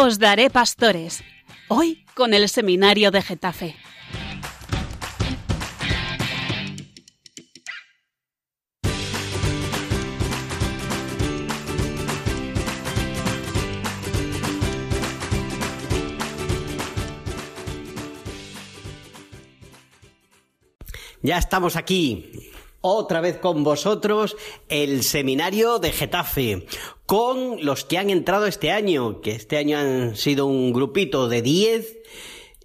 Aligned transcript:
Os 0.00 0.20
daré 0.20 0.48
pastores. 0.48 1.24
Hoy 1.66 2.04
con 2.14 2.32
el 2.32 2.48
seminario 2.48 3.10
de 3.10 3.20
Getafe. 3.20 3.74
Ya 21.22 21.38
estamos 21.38 21.74
aquí, 21.74 22.47
otra 22.80 23.20
vez 23.20 23.38
con 23.38 23.64
vosotros, 23.64 24.36
el 24.68 25.02
seminario 25.02 25.78
de 25.78 25.92
Getafe, 25.92 26.66
con 27.06 27.64
los 27.64 27.84
que 27.84 27.98
han 27.98 28.10
entrado 28.10 28.46
este 28.46 28.70
año, 28.70 29.20
que 29.20 29.32
este 29.32 29.56
año 29.56 29.78
han 29.78 30.16
sido 30.16 30.46
un 30.46 30.72
grupito 30.72 31.28
de 31.28 31.42
10 31.42 31.98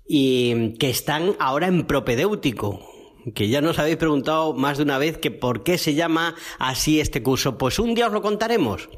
y 0.08 0.73
que 0.77 0.89
están 0.89 1.36
ahora 1.39 1.67
en 1.67 1.86
propedéutico. 1.86 2.89
Que 3.36 3.48
ya 3.48 3.62
nos 3.62 3.80
habéis 3.80 3.95
preguntado 3.95 4.53
más 4.53 4.77
de 4.77 4.84
una 4.84 4.98
vez 4.98 5.17
que 5.17 5.31
por 5.31 5.63
qué 5.63 5.77
se 5.77 5.94
llama 5.94 6.36
así 6.59 7.00
este 7.00 7.23
curso. 7.23 7.58
Pues 7.58 7.80
un 7.80 7.95
día 7.95 8.08
os 8.08 8.14
lo 8.14 8.22
contaremos. 8.22 8.89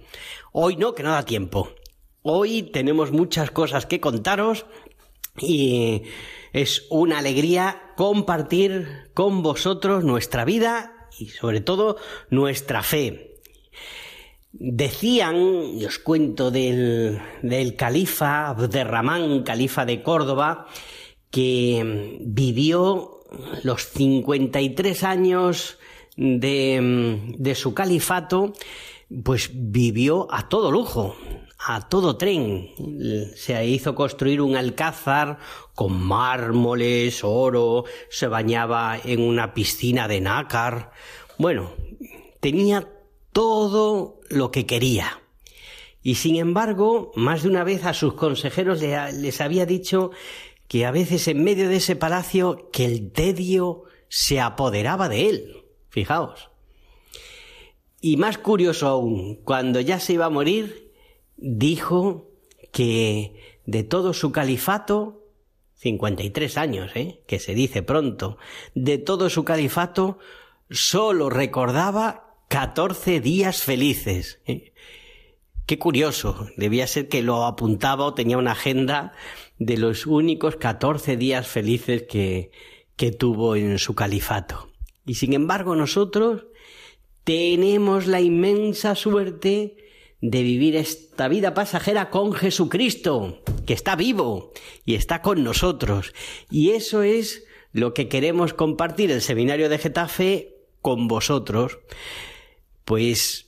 Hoy 0.52 0.78
no, 0.78 0.96
que 0.96 1.04
no 1.04 1.12
da 1.12 1.26
tiempo. 1.26 1.70
Hoy 2.24 2.64
tenemos 2.64 3.12
muchas 3.12 3.52
cosas 3.52 3.86
que 3.86 4.00
contaros 4.00 4.66
y 5.38 6.04
es 6.54 6.88
una 6.90 7.20
alegría 7.20 7.94
compartir 7.96 9.12
con 9.14 9.44
vosotros 9.44 10.04
nuestra 10.04 10.44
vida 10.44 10.95
y 11.20 11.30
sobre 11.30 11.62
todo 11.62 11.98
nuestra 12.30 12.84
fe. 12.84 13.36
Decían, 14.52 15.36
y 15.78 15.86
os 15.86 16.00
cuento 16.00 16.50
del, 16.50 17.20
del 17.42 17.76
califa 17.76 18.48
Abderramán, 18.48 19.44
califa 19.44 19.86
de 19.86 20.02
Córdoba, 20.02 20.68
que 21.30 22.18
vivió 22.22 23.20
los 23.64 23.90
53 23.90 25.04
años 25.04 25.78
de, 26.16 27.34
de 27.38 27.56
su 27.56 27.74
califato, 27.74 28.54
pues 29.24 29.50
vivió 29.54 30.28
a 30.32 30.48
todo 30.48 30.72
lujo, 30.72 31.16
a 31.58 31.88
todo 31.88 32.18
tren. 32.18 32.70
Se 33.36 33.66
hizo 33.66 33.96
construir 33.96 34.42
un 34.42 34.56
alcázar 34.56 35.40
con 35.74 36.00
mármoles, 36.00 37.24
oro, 37.24 37.86
se 38.10 38.28
bañaba 38.28 39.00
en 39.04 39.22
una 39.22 39.54
piscina 39.54 40.08
de 40.08 40.22
nácar. 40.22 40.92
Bueno, 41.38 41.74
tenía 42.40 42.88
todo 43.32 44.20
lo 44.30 44.52
que 44.52 44.66
quería. 44.66 45.22
Y 46.02 46.16
sin 46.16 46.36
embargo, 46.36 47.12
más 47.16 47.44
de 47.44 47.50
una 47.50 47.64
vez 47.64 47.84
a 47.86 47.94
sus 47.94 48.14
consejeros 48.14 48.82
les 48.82 49.42
había 49.42 49.66
dicho 49.66 50.12
que 50.68 50.86
a 50.86 50.92
veces 50.92 51.28
en 51.28 51.44
medio 51.44 51.68
de 51.68 51.78
ese 51.78 51.96
palacio 51.96 52.70
que 52.72 52.86
el 52.86 53.12
tedio 53.12 53.84
se 54.08 54.40
apoderaba 54.40 55.10
de 55.10 55.30
él. 55.30 55.66
Fijaos. 55.90 56.50
Y 58.02 58.18
más 58.18 58.38
curioso 58.38 58.88
aún, 58.88 59.42
cuando 59.44 59.80
ya 59.80 60.00
se 60.00 60.14
iba 60.14 60.26
a 60.26 60.30
morir, 60.30 60.85
dijo 61.38 62.30
que 62.72 63.60
de 63.66 63.84
todo 63.84 64.14
su 64.14 64.32
califato, 64.32 65.24
53 65.76 66.58
años, 66.58 66.92
¿eh? 66.96 67.22
que 67.28 67.40
se 67.40 67.54
dice 67.54 67.84
pronto, 67.84 68.38
de 68.74 68.98
todo 68.98 69.30
su 69.30 69.44
califato, 69.44 70.18
solo 70.70 71.30
recordaba 71.30 72.36
14 72.50 73.20
días 73.20 73.62
felices. 73.62 74.40
¿eh? 74.46 74.74
Qué 75.66 75.80
curioso, 75.80 76.48
debía 76.58 76.88
ser 76.88 77.08
que 77.08 77.22
lo 77.22 77.46
apuntaba 77.46 78.06
o 78.06 78.14
tenía 78.14 78.38
una 78.38 78.52
agenda 78.52 79.14
de 79.58 79.78
los 79.78 80.06
únicos 80.06 80.56
14 80.58 81.18
días 81.18 81.48
felices 81.48 82.04
que, 82.04 82.52
que 82.96 83.12
tuvo 83.12 83.56
en 83.56 83.80
su 83.80 83.96
califato. 83.96 84.70
Y 85.06 85.16
sin 85.16 85.34
embargo 85.34 85.76
nosotros 85.76 86.46
tenemos 87.24 88.08
la 88.08 88.22
inmensa 88.22 88.96
suerte 88.96 89.85
de 90.22 90.44
vivir 90.44 90.76
esta 90.76 91.28
vida 91.28 91.54
pasajera 91.54 92.10
con 92.10 92.34
Jesucristo, 92.34 93.42
que 93.66 93.74
está 93.74 93.96
vivo 93.96 94.52
y 94.86 94.96
está 94.96 95.22
con 95.22 95.44
nosotros. 95.44 96.14
Y 96.50 96.72
eso 96.72 97.04
es 97.04 97.46
lo 97.72 97.94
que 97.94 98.08
queremos 98.08 98.54
compartir 98.54 99.12
el 99.12 99.22
seminario 99.22 99.70
de 99.70 99.78
Getafe 99.78 100.56
con 100.82 101.08
vosotros. 101.08 101.80
Pues 102.86 103.46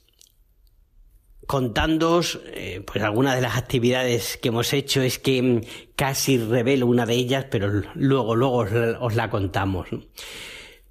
contándoos 1.47 2.41
eh, 2.47 2.83
pues 2.85 3.03
algunas 3.03 3.35
de 3.35 3.41
las 3.41 3.55
actividades 3.55 4.37
que 4.37 4.49
hemos 4.49 4.73
hecho 4.73 5.01
es 5.01 5.17
que 5.17 5.65
casi 5.95 6.37
revelo 6.37 6.87
una 6.87 7.05
de 7.05 7.13
ellas 7.13 7.45
pero 7.49 7.83
luego 7.95 8.35
luego 8.35 8.65
os 8.99 9.15
la 9.15 9.29
contamos 9.29 9.87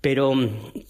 pero 0.06 0.34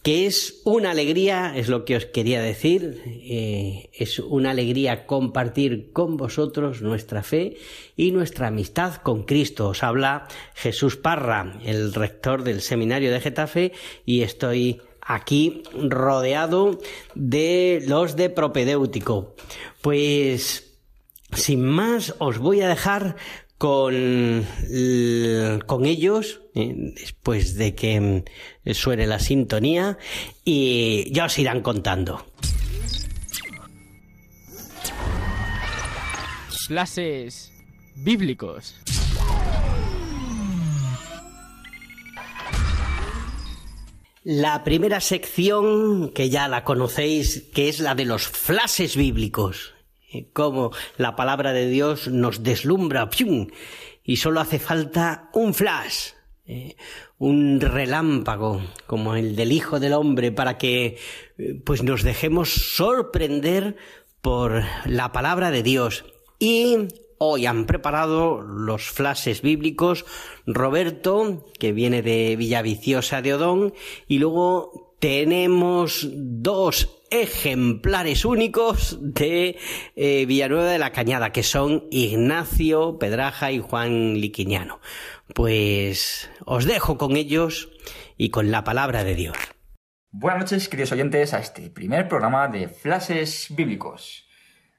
que 0.03 0.27
es 0.27 0.60
una 0.65 0.91
alegría, 0.91 1.56
es 1.56 1.69
lo 1.69 1.87
que 1.87 1.97
os 1.97 2.04
quería 2.04 2.43
decir, 2.43 3.00
eh, 3.06 3.88
es 3.94 4.19
una 4.19 4.50
alegría 4.50 5.06
compartir 5.06 5.91
con 5.94 6.19
vosotros 6.19 6.82
nuestra 6.82 7.22
fe 7.22 7.56
y 7.97 8.10
nuestra 8.12 8.49
amistad 8.49 8.97
con 8.97 9.22
Cristo. 9.22 9.69
Os 9.69 9.82
habla 9.82 10.28
Jesús 10.53 10.99
Parra, 10.99 11.59
el 11.65 11.94
rector 11.94 12.43
del 12.43 12.60
seminario 12.60 13.10
de 13.10 13.22
Getafe, 13.22 13.72
y 14.05 14.21
estoy 14.21 14.82
aquí 15.00 15.62
rodeado 15.72 16.78
de 17.15 17.82
los 17.87 18.16
de 18.16 18.28
propedéutico. 18.28 19.34
Pues, 19.81 20.76
sin 21.32 21.65
más, 21.65 22.15
os 22.19 22.37
voy 22.37 22.60
a 22.60 22.69
dejar 22.69 23.16
con, 23.56 24.44
con 25.66 25.87
ellos 25.87 26.43
después 26.56 27.55
de 27.56 27.75
que 27.75 28.00
mm, 28.00 28.72
suene 28.72 29.06
la 29.06 29.19
sintonía 29.19 29.99
y 30.44 31.12
ya 31.12 31.27
os 31.27 31.39
irán 31.39 31.61
contando. 31.61 32.25
Clases 36.67 37.53
bíblicos. 37.94 38.75
La 44.25 44.65
primera 44.65 45.00
sección, 45.00 46.11
que 46.12 46.31
ya 46.31 46.49
la 46.49 46.65
conocéis, 46.65 47.44
que 47.55 47.69
es 47.69 47.78
la 47.78 47.94
de 47.94 48.05
los 48.05 48.27
flashes 48.27 48.97
bíblicos. 48.97 49.75
Eh, 50.12 50.28
Como 50.33 50.73
la 50.97 51.15
palabra 51.15 51.53
de 51.53 51.69
Dios 51.69 52.09
nos 52.09 52.43
deslumbra, 52.43 53.09
¡pium! 53.09 53.47
y 54.03 54.17
solo 54.17 54.41
hace 54.41 54.59
falta 54.59 55.31
un 55.33 55.55
flash, 55.55 56.11
eh, 56.47 56.77
un 57.19 57.61
relámpago 57.61 58.61
como 58.87 59.17
el 59.17 59.34
del 59.34 59.51
Hijo 59.51 59.81
del 59.81 59.95
Hombre 59.95 60.31
para 60.31 60.59
que 60.59 60.97
eh, 61.39 61.61
pues 61.65 61.83
nos 61.83 62.03
dejemos 62.03 62.51
sorprender 62.51 63.77
por 64.21 64.62
la 64.85 65.12
palabra 65.12 65.51
de 65.51 65.62
Dios. 65.62 66.05
Y 66.39 66.77
hoy 67.19 67.47
han 67.47 67.67
preparado 67.67 68.43
los 68.43 68.85
flashes 68.91 69.43
bíblicos 69.43 70.05
Roberto, 70.47 71.47
que 71.59 71.73
viene 71.73 72.03
de 72.03 72.37
Villaviciosa 72.37 73.23
de 73.23 73.35
Odón, 73.35 73.75
y 74.06 74.19
luego 74.19 74.95
tenemos 75.01 76.09
dos 76.12 76.97
ejemplares 77.11 78.25
únicos 78.25 78.99
de 79.01 79.56
eh, 79.95 80.27
Villanueva 80.27 80.71
de 80.71 80.79
la 80.79 80.93
Cañada, 80.93 81.33
que 81.33 81.43
son 81.43 81.85
Ignacio 81.91 82.99
Pedraja 82.99 83.53
y 83.53 83.61
Juan 83.61 84.21
Liquiñano. 84.21 84.81
Pues 85.34 86.31
os 86.44 86.66
dejo 86.66 86.98
con 86.98 87.16
ellos 87.16 87.70
y 88.16 88.31
con 88.31 88.50
la 88.50 88.62
palabra 88.64 89.02
de 89.02 89.14
Dios. 89.14 89.37
Buenas 90.12 90.40
noches, 90.40 90.69
queridos 90.69 90.93
oyentes, 90.93 91.34
a 91.34 91.40
este 91.40 91.69
primer 91.69 92.08
programa 92.08 92.46
de 92.49 92.69
Flashes 92.69 93.49
Bíblicos. 93.50 94.28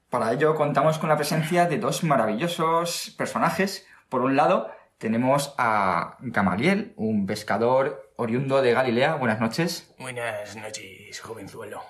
Para 0.09 0.31
ello 0.31 0.55
contamos 0.55 0.99
con 0.99 1.09
la 1.09 1.17
presencia 1.17 1.65
de 1.65 1.77
dos 1.77 2.03
maravillosos 2.03 3.13
personajes. 3.17 3.85
Por 4.07 4.21
un 4.21 4.37
lado, 4.37 4.71
tenemos 4.97 5.53
a 5.57 6.17
Gamaliel, 6.21 6.93
un 6.95 7.25
pescador 7.25 8.13
oriundo 8.15 8.61
de 8.61 8.71
Galilea. 8.71 9.15
Buenas 9.15 9.41
noches. 9.41 9.93
Buenas 9.99 10.55
noches, 10.55 11.19
jovenzuelo. 11.19 11.81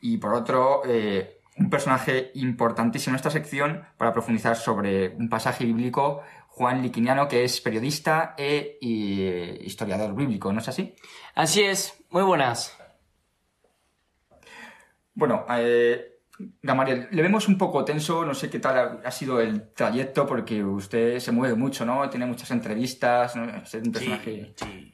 Y 0.00 0.16
por 0.16 0.32
otro, 0.32 0.82
eh, 0.86 1.36
un 1.58 1.70
personaje 1.70 2.30
importantísimo 2.34 3.14
en 3.14 3.16
esta 3.16 3.30
sección 3.30 3.84
para 3.96 4.12
profundizar 4.12 4.56
sobre 4.56 5.10
un 5.16 5.28
pasaje 5.28 5.64
bíblico, 5.64 6.22
Juan 6.56 6.80
Liquiniano, 6.80 7.28
que 7.28 7.44
es 7.44 7.60
periodista 7.60 8.34
e 8.38 8.78
y 8.80 9.20
historiador 9.66 10.14
bíblico, 10.14 10.50
¿no 10.54 10.60
es 10.60 10.68
así? 10.68 10.94
Así 11.34 11.62
es, 11.62 12.02
muy 12.08 12.22
buenas. 12.22 12.74
Bueno, 15.12 15.44
eh, 15.50 16.22
Gamaliel, 16.62 17.08
le 17.10 17.20
vemos 17.20 17.46
un 17.48 17.58
poco 17.58 17.84
tenso, 17.84 18.24
no 18.24 18.32
sé 18.32 18.48
qué 18.48 18.58
tal 18.58 18.78
ha, 18.78 19.06
ha 19.06 19.10
sido 19.10 19.38
el 19.38 19.74
trayecto, 19.74 20.26
porque 20.26 20.64
usted 20.64 21.18
se 21.18 21.30
mueve 21.30 21.56
mucho, 21.56 21.84
¿no? 21.84 22.08
Tiene 22.08 22.24
muchas 22.24 22.50
entrevistas, 22.50 23.36
¿no? 23.36 23.44
Es 23.62 23.74
un 23.74 23.92
personaje... 23.92 24.54
Sí, 24.56 24.64
sí. 24.64 24.92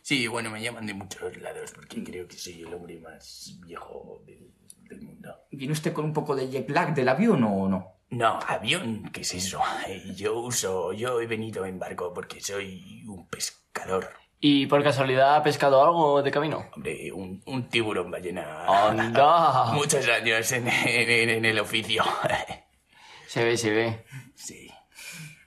Sí, 0.00 0.26
bueno, 0.26 0.50
me 0.50 0.62
llaman 0.62 0.86
de 0.86 0.94
muchos 0.94 1.36
lados 1.36 1.72
porque 1.74 2.02
creo 2.02 2.26
que 2.26 2.38
soy 2.38 2.62
el 2.62 2.72
hombre 2.72 2.98
más 2.98 3.58
viejo 3.60 4.22
del, 4.24 4.50
del 4.88 5.02
mundo. 5.02 5.34
¿Viene 5.50 5.74
usted 5.74 5.92
con 5.92 6.06
un 6.06 6.14
poco 6.14 6.34
de 6.34 6.48
jet 6.48 6.70
lag 6.70 6.94
del 6.94 7.10
avión 7.10 7.44
o 7.44 7.68
no? 7.68 7.93
No, 8.10 8.38
avión, 8.46 9.10
¿qué 9.12 9.22
es 9.22 9.34
eso? 9.34 9.60
Eh, 9.88 10.02
Yo 10.14 10.38
uso, 10.38 10.92
yo 10.92 11.20
he 11.20 11.26
venido 11.26 11.64
en 11.66 11.78
barco 11.78 12.12
porque 12.14 12.40
soy 12.40 13.02
un 13.06 13.26
pescador. 13.28 14.08
¿Y 14.40 14.66
por 14.66 14.82
casualidad 14.84 15.36
ha 15.36 15.42
pescado 15.42 15.82
algo 15.82 16.22
de 16.22 16.30
camino? 16.30 16.66
Hombre, 16.76 17.10
un, 17.12 17.42
un 17.46 17.68
tiburón 17.68 18.10
ballena. 18.10 18.66
¡Anda! 18.66 19.64
Muchos 19.72 20.06
años 20.08 20.52
en, 20.52 20.68
en- 20.68 21.30
en 21.30 21.44
el 21.44 21.58
oficio. 21.58 22.04
Se 23.26 23.42
ve, 23.42 23.56
se 23.56 23.70
ve. 23.70 24.04
sí. 24.36 24.70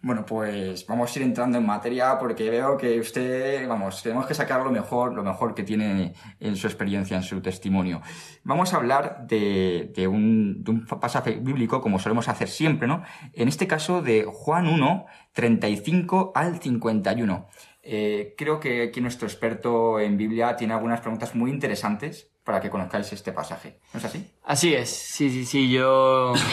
Bueno, 0.07 0.25
pues 0.25 0.87
vamos 0.87 1.13
a 1.13 1.19
ir 1.19 1.25
entrando 1.25 1.57
en 1.57 1.65
materia 1.65 2.17
porque 2.17 2.49
veo 2.49 2.77
que 2.77 2.97
usted, 2.97 3.67
vamos, 3.67 4.01
tenemos 4.01 4.25
que 4.25 4.33
sacar 4.33 4.61
lo 4.61 4.71
mejor, 4.71 5.13
lo 5.13 5.21
mejor 5.21 5.53
que 5.53 5.63
tiene 5.63 6.13
en 6.39 6.55
su 6.55 6.65
experiencia, 6.65 7.17
en 7.17 7.23
su 7.23 7.41
testimonio. 7.41 8.01
Vamos 8.45 8.73
a 8.73 8.77
hablar 8.77 9.27
de, 9.27 9.91
de 9.93 10.07
un, 10.07 10.63
de 10.63 10.71
un 10.71 10.85
pasaje 10.85 11.31
bíblico, 11.41 11.81
como 11.81 11.99
solemos 11.99 12.29
hacer 12.29 12.47
siempre, 12.47 12.87
¿no? 12.87 13.03
En 13.33 13.49
este 13.49 13.67
caso 13.67 14.01
de 14.01 14.23
Juan 14.23 14.67
1, 14.67 15.07
35 15.33 16.31
al 16.33 16.61
51. 16.61 17.49
Eh, 17.83 18.33
creo 18.37 18.61
que 18.61 18.83
aquí 18.83 19.01
nuestro 19.01 19.27
experto 19.27 19.99
en 19.99 20.15
Biblia 20.15 20.55
tiene 20.55 20.73
algunas 20.73 21.01
preguntas 21.01 21.35
muy 21.35 21.51
interesantes 21.51 22.31
para 22.45 22.61
que 22.61 22.69
conozcáis 22.69 23.11
este 23.11 23.33
pasaje. 23.33 23.81
¿No 23.93 23.99
es 23.99 24.05
así? 24.05 24.25
Así 24.45 24.73
es, 24.73 24.87
sí, 24.89 25.29
sí, 25.29 25.45
sí, 25.45 25.69
yo... 25.69 26.31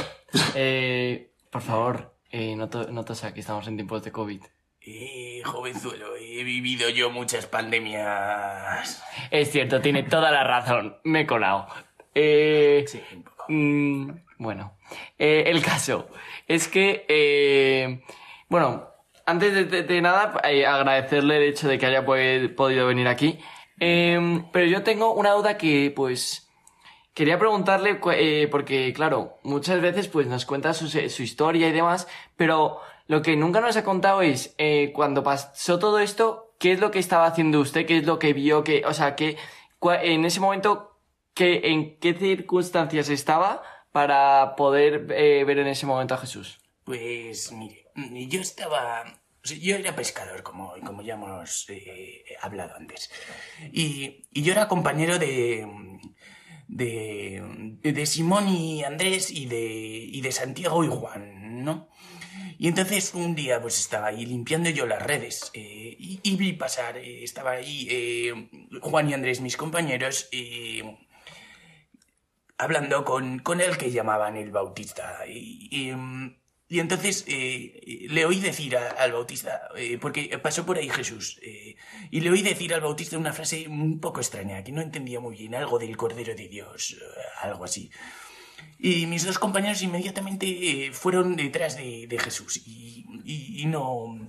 Eh, 0.56 1.30
por 1.48 1.62
favor, 1.62 2.13
eh, 2.36 2.56
no, 2.56 2.68
to- 2.68 2.90
no 2.90 3.04
tosa, 3.04 3.32
que 3.32 3.40
estamos 3.40 3.66
en 3.68 3.76
tiempos 3.76 4.02
de 4.02 4.10
COVID. 4.10 4.42
Eh, 4.86 5.40
jovenzuelo, 5.44 6.16
he 6.16 6.42
vivido 6.44 6.88
yo 6.90 7.08
muchas 7.10 7.46
pandemias. 7.46 9.02
Es 9.30 9.50
cierto, 9.52 9.80
tiene 9.80 10.02
toda 10.02 10.30
la 10.30 10.44
razón, 10.44 10.96
me 11.04 11.20
he 11.20 11.26
colado. 11.26 11.66
Eh, 12.14 12.84
Sí, 12.88 13.00
un 13.14 13.22
poco. 13.22 13.44
mm, 13.48 14.10
bueno, 14.38 14.76
eh, 15.18 15.44
el 15.46 15.62
caso 15.62 16.08
es 16.48 16.68
que, 16.68 17.06
eh, 17.08 18.02
bueno, 18.48 18.88
antes 19.26 19.54
de, 19.54 19.64
de- 19.64 19.82
de 19.84 20.00
nada, 20.02 20.40
eh, 20.44 20.66
agradecerle 20.66 21.36
el 21.38 21.42
hecho 21.44 21.68
de 21.68 21.78
que 21.78 21.86
haya 21.86 22.04
podido 22.04 22.86
venir 22.86 23.08
aquí. 23.08 23.38
Pero 23.78 24.66
yo 24.66 24.82
tengo 24.82 25.14
una 25.14 25.30
duda 25.32 25.56
que, 25.56 25.92
pues, 25.94 26.43
quería 27.14 27.38
preguntarle, 27.38 28.00
eh, 28.12 28.48
porque, 28.50 28.92
claro, 28.92 29.38
muchas 29.44 29.80
veces, 29.80 30.08
pues, 30.08 30.26
nos 30.26 30.44
cuenta 30.44 30.74
su, 30.74 30.86
historia 31.22 31.68
y 31.68 31.72
demás, 31.72 32.08
pero 32.36 32.80
lo 33.06 33.22
que 33.22 33.36
nunca 33.36 33.60
nos 33.60 33.76
ha 33.76 33.84
contado 33.84 34.20
es, 34.20 34.54
eh, 34.58 34.92
cuando 34.94 35.22
pasó 35.22 35.78
todo 35.78 36.00
esto, 36.00 36.54
¿qué 36.58 36.72
es 36.72 36.80
lo 36.80 36.90
que 36.90 36.98
estaba 36.98 37.26
haciendo 37.26 37.60
usted? 37.60 37.86
¿Qué 37.86 37.98
es 37.98 38.04
lo 38.04 38.18
que 38.18 38.32
vio? 38.32 38.64
que 38.64 38.84
O 38.84 38.92
sea, 38.92 39.14
que 39.14 39.36
en 39.80 40.24
ese 40.24 40.40
momento, 40.40 40.98
¿qué, 41.34 41.60
¿en 41.64 41.98
qué 41.98 42.14
circunstancias 42.14 43.08
estaba 43.08 43.62
para 43.92 44.56
poder 44.56 45.06
eh, 45.10 45.44
ver 45.44 45.58
en 45.58 45.68
ese 45.68 45.86
momento 45.86 46.14
a 46.14 46.18
Jesús? 46.18 46.60
Pues 46.84 47.52
mire, 47.52 47.86
yo 48.28 48.40
estaba... 48.40 49.04
yo 49.42 49.76
era 49.76 49.94
pescador, 49.94 50.42
como, 50.42 50.74
como 50.84 51.02
ya 51.02 51.14
hemos 51.14 51.66
hablado 52.40 52.74
antes. 52.76 53.10
Y, 53.72 54.24
y 54.32 54.42
yo 54.42 54.52
era 54.52 54.68
compañero 54.68 55.18
de, 55.18 55.66
de, 56.74 57.78
de 57.82 58.06
Simón 58.06 58.48
y 58.48 58.82
Andrés 58.82 59.30
y 59.30 59.46
de, 59.46 59.62
y 59.62 60.20
de 60.20 60.32
Santiago 60.32 60.82
y 60.82 60.88
Juan, 60.88 61.64
¿no? 61.64 61.88
Y 62.58 62.68
entonces 62.68 63.14
un 63.14 63.34
día 63.34 63.60
pues 63.60 63.78
estaba 63.78 64.08
ahí 64.08 64.26
limpiando 64.26 64.70
yo 64.70 64.86
las 64.86 65.02
redes 65.02 65.50
eh, 65.54 65.96
y, 65.98 66.36
vi 66.36 66.52
pasar, 66.52 66.96
eh, 66.96 67.22
estaba 67.22 67.52
ahí 67.52 67.86
eh, 67.90 68.48
Juan 68.80 69.08
y 69.08 69.14
Andrés, 69.14 69.40
mis 69.40 69.56
compañeros, 69.56 70.28
hablando 72.58 73.04
con, 73.04 73.38
con 73.38 73.60
el 73.60 73.76
que 73.76 73.92
llamaban 73.92 74.36
el 74.36 74.50
Bautista. 74.50 75.26
Y, 75.28 75.92
y, 76.76 76.80
entonces 76.80 77.24
eh, 77.28 78.06
le 78.10 78.24
oí 78.26 78.40
decir 78.40 78.76
a- 78.76 78.90
al 78.90 79.12
Bautista, 79.12 79.68
eh, 79.76 79.98
porque 80.00 80.36
pasó 80.42 80.64
por 80.66 80.76
ahí 80.78 80.88
Jesús, 80.88 81.38
eh, 81.42 81.76
y 82.10 82.20
le 82.20 82.30
oí 82.30 82.42
decir 82.42 82.74
al 82.74 82.80
Bautista 82.80 83.18
una 83.18 83.32
frase 83.32 83.66
un 83.68 84.00
poco 84.00 84.20
extraña, 84.20 84.62
que 84.64 84.72
no 84.72 84.80
entendía 84.82 85.20
muy 85.20 85.36
bien, 85.36 85.54
algo 85.54 85.78
del 85.78 85.96
Cordero 85.96 86.34
de 86.34 86.48
Dios, 86.48 86.92
eh, 86.92 87.04
algo 87.42 87.64
así. 87.64 87.90
Y 88.78 89.06
mis 89.06 89.24
dos 89.24 89.38
compañeros 89.38 89.82
inmediatamente 89.82 90.46
eh, 90.46 90.92
fueron 90.92 91.36
detrás 91.36 91.76
de, 91.76 92.06
de 92.06 92.18
Jesús 92.18 92.56
y, 92.66 93.04
y- 93.24 93.62
y 93.62 93.66
no, 93.66 94.26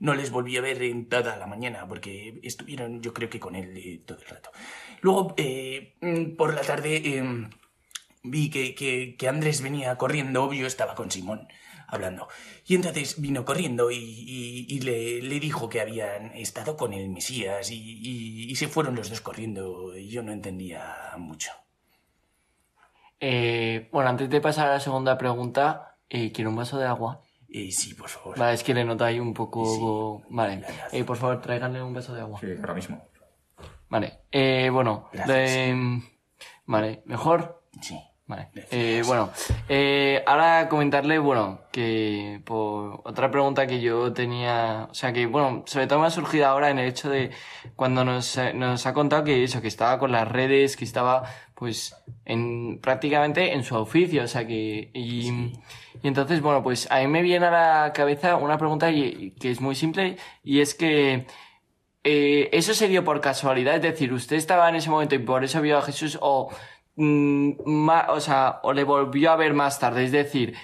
no 0.00 0.14
les 0.14 0.30
volví 0.30 0.56
a 0.56 0.60
ver 0.60 0.82
en 0.82 1.08
toda 1.08 1.36
la 1.36 1.46
mañana 1.46 1.86
porque 1.88 2.40
estuvieron 2.42 3.02
yo 3.02 3.12
creo 3.14 3.28
que 3.30 3.40
con 3.40 3.54
él 3.54 3.76
eh, 3.76 4.00
todo 4.06 4.18
el 4.18 4.26
rato. 4.28 4.50
Luego, 5.00 5.34
por 6.36 6.54
la 6.54 6.62
tarde, 6.62 6.92
vi 8.22 8.50
que, 8.50 8.74
que- 8.74 9.16
que 9.18 9.28
Andrés 9.28 9.60
venía 9.60 9.96
corriendo, 9.96 10.52
yo 10.52 10.66
estaba 10.66 10.94
con 10.94 11.10
Simón 11.10 11.46
hablando. 11.88 12.28
Y 12.66 12.74
entonces 12.74 13.20
vino 13.20 13.44
corriendo 13.44 13.90
y, 13.90 13.96
y- 13.96 14.66
y 14.68 14.80
le, 14.80 15.22
le 15.22 15.40
dijo 15.40 15.68
que 15.68 15.80
habían 15.80 16.26
estado 16.34 16.76
con 16.76 16.92
el 16.92 17.08
Mesías 17.08 17.70
y, 17.70 17.76
y- 17.76 18.50
y 18.50 18.56
se 18.56 18.68
fueron 18.68 18.94
los 18.94 19.10
dos 19.10 19.20
corriendo 19.20 19.96
y 19.96 20.08
yo 20.08 20.22
no 20.22 20.32
entendía 20.32 21.12
mucho. 21.18 21.50
Eh, 23.20 23.88
bueno, 23.92 24.10
antes 24.10 24.28
de 24.28 24.40
pasar 24.40 24.68
a 24.68 24.72
la 24.74 24.80
segunda 24.80 25.16
pregunta, 25.16 25.96
eh, 26.08 26.32
quiero 26.32 26.50
un 26.50 26.56
vaso 26.56 26.78
de 26.78 26.86
agua. 26.86 27.20
Eh, 27.48 27.70
sí, 27.70 27.94
por 27.94 28.08
favor. 28.08 28.38
Vale, 28.38 28.54
es 28.54 28.64
que 28.64 28.74
le 28.74 28.84
ahí 29.06 29.20
un 29.20 29.32
poco... 29.32 30.22
Sí, 30.26 30.34
vale. 30.34 30.62
Eh, 30.92 31.04
por 31.04 31.16
favor, 31.16 31.40
tráiganle 31.40 31.82
un 31.82 31.94
vaso 31.94 32.12
de 32.14 32.20
agua. 32.20 32.40
Sí, 32.40 32.48
ahora 32.60 32.74
mismo. 32.74 33.02
Vale, 33.88 34.22
eh, 34.32 34.68
bueno, 34.70 35.08
Gracias. 35.12 35.28
le- 35.68 36.02
vale, 36.66 37.02
mejor. 37.06 37.62
Sí. 37.80 37.98
Vale. 38.26 38.48
Eh, 38.70 39.02
bueno, 39.04 39.30
eh, 39.68 40.22
ahora 40.26 40.66
comentarle, 40.70 41.18
bueno, 41.18 41.60
que 41.70 42.40
por 42.46 43.02
otra 43.04 43.30
pregunta 43.30 43.66
que 43.66 43.82
yo 43.82 44.14
tenía, 44.14 44.88
o 44.90 44.94
sea 44.94 45.12
que, 45.12 45.26
bueno, 45.26 45.62
sobre 45.66 45.86
todo 45.86 45.98
me 46.00 46.06
ha 46.06 46.10
surgido 46.10 46.46
ahora 46.46 46.70
en 46.70 46.78
el 46.78 46.88
hecho 46.88 47.10
de 47.10 47.32
cuando 47.76 48.02
nos, 48.02 48.38
eh, 48.38 48.54
nos 48.54 48.86
ha 48.86 48.94
contado 48.94 49.24
que 49.24 49.44
eso, 49.44 49.60
que 49.60 49.68
estaba 49.68 49.98
con 49.98 50.10
las 50.10 50.26
redes, 50.26 50.76
que 50.78 50.86
estaba, 50.86 51.24
pues, 51.54 51.94
en 52.24 52.78
prácticamente 52.80 53.52
en 53.52 53.62
su 53.62 53.76
oficio, 53.76 54.24
o 54.24 54.28
sea 54.28 54.46
que, 54.46 54.90
y, 54.94 55.28
y 56.02 56.08
entonces, 56.08 56.40
bueno, 56.40 56.62
pues 56.62 56.90
a 56.90 57.00
mí 57.00 57.06
me 57.08 57.20
viene 57.20 57.44
a 57.44 57.50
la 57.50 57.92
cabeza 57.92 58.36
una 58.36 58.56
pregunta 58.56 58.90
que 58.90 59.34
es 59.42 59.60
muy 59.60 59.74
simple 59.74 60.16
y 60.42 60.60
es 60.60 60.74
que, 60.74 61.26
eh, 62.04 62.50
¿eso 62.52 62.74
se 62.74 62.88
dio 62.88 63.04
por 63.04 63.20
casualidad? 63.20 63.76
Es 63.76 63.82
decir, 63.82 64.12
¿usted 64.12 64.36
estaba 64.36 64.68
en 64.68 64.76
ese 64.76 64.90
momento 64.90 65.14
y 65.14 65.18
por 65.18 65.44
eso 65.44 65.60
vio 65.62 65.78
a 65.78 65.82
Jesús 65.82 66.18
o, 66.20 66.50
mm, 66.96 67.50
ma- 67.66 68.06
o 68.10 68.20
sea, 68.20 68.60
o 68.62 68.72
le 68.72 68.84
volvió 68.84 69.30
a 69.32 69.36
ver 69.36 69.54
más 69.54 69.78
tarde? 69.78 70.04
Es 70.04 70.12
decir, 70.12 70.54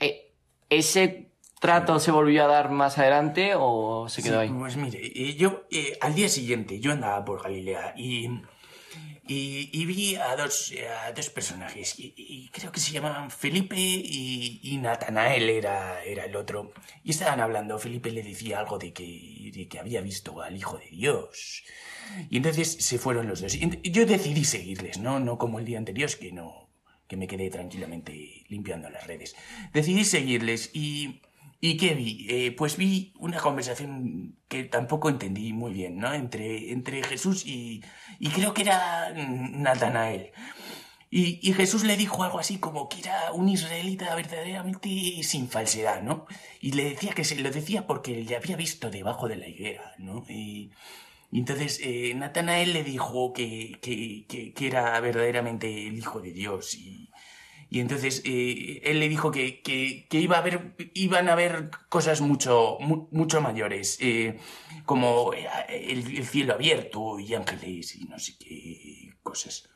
eh, 0.00 0.32
¿ese 0.70 1.30
trato 1.60 1.98
se 1.98 2.10
volvió 2.10 2.44
a 2.44 2.46
dar 2.48 2.70
más 2.70 2.98
adelante 2.98 3.52
o 3.56 4.08
se 4.08 4.22
quedó 4.22 4.40
Sí, 4.40 4.48
ahí? 4.48 4.54
Pues 4.58 4.76
mire, 4.76 5.00
eh, 5.02 5.34
yo 5.34 5.62
eh, 5.70 5.96
al 6.00 6.14
día 6.14 6.28
siguiente 6.28 6.80
yo 6.80 6.92
andaba 6.92 7.24
por 7.24 7.42
Galilea 7.42 7.94
y, 7.96 8.28
y, 9.26 9.86
vi 9.86 10.16
a 10.16 10.36
dos, 10.36 10.72
a 11.06 11.12
dos 11.12 11.30
personajes 11.30 11.98
y, 11.98 12.14
y 12.16 12.48
creo 12.50 12.70
que 12.70 12.80
se 12.80 12.92
llamaban 12.92 13.30
Felipe 13.30 13.76
y, 13.76 14.60
y 14.62 14.76
Natanael 14.76 15.48
era, 15.48 16.02
era 16.04 16.26
el 16.26 16.36
otro. 16.36 16.72
Y 17.02 17.10
estaban 17.10 17.40
hablando, 17.40 17.78
Felipe 17.78 18.10
le 18.10 18.22
decía 18.22 18.58
algo 18.58 18.78
de 18.78 18.92
que, 18.92 19.50
de 19.54 19.66
que 19.66 19.78
había 19.78 20.02
visto 20.02 20.42
al 20.42 20.56
Hijo 20.56 20.78
de 20.78 20.90
Dios. 20.90 21.64
Y 22.28 22.36
entonces 22.36 22.76
se 22.80 22.98
fueron 22.98 23.26
los 23.26 23.40
dos. 23.40 23.54
Y 23.54 23.90
yo 23.90 24.04
decidí 24.04 24.44
seguirles, 24.44 24.98
¿no? 24.98 25.18
No 25.20 25.38
como 25.38 25.58
el 25.58 25.64
día 25.64 25.78
anterior, 25.78 26.10
que 26.18 26.30
no, 26.30 26.68
que 27.08 27.16
me 27.16 27.26
quedé 27.26 27.48
tranquilamente 27.48 28.44
limpiando 28.48 28.90
las 28.90 29.06
redes. 29.06 29.34
Decidí 29.72 30.04
seguirles 30.04 30.70
y, 30.74 31.22
¿y 31.60 31.76
qué 31.76 31.94
vi? 31.94 32.26
Eh, 32.28 32.52
pues 32.52 32.76
vi 32.76 33.12
una 33.18 33.38
conversación 33.38 34.36
que 34.48 34.64
tampoco 34.64 35.08
entendí 35.08 35.52
muy 35.52 35.72
bien, 35.72 35.96
¿no? 35.98 36.12
Entre, 36.14 36.72
entre 36.72 37.02
Jesús 37.02 37.46
y, 37.46 37.82
y 38.18 38.28
creo 38.30 38.54
que 38.54 38.62
era 38.62 39.12
Natanael. 39.14 40.30
Y, 41.10 41.38
y 41.48 41.52
Jesús 41.54 41.84
le 41.84 41.96
dijo 41.96 42.24
algo 42.24 42.40
así 42.40 42.58
como 42.58 42.88
que 42.88 43.00
era 43.00 43.32
un 43.32 43.48
israelita 43.48 44.14
verdaderamente 44.16 45.22
sin 45.22 45.48
falsedad, 45.48 46.02
¿no? 46.02 46.26
Y 46.60 46.72
le 46.72 46.84
decía 46.90 47.12
que 47.14 47.24
se 47.24 47.36
lo 47.36 47.50
decía 47.50 47.86
porque 47.86 48.22
le 48.24 48.36
había 48.36 48.56
visto 48.56 48.90
debajo 48.90 49.28
de 49.28 49.36
la 49.36 49.48
higuera, 49.48 49.94
¿no? 49.98 50.24
Y, 50.28 50.70
y 51.30 51.38
entonces 51.40 51.80
eh, 51.82 52.14
Natanael 52.14 52.72
le 52.72 52.84
dijo 52.84 53.32
que, 53.32 53.78
que, 53.82 54.26
que- 54.28 54.52
que 54.54 54.66
era 54.66 54.98
verdaderamente 55.00 55.88
el 55.88 55.98
Hijo 55.98 56.20
de 56.20 56.32
Dios 56.32 56.74
y, 56.74 57.03
y 57.74 57.80
entonces 57.80 58.22
eh, 58.24 58.80
él 58.84 59.00
le 59.00 59.08
dijo 59.08 59.32
que, 59.32 59.60
que- 59.60 60.06
que 60.08 60.20
iba 60.20 60.36
a 60.36 60.38
haber, 60.38 60.74
iban 60.94 61.28
a 61.28 61.32
haber 61.32 61.70
cosas 61.88 62.20
mucho, 62.20 62.76
mu- 62.78 63.08
mucho 63.10 63.40
mayores, 63.40 63.98
eh, 64.00 64.38
como 64.86 65.32
eh, 65.34 65.48
el, 65.68 66.16
el 66.16 66.24
cielo 66.24 66.54
abierto 66.54 67.18
y 67.18 67.34
ángeles 67.34 67.96
y 67.96 68.04
no 68.04 68.16
sé 68.18 68.34
qué 68.38 69.10
cosas. 69.24 69.68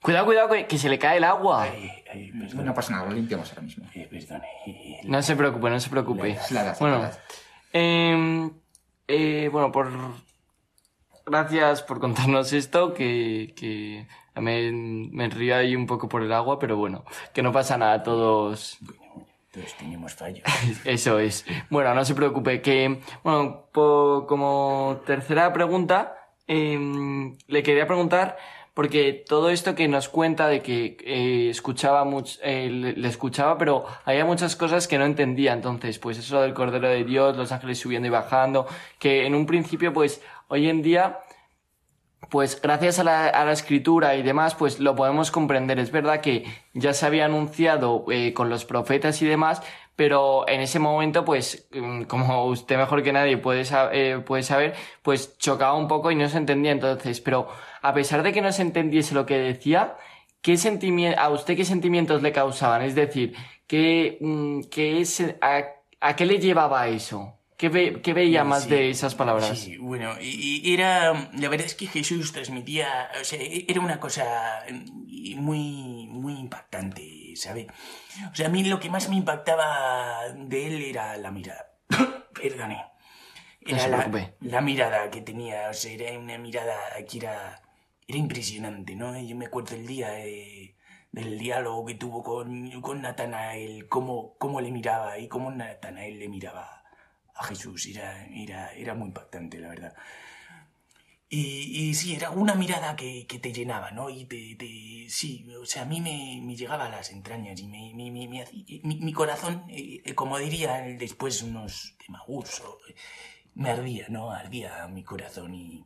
Cuidado, 0.00 0.26
cuidado, 0.26 0.48
que, 0.50 0.66
que 0.68 0.78
se 0.78 0.88
le 0.88 0.96
cae 0.96 1.16
el 1.16 1.24
agua. 1.24 1.64
Ay, 1.64 2.30
No 2.54 2.72
pasa 2.72 2.92
nada, 2.92 3.06
lo 3.08 3.12
limpiamos 3.16 3.48
ahora 3.50 3.62
mismo. 3.62 3.84
eh, 3.96 4.06
perdone. 4.08 4.46
eh, 4.66 5.00
No 5.02 5.20
se 5.20 5.34
preocupe, 5.34 5.70
no 5.70 5.80
se 5.80 5.90
preocupe. 5.90 6.30
Es 6.30 6.52
la 6.52 6.76
Bueno, 6.78 6.98
la 7.00 7.08
edad. 7.08 7.18
eh, 7.72 8.50
eh, 9.08 9.48
bueno, 9.50 9.72
por... 9.72 9.90
gracias 11.26 11.82
por 11.82 11.98
contarnos 11.98 12.52
esto, 12.52 12.94
que, 12.94 13.54
que 13.56 14.06
me, 14.40 14.70
me 14.72 15.28
río 15.28 15.56
ahí 15.56 15.74
un 15.76 15.86
poco 15.86 16.08
por 16.08 16.22
el 16.22 16.32
agua, 16.32 16.58
pero 16.58 16.76
bueno, 16.76 17.04
que 17.32 17.42
no 17.42 17.52
pasa 17.52 17.76
nada, 17.78 18.02
todos... 18.02 18.78
Todos 19.52 19.74
tenemos 19.78 20.14
fallos. 20.14 20.42
Eso 20.84 21.18
es. 21.18 21.46
Bueno, 21.70 21.94
no 21.94 22.04
se 22.04 22.14
preocupe, 22.14 22.60
que, 22.60 23.00
bueno, 23.24 23.64
po- 23.72 24.26
como 24.28 25.00
tercera 25.06 25.52
pregunta, 25.52 26.14
em, 26.46 27.36
le 27.46 27.62
quería 27.62 27.86
preguntar, 27.86 28.36
porque 28.74 29.24
todo 29.26 29.48
esto 29.50 29.74
que 29.74 29.88
nos 29.88 30.08
cuenta 30.10 30.46
de 30.48 30.60
que 30.60 30.96
eh, 31.04 31.48
escuchaba 31.50 32.04
mucho, 32.04 32.38
eh, 32.42 32.68
le, 32.70 32.92
le 32.92 33.08
escuchaba, 33.08 33.56
pero 33.58 33.86
había 34.04 34.24
muchas 34.26 34.54
cosas 34.54 34.86
que 34.86 34.98
no 34.98 35.04
entendía, 35.06 35.52
entonces, 35.54 35.98
pues 35.98 36.18
eso 36.18 36.40
del 36.42 36.54
Cordero 36.54 36.88
de 36.88 37.02
Dios, 37.04 37.36
los 37.36 37.50
ángeles 37.50 37.78
subiendo 37.80 38.06
y 38.06 38.10
bajando, 38.10 38.66
que 38.98 39.24
en 39.26 39.34
un 39.34 39.46
principio, 39.46 39.92
pues, 39.94 40.22
hoy 40.48 40.68
en 40.68 40.82
día, 40.82 41.20
pues 42.30 42.60
gracias 42.60 42.98
a 42.98 43.04
la, 43.04 43.52
escritura 43.52 44.14
y 44.16 44.22
demás, 44.22 44.54
pues 44.54 44.80
lo 44.80 44.94
podemos 44.94 45.30
comprender. 45.30 45.78
Es 45.78 45.90
verdad 45.90 46.20
que 46.20 46.44
ya 46.74 46.92
se 46.92 47.06
había 47.06 47.24
anunciado 47.24 48.04
eh, 48.10 48.34
con 48.34 48.50
los 48.50 48.64
profetas 48.64 49.22
y 49.22 49.26
demás, 49.26 49.62
pero 49.96 50.46
en 50.48 50.60
ese 50.60 50.78
momento, 50.78 51.24
pues, 51.24 51.68
mm, 51.72 52.02
como 52.04 52.44
usted 52.46 52.76
mejor 52.76 53.02
que 53.02 53.12
nadie 53.12 53.34
eh, 53.92 54.18
puede 54.24 54.42
saber, 54.42 54.74
pues 55.02 55.38
chocaba 55.38 55.74
un 55.74 55.88
poco 55.88 56.10
y 56.10 56.16
no 56.16 56.28
se 56.28 56.38
entendía 56.38 56.72
entonces. 56.72 57.20
Pero 57.20 57.48
a 57.82 57.94
pesar 57.94 58.22
de 58.22 58.32
que 58.32 58.42
no 58.42 58.52
se 58.52 58.62
entendiese 58.62 59.14
lo 59.14 59.24
que 59.26 59.38
decía, 59.38 59.96
¿qué 60.42 60.54
sentimi- 60.54 61.14
¿a 61.16 61.30
usted 61.30 61.56
qué 61.56 61.64
sentimientos 61.64 62.22
le 62.22 62.32
causaban? 62.32 62.82
Es 62.82 62.94
decir, 62.94 63.34
¿qué, 63.66 64.18
mm, 64.20 64.62
qué 64.70 65.00
es, 65.00 65.22
a 66.00 66.16
qué 66.16 66.26
le 66.26 66.38
llevaba 66.38 66.88
eso? 66.88 67.37
¿Qué, 67.58 67.68
ve- 67.68 68.00
qué 68.02 68.14
veía 68.14 68.44
más 68.44 68.64
Sí, 68.64 68.70
de 68.70 68.88
esas 68.90 69.14
palabras? 69.16 69.58
Sí, 69.58 69.76
bueno, 69.78 70.14
y, 70.20 70.60
y 70.66 70.74
era. 70.74 71.28
La 71.34 71.48
verdad 71.48 71.66
es 71.66 71.74
que 71.74 71.86
Jesús 71.88 72.32
transmitía. 72.32 73.10
O 73.20 73.24
sea, 73.24 73.38
era 73.42 73.80
una 73.80 73.98
cosa 73.98 74.24
mm, 74.70 75.36
muy, 75.40 76.06
muy 76.08 76.34
impactante, 76.38 77.34
¿sabe? 77.34 77.66
O 78.32 78.34
sea, 78.34 78.46
a 78.46 78.50
mí 78.50 78.64
lo 78.64 78.78
que 78.78 78.88
más 78.90 79.08
me 79.08 79.16
impactaba 79.16 80.22
de 80.36 80.66
él 80.68 80.82
era 80.84 81.16
la 81.16 81.30
mirada. 81.32 81.72
Perdone. 82.34 82.84
No 83.62 83.74
Era 83.76 83.78
se 83.84 83.90
la, 83.90 84.32
la 84.40 84.60
mirada 84.60 85.10
que 85.10 85.20
tenía, 85.20 85.68
o 85.70 85.74
sea, 85.74 85.92
era 85.92 86.18
una 86.18 86.38
mirada 86.38 86.74
que 87.08 87.18
era, 87.18 87.60
era 88.06 88.18
impresionante, 88.18 88.94
¿no? 88.94 89.20
Yo 89.20 89.36
me 89.36 89.46
acuerdo 89.46 89.74
el 89.74 89.86
día 89.86 90.10
de- 90.10 90.76
del 91.10 91.38
diálogo 91.38 91.84
que 91.86 91.94
tuvo 91.94 92.22
con, 92.22 92.80
con 92.82 93.02
Natanael, 93.02 93.88
cómo, 93.88 94.36
cómo 94.38 94.60
le 94.60 94.70
miraba 94.70 95.18
y 95.18 95.26
cómo 95.28 95.50
Natanael 95.50 96.18
le 96.18 96.28
miraba 96.28 96.84
a 97.38 97.44
Jesús. 97.44 97.86
Era, 97.86 98.26
era, 98.26 98.72
era 98.74 98.94
muy 98.94 99.08
impactante, 99.08 99.58
la 99.58 99.68
verdad. 99.70 99.94
Y, 101.30 101.88
y 101.90 101.94
sí, 101.94 102.14
era 102.14 102.30
una 102.30 102.54
mirada 102.54 102.96
que, 102.96 103.26
que 103.26 103.38
te 103.38 103.52
llenaba, 103.52 103.90
¿no? 103.90 104.08
Y 104.08 104.24
te, 104.24 104.54
te- 104.56 105.06
sí, 105.10 105.46
o 105.60 105.66
sea, 105.66 105.82
a 105.82 105.84
mí 105.84 106.00
me, 106.00 106.40
me 106.42 106.56
llegaba 106.56 106.86
a 106.86 106.88
las 106.88 107.10
entrañas 107.10 107.60
y 107.60 107.66
me, 107.68 107.92
me, 107.94 108.10
me, 108.10 108.44
mi, 108.82 109.12
corazón, 109.12 109.64
eh, 109.68 110.14
como 110.14 110.38
diría 110.38 110.80
después 110.98 111.42
unos 111.42 111.96
de 111.98 112.08
me 113.54 113.70
ardía, 113.70 114.06
¿no? 114.08 114.30
Ardía 114.30 114.86
mi 114.88 115.02
corazón 115.04 115.54
y, 115.54 115.84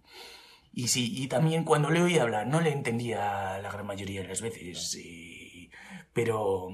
y 0.73 0.89
sí, 0.89 1.13
y 1.23 1.29
también 1.29 1.65
cuando 1.65 1.91
le 1.91 2.03
oía 2.03 2.23
hablar, 2.23 2.47
no 2.47 2.61
le 2.61 2.73
entendía 2.73 3.59
la 3.59 3.71
gran 3.73 3.87
mayoría 3.87 4.23
de 4.23 4.29
las 4.29 4.43
veces, 4.43 4.97
eh, 5.03 5.71
pero 6.13 6.71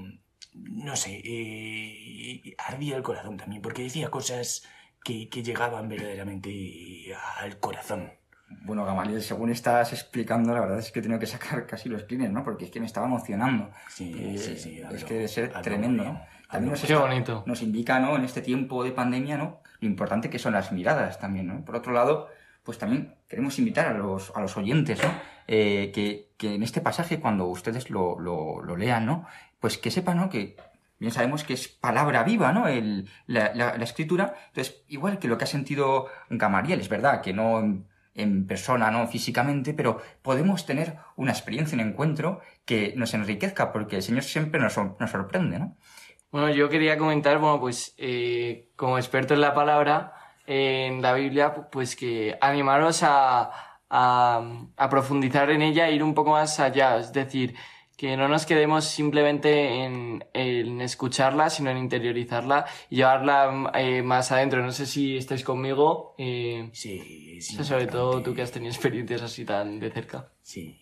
no 0.63 0.95
sé, 0.95 1.21
eh, 1.23 2.55
ardía 2.57 2.95
el 2.95 3.03
corazón 3.03 3.37
también, 3.37 3.61
porque 3.61 3.83
decía 3.83 4.09
cosas 4.09 4.63
que, 5.03 5.29
que 5.29 5.43
llegaban 5.43 5.87
verdaderamente 5.89 7.13
al 7.39 7.59
corazón. 7.59 8.11
Bueno, 8.63 8.83
Gamaliel, 8.83 9.21
según 9.21 9.51
estás 9.51 9.93
explicando, 9.93 10.53
la 10.53 10.61
verdad 10.61 10.79
es 10.79 10.91
que 10.91 10.99
he 10.99 11.01
tenido 11.03 11.19
que 11.19 11.27
sacar 11.27 11.67
casi 11.67 11.87
los 11.87 12.03
clines, 12.03 12.31
¿no? 12.31 12.43
Porque 12.43 12.65
es 12.65 12.71
que 12.71 12.79
me 12.79 12.87
estaba 12.87 13.05
emocionando. 13.05 13.69
Sí, 13.89 14.11
Eh, 14.17 14.37
sí, 14.37 14.57
sí, 14.57 14.79
es 14.79 14.85
habló- 14.85 15.05
que 15.05 15.13
debe 15.13 15.27
ser 15.27 15.51
tremendo, 15.61 16.03
¿no? 16.03 16.21
También 16.49 16.71
nos, 16.71 16.81
Qué 16.81 16.87
está- 16.93 17.05
bonito. 17.05 17.43
nos 17.45 17.61
indica, 17.61 17.99
¿no? 17.99 18.15
En 18.15 18.23
este 18.25 18.41
tiempo 18.41 18.83
de 18.83 18.91
pandemia, 18.91 19.37
¿no? 19.37 19.61
Lo 19.81 19.87
importante 19.87 20.31
que 20.31 20.39
son 20.39 20.53
las 20.53 20.71
miradas 20.71 21.19
también, 21.19 21.45
¿no? 21.47 21.63
Por 21.63 21.75
otro 21.75 21.93
lado, 21.93 22.27
pues 22.63 22.77
también 22.77 23.15
queremos 23.27 23.57
invitar 23.59 23.87
a 23.87 23.93
los, 23.97 24.31
a 24.35 24.41
los 24.41 24.55
oyentes, 24.57 25.01
¿no? 25.03 25.09
Eh, 25.47 25.91
que, 25.93 26.29
que 26.37 26.55
en 26.55 26.63
este 26.63 26.81
pasaje, 26.81 27.19
cuando 27.19 27.45
ustedes 27.45 27.89
lo, 27.89 28.19
lo, 28.19 28.61
lo 28.61 28.75
lean, 28.75 29.05
¿no? 29.05 29.25
Pues 29.59 29.77
que 29.77 29.91
sepan, 29.91 30.17
¿no? 30.17 30.29
Que 30.29 30.55
bien 30.99 31.11
sabemos 31.11 31.43
que 31.43 31.53
es 31.53 31.67
palabra 31.67 32.23
viva, 32.23 32.51
¿no? 32.51 32.67
El, 32.67 33.09
la, 33.25 33.51
la- 33.55 33.77
la 33.77 33.83
escritura. 33.83 34.35
Entonces, 34.47 34.83
igual 34.87 35.17
que 35.19 35.27
lo 35.27 35.37
que 35.37 35.45
ha 35.45 35.47
sentido 35.47 36.07
Gamaliel, 36.29 36.79
es 36.81 36.89
verdad 36.89 37.21
que 37.21 37.33
no 37.33 37.59
en, 37.59 37.87
en 38.13 38.45
persona, 38.45 38.91
no 38.91 39.07
físicamente, 39.07 39.73
pero 39.73 40.01
podemos 40.21 40.65
tener 40.65 40.97
una 41.15 41.31
experiencia, 41.31 41.75
un 41.75 41.87
encuentro 41.87 42.41
que 42.65 42.93
nos 42.97 43.13
enriquezca, 43.13 43.71
porque 43.71 43.95
el 43.97 44.03
Señor 44.03 44.23
siempre 44.23 44.59
nos, 44.59 44.77
nos 44.77 45.09
sorprende, 45.09 45.57
¿no? 45.57 45.77
Bueno, 46.31 46.49
yo 46.51 46.69
quería 46.69 46.95
comentar, 46.97 47.39
bueno, 47.39 47.59
pues 47.59 47.95
eh, 47.97 48.69
como 48.75 48.97
experto 48.99 49.33
en 49.33 49.41
la 49.41 49.55
palabra, 49.55 50.13
en 50.51 51.01
la 51.01 51.13
Biblia, 51.13 51.53
pues 51.71 51.95
que 51.95 52.35
animaros 52.41 53.03
a, 53.03 53.51
a, 53.89 54.41
a 54.75 54.89
profundizar 54.89 55.51
en 55.51 55.61
ella 55.61 55.87
e 55.87 55.93
ir 55.95 56.03
un 56.03 56.15
poco 56.15 56.31
más 56.31 56.59
allá. 56.59 56.97
Es 56.97 57.13
decir, 57.13 57.53
que 57.95 58.15
no 58.17 58.27
nos 58.27 58.45
quedemos 58.45 58.85
simplemente 58.85 59.83
en, 59.83 60.23
en 60.33 60.81
escucharla, 60.81 61.49
sino 61.49 61.69
en 61.69 61.77
interiorizarla 61.77 62.65
y 62.89 62.95
llevarla 62.95 63.71
eh, 63.75 64.01
más 64.01 64.31
adentro. 64.31 64.63
No 64.63 64.71
sé 64.71 64.85
si 64.85 65.17
estáis 65.17 65.43
conmigo. 65.43 66.15
eh, 66.17 66.69
Sí, 66.73 67.39
sí. 67.41 67.63
sobre 67.63 67.87
todo 67.87 68.23
tú 68.23 68.33
que 68.33 68.41
has 68.41 68.51
tenido 68.51 68.71
experiencias 68.71 69.21
así 69.21 69.45
tan 69.45 69.79
de 69.79 69.91
cerca. 69.91 70.31
Sí, 70.41 70.79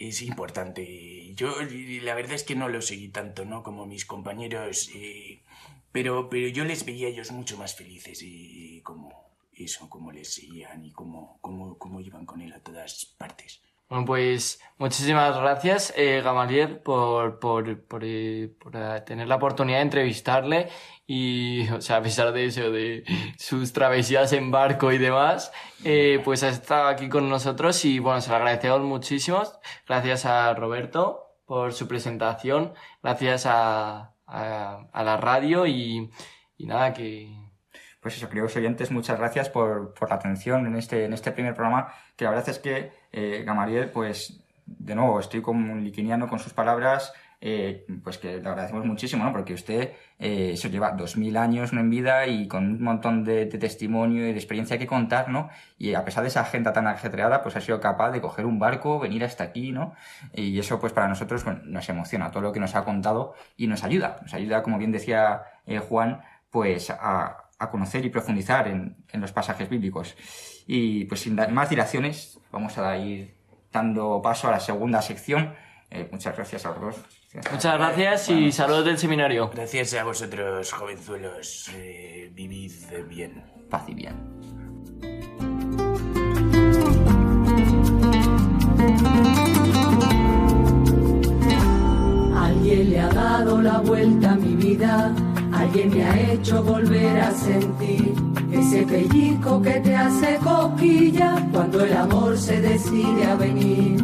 es 0.00 0.20
importante. 0.22 1.32
Yo 1.34 1.54
la 2.02 2.14
verdad 2.14 2.32
es 2.34 2.42
que 2.42 2.56
no 2.56 2.68
lo 2.68 2.82
seguí 2.82 3.08
tanto, 3.08 3.44
¿no? 3.44 3.62
Como 3.62 3.86
mis 3.86 4.04
compañeros, 4.04 4.90
eh, 4.94 5.40
pero, 5.98 6.28
pero 6.28 6.46
yo 6.46 6.64
les 6.64 6.84
veía 6.84 7.08
a 7.08 7.10
ellos 7.10 7.32
mucho 7.32 7.56
más 7.56 7.74
felices 7.74 8.22
y 8.22 8.80
como 8.82 9.32
eso, 9.52 9.90
como 9.90 10.12
les 10.12 10.32
seguían 10.32 10.84
y 10.84 10.92
cómo, 10.92 11.38
cómo, 11.40 11.76
cómo 11.76 11.98
iban 12.00 12.24
con 12.24 12.40
él 12.40 12.52
a 12.52 12.60
todas 12.60 13.04
partes. 13.18 13.60
Bueno, 13.88 14.04
pues 14.04 14.60
muchísimas 14.76 15.36
gracias, 15.36 15.92
eh, 15.96 16.20
Gamaliel, 16.22 16.78
por, 16.78 17.40
por, 17.40 17.80
por, 17.80 18.02
eh, 18.04 18.48
por, 18.60 18.76
eh, 18.76 19.00
tener 19.00 19.26
la 19.26 19.34
oportunidad 19.34 19.78
de 19.78 19.82
entrevistarle 19.82 20.68
y, 21.04 21.68
o 21.70 21.80
sea, 21.80 21.96
a 21.96 22.02
pesar 22.02 22.32
de 22.32 22.44
eso, 22.44 22.70
de 22.70 23.02
sus 23.36 23.72
travesías 23.72 24.32
en 24.32 24.52
barco 24.52 24.92
y 24.92 24.98
demás, 24.98 25.50
eh, 25.82 26.20
pues 26.24 26.44
ha 26.44 26.50
estado 26.50 26.86
aquí 26.86 27.08
con 27.08 27.28
nosotros 27.28 27.84
y, 27.84 27.98
bueno, 27.98 28.20
se 28.20 28.30
lo 28.30 28.36
agradecemos 28.36 28.82
muchísimo. 28.82 29.42
Gracias 29.84 30.26
a 30.26 30.54
Roberto 30.54 31.27
por 31.48 31.72
su 31.72 31.88
presentación, 31.88 32.74
gracias 33.02 33.46
a, 33.46 34.12
a, 34.26 34.86
a 34.92 35.02
la 35.02 35.16
radio 35.16 35.66
y, 35.66 36.10
y 36.58 36.66
nada, 36.66 36.92
que, 36.92 37.34
Pues 38.00 38.16
eso, 38.16 38.28
queridos 38.28 38.54
oyentes, 38.56 38.90
muchas 38.90 39.18
gracias 39.18 39.48
por, 39.48 39.94
por 39.94 40.10
la 40.10 40.16
atención 40.16 40.66
en 40.66 40.76
este, 40.76 41.06
en 41.06 41.14
este 41.14 41.32
primer 41.32 41.54
programa, 41.54 41.88
que 42.16 42.24
la 42.24 42.30
verdad 42.32 42.50
es 42.50 42.58
que 42.58 42.92
eh, 43.12 43.44
Gamaliel, 43.46 43.90
pues, 43.90 44.44
de 44.66 44.94
nuevo, 44.94 45.18
estoy 45.18 45.40
con 45.40 45.82
liquiniano 45.82 46.28
con 46.28 46.38
sus 46.38 46.52
palabras, 46.52 47.14
eh, 47.40 47.86
pues 48.02 48.18
que 48.18 48.38
le 48.38 48.48
agradecemos 48.48 48.84
muchísimo, 48.84 49.24
¿no? 49.24 49.32
Porque 49.32 49.54
usted, 49.54 49.92
eh, 50.18 50.50
eso 50.54 50.68
lleva 50.68 50.90
dos 50.92 51.16
mil 51.16 51.36
años 51.36 51.72
¿no? 51.72 51.80
en 51.80 51.88
vida 51.88 52.26
y 52.26 52.48
con 52.48 52.64
un 52.64 52.82
montón 52.82 53.22
de, 53.22 53.46
testimonio 53.46 54.28
y 54.28 54.32
de 54.32 54.38
experiencia 54.38 54.76
que 54.78 54.88
contar, 54.88 55.28
¿no? 55.28 55.48
Y 55.78 55.94
a 55.94 56.04
pesar 56.04 56.22
de 56.22 56.28
esa 56.28 56.40
agenda 56.40 56.72
tan 56.72 56.88
ajetreada, 56.88 57.42
pues 57.42 57.54
ha 57.56 57.60
sido 57.60 57.80
capaz 57.80 58.10
de 58.10 58.20
coger 58.20 58.44
un 58.44 58.58
barco, 58.58 58.98
venir 58.98 59.22
hasta 59.24 59.44
aquí, 59.44 59.70
¿no? 59.70 59.94
Y 60.34 60.58
eso, 60.58 60.80
pues, 60.80 60.92
para 60.92 61.08
nosotros 61.08 61.44
bueno, 61.44 61.60
nos 61.64 61.88
emociona 61.88 62.30
todo 62.30 62.42
lo 62.42 62.52
que 62.52 62.60
nos 62.60 62.74
ha 62.74 62.84
contado 62.84 63.34
y 63.56 63.68
nos 63.68 63.84
ayuda, 63.84 64.18
nos 64.22 64.34
ayuda, 64.34 64.62
como 64.62 64.78
bien 64.78 64.90
decía 64.90 65.42
eh, 65.66 65.78
Juan, 65.78 66.20
pues 66.50 66.90
a, 66.90 67.44
conocer 67.70 68.04
y 68.04 68.10
profundizar 68.10 68.68
en, 68.68 68.96
en 69.12 69.20
los 69.20 69.32
pasajes 69.32 69.68
bíblicos. 69.68 70.16
Y 70.66 71.06
pues 71.06 71.20
sin 71.20 71.34
más 71.34 71.70
dilaciones, 71.70 72.40
vamos 72.52 72.78
a 72.78 72.96
ir 72.98 73.36
dando 73.72 74.20
paso 74.22 74.48
a 74.48 74.52
la 74.52 74.60
segunda 74.60 75.02
sección. 75.02 75.54
Eh, 75.90 76.08
muchas 76.10 76.36
gracias 76.36 76.66
a 76.66 76.70
los 76.70 76.80
dos. 76.80 77.17
Muchas 77.34 77.74
gracias 77.78 78.28
y 78.30 78.52
saludos 78.52 78.84
del 78.84 78.98
seminario. 78.98 79.50
Gracias 79.54 79.94
a 79.94 80.04
vosotros, 80.04 80.72
jovenzuelos. 80.72 81.70
eh, 81.74 82.30
vivid 82.32 82.72
bien. 83.08 83.44
Paz 83.70 83.84
y 83.88 83.94
bien. 83.94 84.14
Alguien 92.34 92.90
le 92.90 93.00
ha 93.00 93.08
dado 93.08 93.60
la 93.60 93.78
vuelta 93.78 94.32
a 94.32 94.34
mi 94.36 94.54
vida, 94.54 95.14
alguien 95.52 95.90
me 95.90 96.04
ha 96.04 96.32
hecho 96.32 96.62
volver 96.62 97.20
a 97.20 97.30
sentir 97.32 98.14
ese 98.52 98.82
pellizco 98.86 99.60
que 99.62 99.80
te 99.80 99.94
hace 99.94 100.36
cosquilla 100.42 101.46
cuando 101.52 101.84
el 101.84 101.96
amor 101.96 102.36
se 102.38 102.60
decide 102.60 103.24
a 103.24 103.34
venir. 103.34 104.02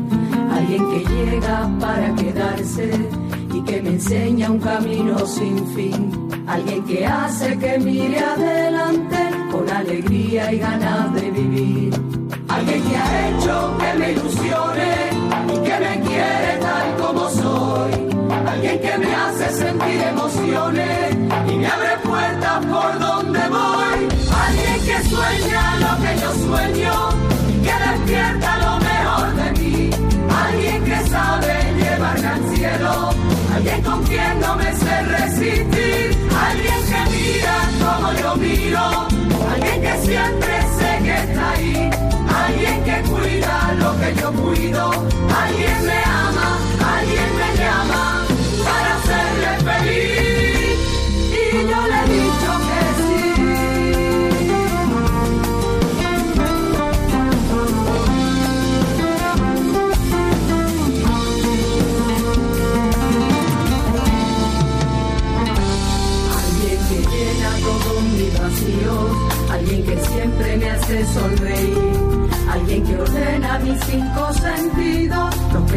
Alguien 0.55 0.91
que 0.91 1.05
llega 1.13 1.69
para 1.81 2.15
quedarse 2.15 2.91
y 3.53 3.61
que 3.63 3.83
me 3.83 3.91
enseña 3.91 4.51
un 4.51 4.61
camino 4.61 5.19
sin 5.27 5.67
fin. 5.75 6.29
Alguien 6.47 6.85
que 6.85 7.05
hace 7.07 7.59
que 7.59 7.79
mire 7.79 8.19
adelante 8.21 9.19
con 9.51 9.69
alegría 9.69 10.53
y 10.53 10.59
ganas 10.59 11.13
de 11.15 11.31
vivir. 11.31 11.95
Alguien 12.49 12.83
que 12.83 12.97
ha 12.97 13.95
me 13.99 14.13
ilusione 14.13 14.95
y 15.49 15.57
que 15.67 15.77
me 15.85 16.01
quiere 16.07 16.59
tal 16.61 16.97
como 17.03 17.29
soy. 17.31 17.93
Alguien 18.47 18.81
que 18.81 18.99
me 18.99 19.15
hace 19.15 19.51
sentir 19.51 20.01
emociones 20.03 21.17
y 21.49 21.57
me 21.57 21.67
abre 21.67 21.97
puertas 22.05 22.67
por 22.67 22.99
donde 22.99 23.41
voy. 23.49 23.99
Alguien 24.47 24.79
que 24.87 25.09
sueña 25.09 25.77
lo 25.85 25.93
que 26.03 26.13
yo 26.21 26.31
sueño 26.47 26.95
y 27.49 27.63
que 27.63 27.75
despierta 27.87 28.64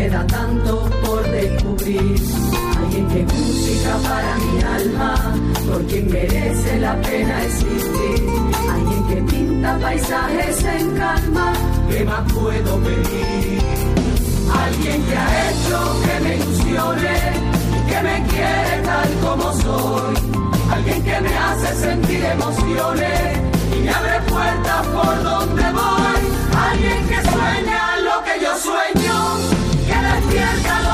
queda 0.08 0.26
tanto 0.28 0.90
por 1.06 1.22
descubrir, 1.32 2.16
alguien 2.78 3.08
que 3.10 3.24
música 3.24 3.92
para 4.08 4.36
mi 4.38 4.64
alma, 4.64 5.16
por 5.70 5.86
quien 5.88 6.10
merece 6.10 6.80
la 6.80 6.96
pena 7.02 7.44
existir, 7.44 8.30
alguien 8.72 9.04
que 9.10 9.34
pinta 9.34 9.78
paisajes 9.80 10.64
en 10.64 10.92
calma, 10.96 11.54
¿qué 11.90 12.06
más 12.06 12.32
puedo 12.32 12.78
pedir? 12.80 13.62
Alguien 14.64 15.04
que 15.08 15.16
ha 15.18 15.50
hecho 15.50 15.78
que 16.06 16.24
me 16.24 16.36
ilusione 16.38 17.18
que 17.90 18.02
me 18.08 18.24
quiere 18.30 18.82
tal 18.86 19.10
como 19.26 19.54
soy. 19.62 20.16
Alguien 20.72 21.04
que 21.04 21.22
me 21.22 21.38
hace 21.38 21.76
sentir 21.76 22.24
emociones 22.24 23.38
y 23.76 23.80
me 23.82 23.90
abre 23.90 24.20
puertas 24.30 24.88
por 24.88 25.24
donde 25.24 25.64
voy. 25.72 26.22
Alguien 26.70 27.08
que 27.10 27.22
sueña 27.30 27.98
lo 28.08 28.24
que 28.26 28.44
yo 28.44 28.52
sueño, 28.58 29.07
despierta 30.30 30.87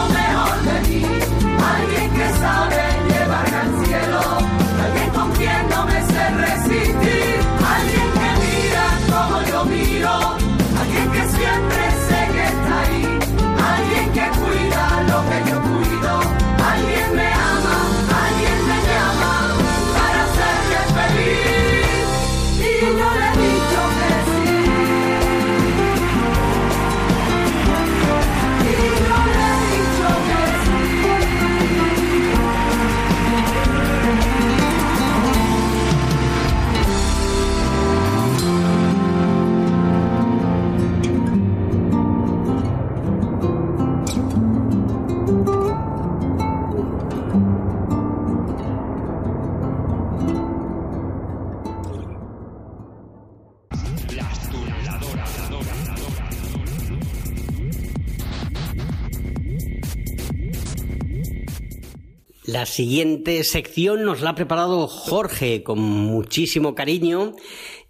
La 62.64 62.68
siguiente 62.68 63.44
sección 63.44 64.06
nos 64.06 64.22
la 64.22 64.30
ha 64.30 64.36
preparado 64.36 64.88
Jorge 64.88 65.64
con 65.64 65.80
muchísimo 65.80 66.76
cariño 66.76 67.36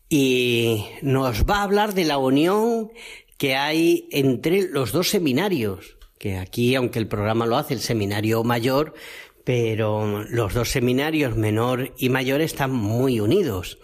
y 0.10 0.84
nos 1.04 1.46
va 1.46 1.58
a 1.58 1.64
hablar 1.64 1.94
de 1.94 2.06
la 2.06 2.18
unión 2.18 2.90
que 3.38 3.54
hay 3.54 4.08
entre 4.10 4.68
los 4.68 4.92
dos 4.92 5.10
seminarios, 5.10 6.00
que 6.18 6.38
aquí, 6.38 6.74
aunque 6.74 6.98
el 6.98 7.08
programa 7.08 7.46
lo 7.46 7.58
hace 7.58 7.76
el 7.76 7.82
seminario 7.82 8.44
mayor, 8.44 8.96
pero 9.44 10.24
los 10.24 10.56
dos 10.56 10.70
seminarios 10.70 11.38
menor 11.38 11.94
y 12.00 12.10
mayor 12.10 12.42
están 12.42 12.72
muy 12.72 13.20
unidos. 13.20 13.78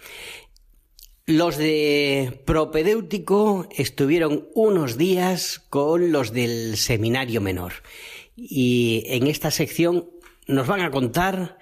Los 1.24 1.56
de 1.56 2.42
propedéutico 2.46 3.68
estuvieron 3.70 4.48
unos 4.56 4.98
días 4.98 5.60
con 5.70 6.10
los 6.10 6.32
del 6.32 6.76
seminario 6.76 7.40
menor. 7.40 7.74
Y 8.34 9.04
en 9.06 9.28
esta 9.28 9.52
sección 9.52 10.10
nos 10.46 10.66
van 10.66 10.80
a 10.80 10.90
contar 10.90 11.58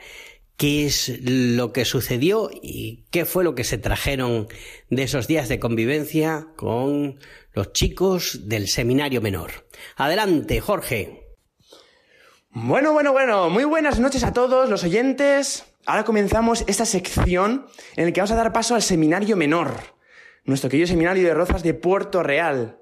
qué 0.56 0.86
es 0.86 1.20
lo 1.22 1.72
que 1.72 1.84
sucedió 1.84 2.50
y 2.52 3.04
qué 3.10 3.24
fue 3.24 3.44
lo 3.44 3.54
que 3.54 3.64
se 3.64 3.78
trajeron 3.78 4.48
de 4.90 5.04
esos 5.04 5.28
días 5.28 5.48
de 5.48 5.60
convivencia 5.60 6.48
con 6.56 7.20
los 7.52 7.72
chicos 7.72 8.48
del 8.48 8.68
seminario 8.68 9.20
menor. 9.20 9.66
Adelante, 9.96 10.60
Jorge. 10.60 11.28
Bueno, 12.50 12.92
bueno, 12.92 13.12
bueno, 13.12 13.50
muy 13.50 13.64
buenas 13.64 14.00
noches 14.00 14.24
a 14.24 14.32
todos 14.32 14.68
los 14.68 14.82
oyentes. 14.82 15.64
Ahora 15.86 16.04
comenzamos 16.04 16.64
esta 16.66 16.84
sección 16.84 17.66
en 17.94 18.06
la 18.06 18.12
que 18.12 18.20
vamos 18.20 18.32
a 18.32 18.36
dar 18.36 18.52
paso 18.52 18.74
al 18.74 18.82
seminario 18.82 19.36
menor, 19.36 19.74
nuestro 20.44 20.68
querido 20.68 20.88
seminario 20.88 21.26
de 21.26 21.34
Rozas 21.34 21.62
de 21.62 21.74
Puerto 21.74 22.22
Real. 22.24 22.80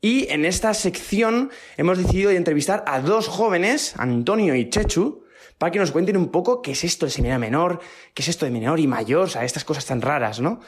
Y 0.00 0.28
en 0.32 0.46
esta 0.46 0.72
sección 0.72 1.50
hemos 1.76 1.98
decidido 1.98 2.30
entrevistar 2.30 2.84
a 2.86 3.00
dos 3.00 3.28
jóvenes, 3.28 3.94
Antonio 3.98 4.54
y 4.54 4.70
Chechu, 4.70 5.24
para 5.58 5.72
que 5.72 5.78
nos 5.78 5.90
cuenten 5.90 6.16
un 6.16 6.30
poco 6.30 6.62
qué 6.62 6.72
es 6.72 6.84
esto 6.84 7.04
del 7.04 7.12
seminario 7.12 7.40
menor, 7.40 7.80
qué 8.14 8.22
es 8.22 8.28
esto 8.28 8.46
de 8.46 8.52
menor 8.52 8.80
y 8.80 8.86
mayor, 8.86 9.24
o 9.24 9.28
sea, 9.28 9.44
estas 9.44 9.64
cosas 9.64 9.84
tan 9.84 10.00
raras, 10.00 10.40
¿no? 10.40 10.60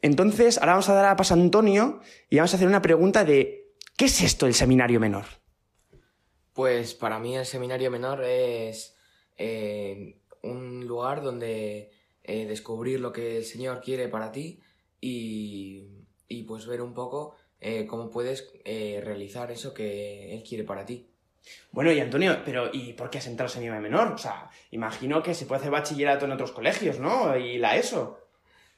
Entonces, 0.00 0.58
ahora 0.58 0.72
vamos 0.72 0.88
a 0.88 0.94
dar 0.94 1.06
a 1.06 1.16
paso 1.16 1.34
a 1.34 1.36
Antonio 1.36 2.00
y 2.30 2.36
vamos 2.36 2.52
a 2.52 2.56
hacer 2.56 2.68
una 2.68 2.82
pregunta 2.82 3.24
de 3.24 3.72
¿qué 3.96 4.04
es 4.04 4.20
esto 4.22 4.46
del 4.46 4.54
seminario 4.54 5.00
menor? 5.00 5.24
Pues 6.52 6.94
para 6.94 7.18
mí 7.18 7.36
el 7.36 7.46
seminario 7.46 7.90
menor 7.90 8.24
es 8.24 8.96
eh, 9.36 10.20
un 10.42 10.86
lugar 10.86 11.22
donde 11.22 11.90
eh, 12.22 12.46
descubrir 12.46 13.00
lo 13.00 13.12
que 13.12 13.38
el 13.38 13.44
Señor 13.44 13.80
quiere 13.80 14.08
para 14.08 14.32
ti 14.32 14.60
y, 15.00 15.86
pues 16.46 16.66
ver 16.66 16.82
un 16.82 16.94
poco 16.94 17.34
eh, 17.60 17.86
cómo 17.86 18.10
puedes 18.10 18.52
realizar 18.64 19.50
eso 19.50 19.74
que 19.74 20.34
Él 20.34 20.42
quiere 20.42 20.64
para 20.64 20.84
ti. 20.84 21.07
Bueno, 21.72 21.92
y 21.92 22.00
Antonio, 22.00 22.42
pero 22.44 22.70
¿y 22.72 22.92
por 22.92 23.10
qué 23.10 23.18
has 23.18 23.26
entrado 23.26 23.46
al 23.46 23.52
seminario 23.52 23.82
menor? 23.82 24.12
O 24.12 24.18
sea, 24.18 24.50
imagino 24.70 25.22
que 25.22 25.34
se 25.34 25.46
puede 25.46 25.60
hacer 25.60 25.70
bachillerato 25.70 26.24
en 26.24 26.32
otros 26.32 26.52
colegios, 26.52 26.98
¿no? 26.98 27.36
Y 27.36 27.58
la 27.58 27.76
ESO. 27.76 28.18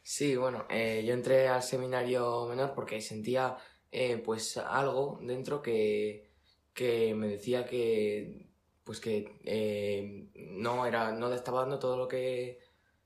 Sí, 0.02 0.37
bueno, 0.37 0.66
eh, 0.68 1.04
yo 1.06 1.14
entré 1.14 1.48
al 1.48 1.62
seminario 1.62 2.46
menor 2.46 2.72
porque 2.74 3.00
sentía 3.00 3.56
eh, 3.92 4.16
pues 4.24 4.56
algo 4.56 5.18
dentro 5.22 5.62
que, 5.62 6.30
que 6.74 7.14
me 7.14 7.28
decía 7.28 7.64
que 7.66 8.46
pues 8.85 9.00
que 9.00 9.38
eh, 9.44 10.26
no 10.35 10.87
era 10.87 11.12
no 11.12 11.28
le 11.28 11.37
estaba 11.37 11.61
dando 11.61 11.78
todo 11.78 11.96
lo 11.96 12.09
que 12.09 12.61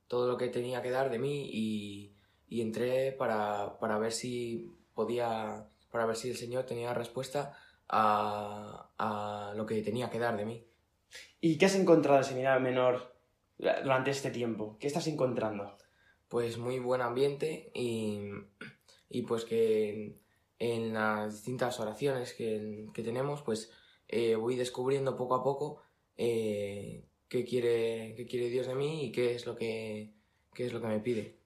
todo 0.08 0.28
lo 0.28 0.36
que 0.36 0.48
tenía 0.48 0.82
que 0.82 0.90
dar 0.90 1.10
de 1.10 1.18
mí 1.18 1.50
y, 1.52 2.14
y 2.48 2.60
entré 2.62 3.12
para, 3.12 3.78
para 3.78 3.98
ver 3.98 4.12
si 4.12 4.70
podía 4.94 5.66
para 5.90 6.06
ver 6.06 6.16
si 6.16 6.30
el 6.30 6.36
Señor 6.36 6.64
tenía 6.64 6.94
respuesta 6.94 7.56
a, 7.88 8.83
a 8.98 9.52
lo 9.56 9.66
que 9.66 9.82
tenía 9.82 10.10
que 10.10 10.18
dar 10.18 10.36
de 10.36 10.46
mí. 10.46 10.66
¿Y 11.40 11.58
qué 11.58 11.66
has 11.66 11.74
encontrado 11.74 12.18
en 12.18 12.24
seminario 12.24 12.60
menor 12.60 13.14
durante 13.58 14.10
este 14.10 14.30
tiempo? 14.30 14.76
¿Qué 14.78 14.86
estás 14.86 15.06
encontrando? 15.06 15.76
pues 16.34 16.58
muy 16.58 16.80
buen 16.80 17.00
ambiente 17.00 17.70
y, 17.74 18.22
y 19.08 19.22
pues 19.22 19.44
que 19.44 20.16
en 20.58 20.92
las 20.92 21.32
distintas 21.32 21.78
oraciones 21.78 22.32
que, 22.32 22.88
que 22.92 23.04
tenemos 23.04 23.42
pues 23.42 23.70
eh, 24.08 24.34
voy 24.34 24.56
descubriendo 24.56 25.16
poco 25.16 25.36
a 25.36 25.44
poco 25.44 25.82
eh, 26.16 27.04
qué, 27.28 27.44
quiere, 27.44 28.14
qué 28.16 28.26
quiere 28.26 28.48
Dios 28.48 28.66
de 28.66 28.74
mí 28.74 29.04
y 29.04 29.12
qué 29.12 29.36
es 29.36 29.46
lo 29.46 29.54
que, 29.54 30.12
qué 30.52 30.66
es 30.66 30.72
lo 30.72 30.80
que 30.80 30.88
me 30.88 30.98
pide. 30.98 31.36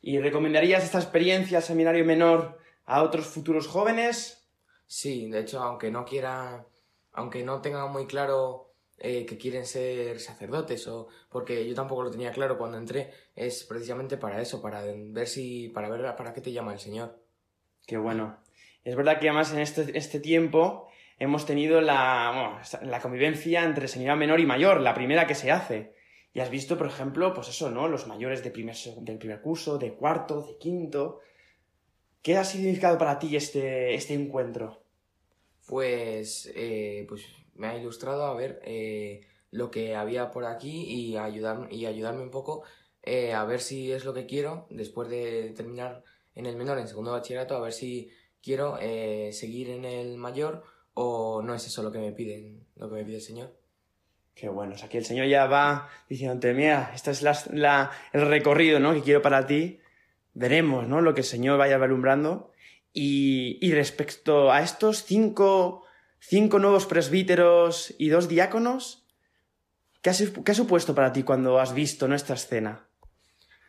¿Y 0.00 0.18
recomendarías 0.18 0.84
esta 0.84 1.00
experiencia 1.00 1.60
seminario 1.60 2.06
menor 2.06 2.58
a 2.86 3.02
otros 3.02 3.26
futuros 3.26 3.66
jóvenes? 3.66 4.48
Sí, 4.86 5.28
de 5.28 5.40
hecho, 5.40 5.62
aunque 5.62 5.90
no 5.90 6.06
quiera, 6.06 6.66
aunque 7.14 7.42
no 7.42 7.60
tenga 7.60 7.86
muy 7.86 8.06
claro 8.06 8.74
eh, 8.98 9.26
que 9.26 9.38
quieren 9.38 9.66
ser 9.66 10.20
sacerdotes 10.20 10.86
o 10.86 11.08
porque 11.28 11.66
yo 11.66 11.74
tampoco 11.74 12.02
lo 12.02 12.10
tenía 12.10 12.30
claro 12.30 12.58
cuando 12.58 12.78
entré, 12.78 13.10
es 13.34 13.64
precisamente 13.64 14.16
para 14.16 14.40
eso, 14.40 14.62
para 14.62 14.82
ver 14.82 15.26
si, 15.26 15.68
para 15.70 15.88
ver 15.88 16.14
para 16.16 16.32
qué 16.32 16.40
te 16.40 16.52
llama 16.52 16.72
el 16.72 16.78
Señor. 16.78 17.18
Qué 17.86 17.96
bueno. 17.96 18.38
Es 18.84 18.96
verdad 18.96 19.18
que 19.18 19.28
además 19.28 19.52
en 19.52 19.60
este, 19.60 19.96
este 19.96 20.20
tiempo 20.20 20.88
hemos 21.18 21.46
tenido 21.46 21.80
la, 21.80 22.62
la 22.82 23.00
convivencia 23.00 23.64
entre 23.64 23.88
señora 23.88 24.16
menor 24.16 24.40
y 24.40 24.46
mayor, 24.46 24.80
la 24.80 24.94
primera 24.94 25.26
que 25.26 25.34
se 25.34 25.50
hace. 25.50 25.94
Y 26.32 26.40
has 26.40 26.50
visto, 26.50 26.76
por 26.76 26.88
ejemplo, 26.88 27.32
pues 27.32 27.48
eso, 27.48 27.70
¿no? 27.70 27.88
Los 27.88 28.06
mayores 28.06 28.42
primer, 28.42 28.76
del 28.76 29.18
primer 29.18 29.40
curso, 29.40 29.78
de 29.78 29.94
cuarto, 29.94 30.42
de 30.42 30.58
quinto. 30.58 31.20
¿Qué 32.22 32.36
ha 32.36 32.44
significado 32.44 32.98
para 32.98 33.18
ti 33.18 33.36
este, 33.36 33.94
este 33.94 34.14
encuentro? 34.14 34.83
Pues, 35.66 36.50
eh, 36.54 37.06
pues 37.08 37.26
me 37.54 37.68
ha 37.68 37.76
ilustrado 37.76 38.24
a 38.26 38.34
ver 38.34 38.60
eh, 38.64 39.26
lo 39.50 39.70
que 39.70 39.94
había 39.94 40.30
por 40.30 40.44
aquí 40.44 40.84
y, 40.88 41.16
ayudar, 41.16 41.68
y 41.70 41.86
ayudarme 41.86 42.22
un 42.22 42.30
poco 42.30 42.64
eh, 43.02 43.32
a 43.32 43.44
ver 43.44 43.60
si 43.60 43.92
es 43.92 44.04
lo 44.04 44.14
que 44.14 44.26
quiero 44.26 44.66
después 44.70 45.08
de 45.08 45.52
terminar 45.56 46.02
en 46.34 46.46
el 46.46 46.56
menor, 46.56 46.78
en 46.78 46.88
segundo 46.88 47.12
bachillerato, 47.12 47.56
a 47.56 47.60
ver 47.60 47.72
si 47.72 48.10
quiero 48.42 48.76
seguir 49.30 49.70
en 49.70 49.84
el 49.84 50.18
mayor 50.18 50.64
o 50.94 51.42
no 51.42 51.54
es 51.54 51.66
eso 51.66 51.82
lo 51.82 51.92
que 51.92 51.98
me 51.98 52.12
piden, 52.12 52.66
lo 52.76 52.88
que 52.88 52.96
me 52.96 53.04
pide 53.04 53.16
el 53.16 53.22
Señor. 53.22 53.64
Qué 54.34 54.48
bueno, 54.48 54.74
o 54.74 54.78
sea 54.78 54.88
que 54.88 54.98
el 54.98 55.04
Señor 55.04 55.26
ya 55.26 55.46
va 55.46 55.88
diciéndote, 56.08 56.54
mira, 56.54 56.90
este 56.92 57.12
es 57.12 57.22
la, 57.22 57.90
el 58.12 58.26
recorrido 58.26 58.80
¿no? 58.80 58.92
que 58.92 59.02
quiero 59.02 59.22
para 59.22 59.46
ti. 59.46 59.80
Veremos 60.32 60.88
¿no? 60.88 61.00
lo 61.00 61.14
que 61.14 61.20
el 61.20 61.26
Señor 61.26 61.56
vaya 61.56 61.76
alumbrando. 61.76 62.50
Y, 62.96 63.58
y 63.60 63.72
respecto 63.72 64.52
a 64.52 64.62
estos 64.62 65.02
cinco, 65.04 65.84
cinco 66.20 66.60
nuevos 66.60 66.86
presbíteros 66.86 67.92
y 67.98 68.08
dos 68.08 68.28
diáconos, 68.28 69.04
¿qué 70.00 70.10
ha, 70.10 70.54
supuesto 70.54 70.94
para 70.94 71.12
ti 71.12 71.24
cuando 71.24 71.58
has 71.58 71.74
visto 71.74 72.06
nuestra 72.06 72.36
escena? 72.36 72.88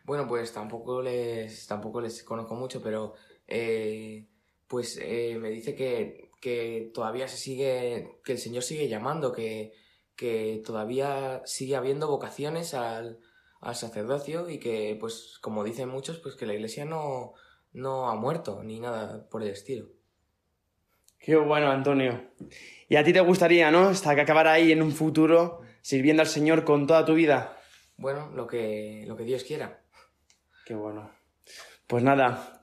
Bueno, 0.03 0.27
pues 0.27 0.53
tampoco 0.53 1.01
les, 1.01 1.65
tampoco 1.65 2.01
les 2.01 2.23
conozco 2.23 2.53
mucho, 2.53 2.83
pero 2.83 3.15
eh, 3.47 4.27
pues 4.67 4.99
eh, 5.01 5.37
me 5.41 5.49
dice 5.49 5.73
que, 5.73 6.29
que 6.39 6.91
todavía 6.93 7.27
se 7.27 7.37
sigue, 7.37 8.19
que 8.23 8.33
el 8.33 8.37
Señor 8.37 8.61
sigue 8.61 8.87
llamando, 8.87 9.31
que, 9.31 9.73
que 10.15 10.61
todavía 10.63 11.41
sigue 11.45 11.75
habiendo 11.75 12.07
vocaciones 12.07 12.75
al, 12.75 13.19
al 13.59 13.75
sacerdocio 13.75 14.51
y 14.51 14.59
que, 14.59 14.95
pues, 14.99 15.39
como 15.41 15.63
dicen 15.63 15.89
muchos, 15.89 16.19
pues 16.19 16.35
que 16.35 16.45
la 16.45 16.53
iglesia 16.53 16.85
no, 16.85 17.33
no 17.75 18.09
ha 18.09 18.15
muerto 18.15 18.63
ni 18.63 18.79
nada 18.79 19.27
por 19.29 19.43
el 19.43 19.49
estilo. 19.49 19.87
Qué 21.19 21.35
bueno, 21.35 21.69
Antonio. 21.69 22.31
¿Y 22.87 22.95
a 22.95 23.03
ti 23.03 23.11
te 23.11 23.19
gustaría, 23.19 23.69
no? 23.71 23.89
Hasta 23.89 24.15
que 24.15 24.21
acabar 24.21 24.47
ahí 24.47 24.71
en 24.71 24.81
un 24.81 24.91
futuro 24.91 25.61
sirviendo 25.81 26.21
al 26.21 26.27
Señor 26.27 26.63
con 26.63 26.87
toda 26.87 27.05
tu 27.05 27.15
vida. 27.15 27.57
Bueno, 27.97 28.31
lo 28.33 28.47
que, 28.47 29.03
lo 29.07 29.15
que 29.15 29.23
Dios 29.23 29.43
quiera. 29.43 29.81
Qué 30.65 30.73
bueno. 30.73 31.11
Pues 31.87 32.03
nada, 32.03 32.61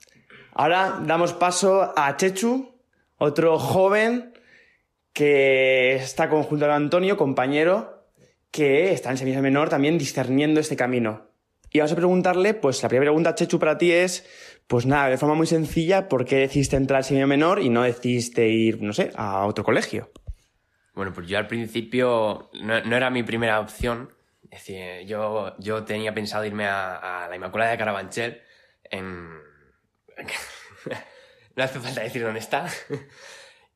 ahora 0.53 1.01
damos 1.05 1.33
paso 1.33 1.92
a 1.96 2.16
Chechu, 2.16 2.75
otro 3.18 3.59
joven 3.59 4.33
que 5.12 5.94
está 5.94 6.29
conjunto 6.29 6.66
con 6.66 6.75
Antonio, 6.75 7.16
compañero, 7.16 8.09
que 8.51 8.92
está 8.92 9.11
en 9.11 9.18
semilla 9.18 9.42
menor 9.42 9.68
también 9.68 9.98
discerniendo 9.98 10.61
este 10.61 10.77
camino. 10.77 11.33
Y 11.75 11.79
vamos 11.79 11.92
a 11.92 11.96
preguntarle, 11.96 12.53
pues 12.55 12.83
la 12.83 12.88
primera 12.88 13.11
pregunta, 13.11 13.35
Chechu, 13.35 13.59
para 13.59 13.79
ti 13.79 13.92
es, 13.92 14.27
pues 14.66 14.87
nada, 14.87 15.09
de 15.09 15.18
forma 15.18 15.35
muy 15.35 15.46
sencilla, 15.46 16.09
¿por 16.09 16.25
qué 16.25 16.37
decidiste 16.37 16.77
entrar 16.77 16.98
al 16.98 17.05
seminario 17.05 17.29
menor 17.29 17.61
y 17.61 17.68
no 17.68 17.83
decidiste 17.83 18.48
ir, 18.48 18.83
no 18.83 18.92
sé, 18.92 19.11
a 19.16 19.44
otro 19.46 19.64
colegio? 19.64 20.11
Bueno, 20.94 21.12
pues 21.12 21.27
yo 21.27 21.38
al 21.38 21.46
principio 21.46 22.51
no, 22.62 22.75
era 22.77 23.11
mi 23.11 23.22
primera 23.22 23.61
opción. 23.61 24.11
Es 24.51 24.66
decir, 24.66 25.07
yo, 25.07 25.57
yo 25.59 25.85
tenía 25.85 26.12
pensado 26.12 26.44
irme 26.44 26.66
a, 26.66 27.27
la 27.29 27.37
Inmaculada 27.37 27.70
de 27.70 27.79
Carabanchel 27.79 28.42
en... 28.85 29.38
no 31.57 31.64
hace 31.64 31.81
falta 31.81 32.03
decir 32.03 32.22
dónde 32.22 32.40
está. 32.40 32.66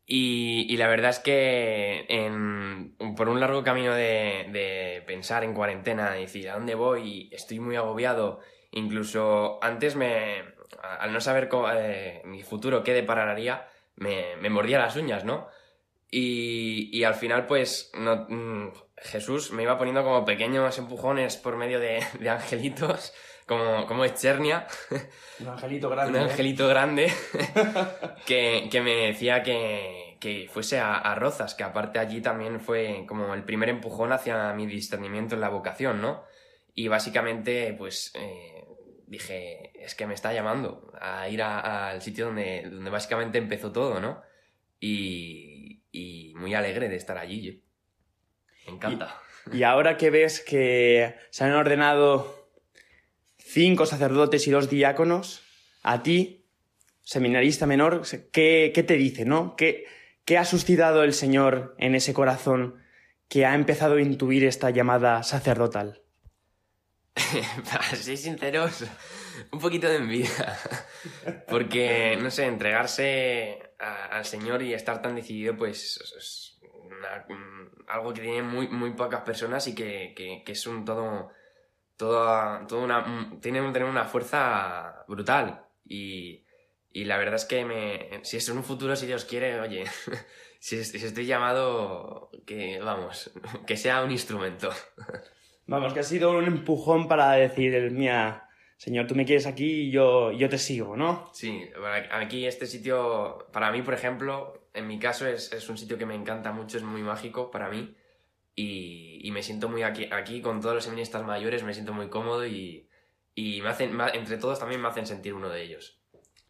Y, 0.09 0.77
la 0.77 0.87
verdad 0.87 1.11
es 1.11 1.18
que 1.18 2.07
por 3.16 3.29
un 3.29 3.40
largo 3.40 3.64
camino 3.64 3.92
de, 3.92 5.03
pensar 5.07 5.42
en 5.42 5.53
cuarentena, 5.53 6.16
y 6.16 6.22
decir 6.22 6.49
a 6.49 6.55
dónde 6.55 6.77
voy, 6.77 7.29
estoy 7.33 7.59
muy 7.59 7.75
agobiado. 7.75 8.40
Incluso 8.70 9.59
antes 9.62 9.96
me, 9.96 10.42
al 10.83 11.12
no 11.12 11.20
saber 11.20 11.48
eh, 11.74 12.22
mi 12.24 12.42
futuro 12.42 12.83
qué 12.83 12.92
depararía, 12.92 13.68
me, 13.96 14.37
me, 14.37 14.50
mordía 14.50 14.79
las 14.79 14.96
uñas, 14.96 15.24
¿no? 15.24 15.48
Y, 16.11 17.02
al 17.05 17.14
final, 17.14 17.46
pues, 17.46 17.90
no, 17.94 18.26
mm, 18.29 18.72
Jesús 18.96 19.52
me 19.52 19.64
iba 19.64 19.76
poniendo 19.76 20.05
como 20.05 20.24
pequeños 20.24 20.79
empujones 20.79 21.37
por 21.37 21.57
medio 21.57 21.81
de, 21.81 22.00
angelitos, 22.31 23.12
como, 23.46 23.87
como 23.87 24.05
Echernia. 24.05 24.66
Un 25.40 25.48
angelito 25.48 25.90
grande. 25.90 26.18
Un 26.18 26.24
¿eh? 26.24 26.31
angelito 26.31 26.68
grande 26.68 27.12
que, 28.26 28.68
que, 28.70 28.81
me 28.81 29.09
decía 29.09 29.42
que, 29.42 30.16
que 30.20 30.48
fuese 30.50 30.79
a, 30.79 31.14
Rozas, 31.16 31.55
que 31.55 31.64
aparte 31.64 31.98
allí 31.98 32.20
también 32.20 32.61
fue 32.61 33.05
como 33.07 33.35
el 33.35 33.44
primer 33.44 33.68
empujón 33.68 34.12
hacia 34.12 34.52
mi 34.52 34.66
discernimiento 34.66 35.35
en 35.35 35.40
la 35.40 35.48
vocación, 35.48 36.00
¿no? 36.00 36.24
Y 36.74 36.88
básicamente, 36.88 37.74
pues, 37.76 38.12
eh, 38.14 38.55
dije, 39.06 39.72
es 39.82 39.94
que 39.94 40.06
me 40.06 40.14
está 40.14 40.32
llamando 40.32 40.92
a 41.00 41.28
ir 41.28 41.42
al 41.42 42.02
sitio 42.02 42.26
donde, 42.26 42.68
donde 42.70 42.90
básicamente 42.90 43.38
empezó 43.38 43.72
todo, 43.72 44.00
¿no? 44.00 44.22
Y, 44.80 45.82
y 45.92 46.34
muy 46.36 46.54
alegre 46.54 46.88
de 46.88 46.96
estar 46.96 47.18
allí. 47.18 47.62
Me 48.66 48.74
encanta. 48.74 49.20
Y, 49.52 49.62
ahora 49.62 49.96
que 49.96 50.10
ves 50.10 50.40
que 50.40 51.14
se 51.30 51.44
han 51.44 51.52
ordenado 51.52 52.50
cinco 53.38 53.86
sacerdotes 53.86 54.46
y 54.46 54.50
dos 54.50 54.68
diáconos, 54.68 55.42
a 55.82 56.02
ti, 56.02 56.44
seminarista 57.02 57.66
menor, 57.66 58.02
¿qué, 58.32 58.72
qué 58.74 58.82
te 58.82 58.94
dice, 58.94 59.24
no? 59.24 59.54
¿Qué, 59.56 59.86
¿Qué 60.24 60.36
ha 60.36 60.44
suscitado 60.44 61.04
el 61.04 61.12
Señor 61.12 61.76
en 61.78 61.94
ese 61.94 62.12
corazón 62.12 62.82
que 63.28 63.46
ha 63.46 63.54
empezado 63.54 63.94
a 63.94 64.02
intuir 64.02 64.44
esta 64.44 64.70
llamada 64.70 65.22
sacerdotal? 65.22 66.02
Para 67.70 67.85
ser 67.96 68.16
sinceros, 68.16 68.85
un 69.50 69.59
poquito 69.59 69.88
de 69.88 69.96
envidia. 69.96 70.59
Porque, 71.48 72.18
no 72.20 72.31
sé, 72.31 72.46
entregarse 72.46 73.59
al 73.79 74.24
Señor 74.24 74.62
y 74.62 74.74
estar 74.74 75.00
tan 75.00 75.14
decidido, 75.14 75.57
pues 75.57 75.98
es 76.16 76.61
algo 77.88 78.12
que 78.12 78.20
tienen 78.20 78.46
muy, 78.46 78.68
muy 78.68 78.92
pocas 78.92 79.22
personas 79.22 79.66
y 79.68 79.74
que, 79.74 80.42
es 80.46 80.66
un 80.66 80.85
todo. 80.85 81.31
todo, 81.96 82.66
todo 82.66 82.81
una, 82.81 83.38
tienen 83.40 83.72
tener 83.72 83.88
una 83.88 84.05
fuerza 84.05 85.05
brutal. 85.09 85.64
Y, 85.85 86.44
y 86.90 87.05
la 87.05 87.16
verdad 87.16 87.37
es 87.37 87.44
que 87.44 87.64
me, 87.64 88.20
si 88.24 88.37
es 88.37 88.48
en 88.48 88.59
un 88.59 88.64
futuro, 88.64 88.96
si 88.96 89.07
Dios 89.07 89.24
quiere, 89.24 89.61
oye, 89.61 89.85
si, 90.61 90.85
si 90.85 91.05
estoy 91.05 91.26
llamado, 91.26 92.31
que 92.46 92.79
vamos, 92.81 93.31
que 93.66 93.76
sea 93.76 94.02
un 94.02 94.11
instrumento. 94.11 94.70
Vamos, 95.66 95.92
que 95.92 96.00
ha 96.00 96.05
sido 96.05 96.37
un 96.38 96.44
empujón 96.44 97.09
para 97.09 97.33
decir, 97.33 97.90
mía, 97.90 98.48
señor, 98.76 99.07
tú 99.07 99.14
me 99.14 99.24
quieres 99.24 99.46
aquí 99.46 99.83
y 99.83 99.90
yo, 99.90 100.31
yo 100.33 100.48
te 100.48 100.59
sigo, 100.59 100.96
¿no? 100.96 101.29
Sí, 101.33 101.68
aquí 102.12 102.46
este 102.46 102.66
sitio, 102.66 103.48
para 103.52 103.72
mí, 103.72 103.83
por 103.83 103.94
ejemplo, 103.94 104.68
en 104.74 104.87
mi 104.87 104.98
caso 104.98 105.26
es, 105.26 105.52
es 105.52 105.68
un 105.68 105.76
sitio 105.76 105.98
que 105.98 106.07
me 106.07 106.14
encanta 106.14 106.52
mucho, 106.52 106.76
es 106.76 106.85
muy 106.85 107.02
mágico 107.02 107.50
para 107.50 107.68
mí 107.68 107.96
y, 108.55 109.20
y 109.26 109.31
me 109.33 109.42
siento 109.42 109.68
muy 109.68 109.83
aquí, 109.83 110.09
aquí 110.12 110.40
con 110.40 110.61
todos 110.61 110.76
los 110.76 110.85
seministas 110.85 111.24
mayores, 111.24 111.64
me 111.64 111.74
siento 111.74 111.92
muy 111.92 112.09
cómodo 112.09 112.46
y, 112.46 112.88
y 113.35 113.61
me 113.61 113.68
hacen, 113.68 113.98
entre 114.14 114.38
todos 114.38 114.59
también 114.59 114.81
me 114.81 114.88
hacen 114.88 115.07
sentir 115.07 115.35
uno 115.35 115.48
de 115.48 115.62
ellos. 115.62 116.00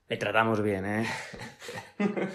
Le 0.08 0.16
tratamos 0.16 0.62
bien, 0.62 0.86
¿eh? 0.86 1.06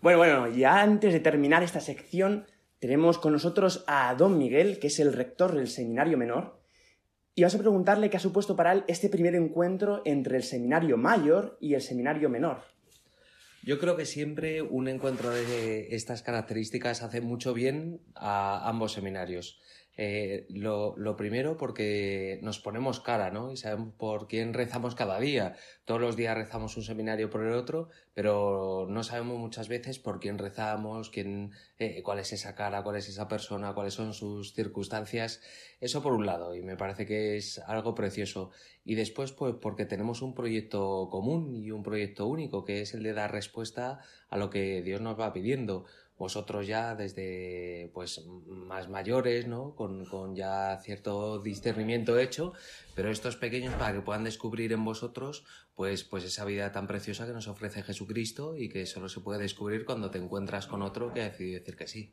bueno, 0.00 0.18
bueno, 0.18 0.48
y 0.48 0.64
antes 0.64 1.12
de 1.14 1.20
terminar 1.20 1.62
esta 1.62 1.80
sección, 1.80 2.46
tenemos 2.78 3.18
con 3.18 3.32
nosotros 3.32 3.84
a 3.86 4.14
don 4.14 4.38
Miguel, 4.38 4.78
que 4.78 4.86
es 4.88 4.98
el 5.00 5.12
rector 5.12 5.54
del 5.54 5.68
seminario 5.68 6.16
menor, 6.16 6.60
y 7.34 7.42
vas 7.42 7.54
a 7.54 7.58
preguntarle 7.58 8.10
qué 8.10 8.16
ha 8.16 8.20
supuesto 8.20 8.56
para 8.56 8.72
él 8.72 8.84
este 8.88 9.08
primer 9.08 9.34
encuentro 9.34 10.02
entre 10.04 10.36
el 10.36 10.42
seminario 10.42 10.96
mayor 10.96 11.56
y 11.60 11.74
el 11.74 11.82
seminario 11.82 12.28
menor. 12.28 12.62
Yo 13.62 13.78
creo 13.78 13.96
que 13.96 14.06
siempre 14.06 14.62
un 14.62 14.88
encuentro 14.88 15.30
de 15.30 15.94
estas 15.94 16.22
características 16.22 17.02
hace 17.02 17.20
mucho 17.20 17.54
bien 17.54 18.00
a 18.14 18.68
ambos 18.68 18.92
seminarios. 18.92 19.60
Eh, 20.00 20.46
lo, 20.50 20.94
primero 21.16 21.56
porque 21.56 22.38
nos 22.40 22.60
ponemos 22.60 23.00
cara, 23.00 23.32
¿no? 23.32 23.50
Y 23.50 23.56
sabemos 23.56 23.92
por 23.94 24.28
quién 24.28 24.54
rezamos 24.54 24.94
cada 24.94 25.18
día. 25.18 25.56
Todos 25.84 26.00
los 26.00 26.14
días 26.14 26.36
rezamos 26.36 26.76
un 26.76 26.84
seminario 26.84 27.30
por 27.30 27.44
el 27.44 27.52
otro, 27.52 27.88
pero 28.14 28.86
no 28.88 29.02
sabemos 29.02 29.38
muchas 29.38 29.66
veces 29.66 29.98
por 29.98 30.20
quién 30.20 30.38
rezamos, 30.38 31.10
quién, 31.10 31.50
eh, 31.80 32.00
cuál 32.04 32.20
es 32.20 32.32
esa 32.32 32.54
cara, 32.54 32.84
cuál 32.84 32.94
es 32.94 33.08
esa 33.08 33.26
persona, 33.26 33.74
cuáles 33.74 33.94
son 33.94 34.14
sus 34.14 34.54
circunstancias. 34.54 35.40
Eso 35.80 36.00
por 36.00 36.12
un 36.12 36.26
lado, 36.26 36.54
y 36.54 36.62
me 36.62 36.76
parece 36.76 37.04
que 37.04 37.36
es 37.36 37.58
algo 37.66 37.96
precioso. 37.96 38.52
Y 38.84 38.94
después, 38.94 39.32
pues 39.32 39.56
porque 39.60 39.84
tenemos 39.84 40.22
un 40.22 40.32
proyecto 40.32 41.08
común 41.10 41.56
y 41.56 41.72
un 41.72 41.82
proyecto 41.82 42.28
único, 42.28 42.64
que 42.64 42.82
es 42.82 42.94
el 42.94 43.02
de 43.02 43.14
dar 43.14 43.32
respuesta 43.32 43.98
a 44.28 44.36
lo 44.36 44.48
que 44.48 44.80
Dios 44.82 45.00
nos 45.00 45.18
va 45.18 45.32
pidiendo 45.32 45.86
vosotros 46.18 46.66
ya 46.66 46.94
desde 46.94 47.90
pues 47.94 48.24
más 48.46 48.88
mayores, 48.88 49.46
¿no? 49.46 49.74
Con, 49.74 50.04
con, 50.04 50.34
ya 50.34 50.78
cierto 50.82 51.38
discernimiento 51.38 52.18
hecho, 52.18 52.52
pero 52.94 53.10
estos 53.10 53.36
pequeños 53.36 53.74
para 53.74 53.94
que 53.94 54.00
puedan 54.00 54.24
descubrir 54.24 54.72
en 54.72 54.84
vosotros 54.84 55.44
pues, 55.74 56.02
pues 56.02 56.24
esa 56.24 56.44
vida 56.44 56.72
tan 56.72 56.88
preciosa 56.88 57.26
que 57.26 57.32
nos 57.32 57.46
ofrece 57.46 57.82
Jesucristo 57.82 58.56
y 58.56 58.68
que 58.68 58.84
solo 58.84 59.08
se 59.08 59.20
puede 59.20 59.40
descubrir 59.40 59.84
cuando 59.84 60.10
te 60.10 60.18
encuentras 60.18 60.66
con 60.66 60.82
otro 60.82 61.12
que 61.14 61.22
ha 61.22 61.24
decidido 61.24 61.60
decir 61.60 61.76
que 61.76 61.86
sí. 61.86 62.12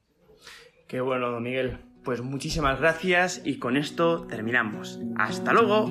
Qué 0.88 1.02
bueno, 1.02 1.32
don 1.32 1.42
Miguel. 1.42 1.80
Pues 2.04 2.22
muchísimas 2.22 2.80
gracias 2.80 3.42
y 3.44 3.58
con 3.58 3.76
esto 3.76 4.28
terminamos. 4.28 5.00
¡Hasta 5.18 5.52
luego! 5.52 5.90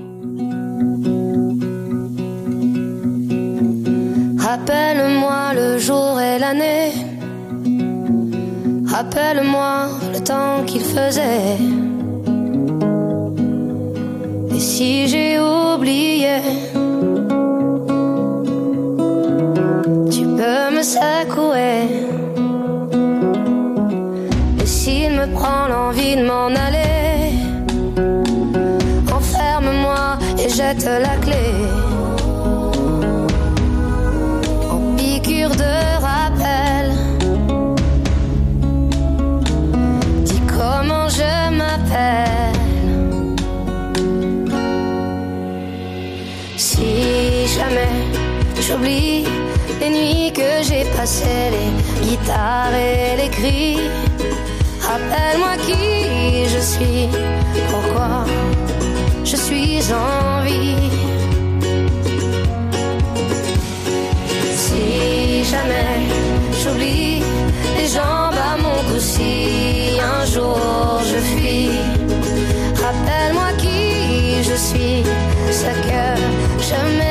Rappelle-moi 4.38 5.55
le 5.55 5.81
jour 5.81 6.20
et 6.20 6.38
l'année. 6.38 7.04
Rappelle-moi 8.97 9.89
le 10.13 10.21
temps 10.21 10.63
qu'il 10.65 10.81
faisait. 10.81 11.59
Et 14.55 14.61
si 14.61 15.09
j'ai 15.09 15.41
oublié, 15.41 16.37
tu 20.15 20.23
peux 20.37 20.67
me 20.77 20.83
secouer. 20.95 21.81
Et 24.63 24.67
s'il 24.67 25.11
me 25.11 25.27
prend 25.35 25.67
l'envie 25.67 26.15
de 26.15 26.25
m'en 26.25 26.47
aller, 26.47 26.63
passées, 51.05 51.51
les 51.57 52.07
guitares 52.07 52.75
et 52.75 53.17
les 53.21 53.29
cris, 53.29 53.79
rappelle-moi 54.88 55.55
qui 55.67 55.83
je 56.55 56.61
suis, 56.73 57.09
pourquoi 57.71 58.25
je 59.23 59.37
suis 59.37 59.83
en 59.93 60.45
vie. 60.47 60.88
Si 64.62 65.45
jamais 65.53 65.93
j'oublie 66.61 67.23
les 67.77 67.88
jambes 67.97 68.40
à 68.53 68.57
mon 68.64 68.79
cou, 68.87 68.99
si 68.99 70.01
un 70.14 70.25
jour 70.35 70.59
je 71.11 71.19
fuis, 71.31 71.71
rappelle-moi 72.85 73.49
qui 73.62 74.43
je 74.49 74.57
suis, 74.69 75.03
ce 75.61 75.71
que 75.87 76.05
je 76.69 76.79
m'étais 76.97 77.04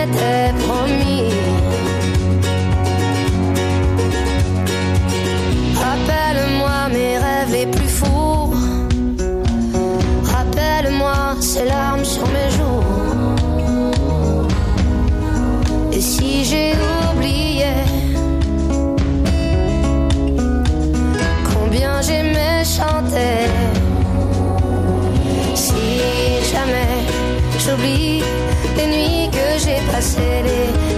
I 29.91 29.99
said 29.99 30.45
it. 30.45 30.92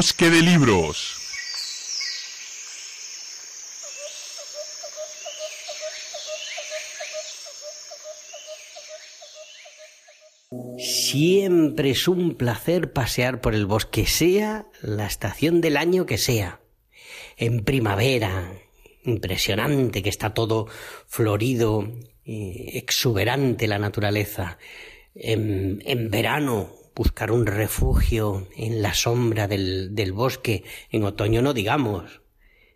Bosque 0.00 0.30
de 0.30 0.40
libros. 0.40 1.14
Siempre 10.78 11.90
es 11.90 12.08
un 12.08 12.34
placer 12.36 12.94
pasear 12.94 13.42
por 13.42 13.54
el 13.54 13.66
bosque, 13.66 14.06
sea 14.06 14.68
la 14.80 15.04
estación 15.04 15.60
del 15.60 15.76
año 15.76 16.06
que 16.06 16.16
sea. 16.16 16.62
En 17.36 17.62
primavera, 17.62 18.54
impresionante 19.04 20.02
que 20.02 20.08
está 20.08 20.32
todo 20.32 20.66
florido, 21.08 21.92
exuberante 22.24 23.68
la 23.68 23.78
naturaleza. 23.78 24.56
En, 25.14 25.82
en 25.84 26.10
verano, 26.10 26.79
buscar 26.94 27.32
un 27.32 27.46
refugio 27.46 28.48
en 28.56 28.82
la 28.82 28.94
sombra 28.94 29.46
del, 29.48 29.94
del 29.94 30.12
bosque. 30.12 30.64
En 30.90 31.04
otoño 31.04 31.42
no 31.42 31.52
digamos. 31.52 32.22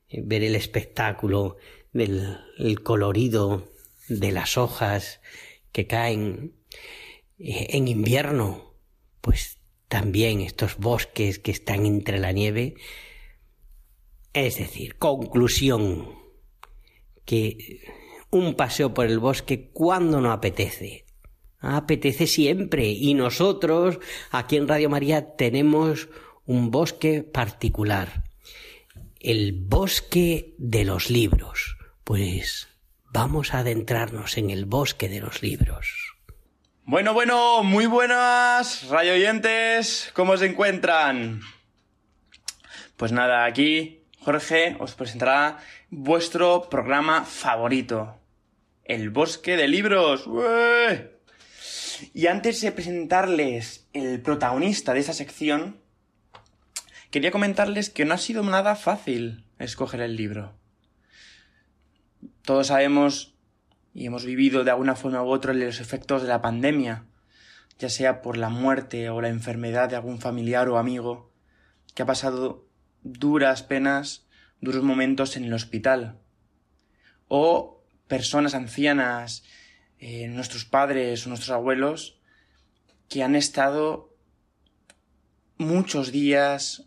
Eh, 0.09 0.23
Ver 0.25 0.43
el 0.43 0.57
espectáculo 0.57 1.57
del 1.93 2.39
el 2.59 2.83
colorido 2.83 3.71
de 4.09 4.33
las 4.33 4.57
hojas 4.57 5.21
que 5.73 5.87
caen. 5.87 6.55
Eh, 7.39 7.69
En 7.71 7.89
invierno, 7.89 8.75
pues 9.21 9.59
también 9.89 10.41
estos 10.41 10.77
bosques 10.79 11.39
que 11.39 11.51
están 11.51 11.87
entre 11.87 12.19
la 12.19 12.33
nieve. 12.33 12.75
Es 14.33 14.59
decir, 14.59 14.97
conclusión, 14.99 16.19
que 17.25 17.81
un 18.31 18.55
paseo 18.55 18.93
por 18.93 19.07
el 19.07 19.19
bosque 19.19 19.71
cuando 19.73 20.21
no 20.21 20.33
apetece. 20.33 21.04
Apetece 21.65 22.27
siempre. 22.27 22.87
Y 22.89 23.15
nosotros, 23.15 23.99
aquí 24.31 24.57
en 24.57 24.69
Radio 24.69 24.91
María, 24.91 25.37
tenemos 25.37 26.09
un 26.47 26.71
bosque 26.71 27.23
particular. 27.23 28.25
El 29.21 29.53
bosque 29.53 30.55
de 30.59 30.85
los 30.85 31.11
libros. 31.11 31.77
Pues 32.05 32.69
vamos 33.13 33.55
a 33.55 33.61
adentrarnos 33.61 34.37
en 34.37 34.51
el 34.51 34.67
bosque 34.67 35.09
de 35.09 35.21
los 35.21 35.43
libros. 35.43 36.15
Bueno, 36.87 37.15
bueno, 37.15 37.63
muy 37.63 37.87
buenas, 37.87 38.87
radio 38.91 39.15
oyentes, 39.15 40.11
¿cómo 40.13 40.37
se 40.37 40.45
encuentran? 40.45 41.41
Pues 42.99 43.11
nada, 43.11 43.47
aquí 43.47 44.03
Jorge 44.21 44.77
os 44.79 44.95
presentará 44.95 45.59
vuestro 45.89 46.69
programa 46.69 47.25
favorito, 47.25 48.17
El 48.85 49.09
Bosque 49.09 49.57
de 49.57 49.67
Libros. 49.67 50.29
Y 52.13 52.27
antes 52.27 52.61
de 52.61 52.73
presentarles 52.73 53.89
el 53.93 54.21
protagonista 54.21 54.95
de 54.95 55.01
esa 55.01 55.13
sección, 55.13 55.81
quería 57.11 57.31
comentarles 57.31 57.91
que 57.91 58.05
no 58.05 58.15
ha 58.15 58.19
sido 58.19 58.43
nada 58.43 58.77
fácil 58.77 59.45
escoger 59.59 60.01
el 60.01 60.17
libro. 60.17 60.55
Todos 62.43 62.69
sabemos 62.69 63.35
y 63.95 64.07
hemos 64.07 64.25
vivido 64.25 64.65
de 64.65 64.71
alguna 64.71 64.97
forma 64.97 65.23
u 65.23 65.29
otra 65.29 65.55
los 65.55 65.81
efectos 65.81 66.23
de 66.23 66.29
la 66.29 66.43
pandemia, 66.43 67.07
ya 67.79 67.89
sea 67.89 68.23
por 68.23 68.37
la 68.37 68.49
muerte 68.49 69.09
o 69.09 69.21
la 69.21 69.29
enfermedad 69.29 69.89
de 69.89 69.97
algún 69.97 70.19
familiar 70.19 70.69
o 70.69 70.79
amigo 70.79 71.33
que 71.95 72.03
ha 72.03 72.07
pasado 72.07 72.67
duras 73.03 73.63
penas, 73.63 74.27
duros 74.61 74.83
momentos 74.83 75.37
en 75.37 75.45
el 75.45 75.53
hospital, 75.53 76.19
o 77.29 77.85
personas 78.09 78.55
ancianas, 78.55 79.45
eh, 79.99 80.29
nuestros 80.29 80.65
padres 80.65 81.27
o 81.27 81.29
nuestros 81.29 81.51
abuelos, 81.51 82.19
que 83.09 83.23
han 83.23 83.37
estado 83.37 84.15
muchos 85.57 86.11
días, 86.13 86.85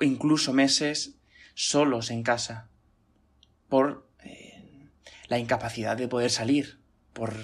incluso 0.00 0.52
meses, 0.52 1.16
solos 1.54 2.10
en 2.10 2.22
casa, 2.22 2.68
por 3.68 4.06
la 5.28 5.38
incapacidad 5.38 5.96
de 5.96 6.08
poder 6.08 6.30
salir 6.30 6.80
por 7.12 7.34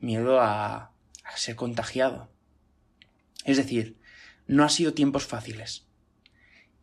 miedo 0.00 0.40
a, 0.40 0.92
a 1.24 1.36
ser 1.36 1.56
contagiado. 1.56 2.30
Es 3.44 3.56
decir, 3.56 3.98
no 4.46 4.64
ha 4.64 4.68
sido 4.68 4.94
tiempos 4.94 5.26
fáciles. 5.26 5.86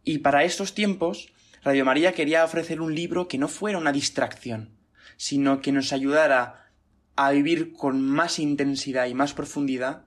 Y 0.04 0.20
para 0.20 0.44
estos 0.44 0.74
tiempos, 0.74 1.34
Radio 1.64 1.84
María 1.84 2.14
quería 2.14 2.44
ofrecer 2.44 2.80
un 2.80 2.94
libro 2.94 3.28
que 3.28 3.40
no 3.40 3.48
fuera 3.48 3.80
una 3.80 3.92
distracción, 3.92 4.78
sino 5.18 5.62
que 5.62 5.72
nos 5.72 5.94
ayudara 5.94 6.65
a 7.16 7.32
vivir 7.32 7.74
con 7.74 8.02
más 8.02 8.40
intensidad 8.40 9.08
y 9.08 9.14
más 9.14 9.34
profundidad 9.34 10.06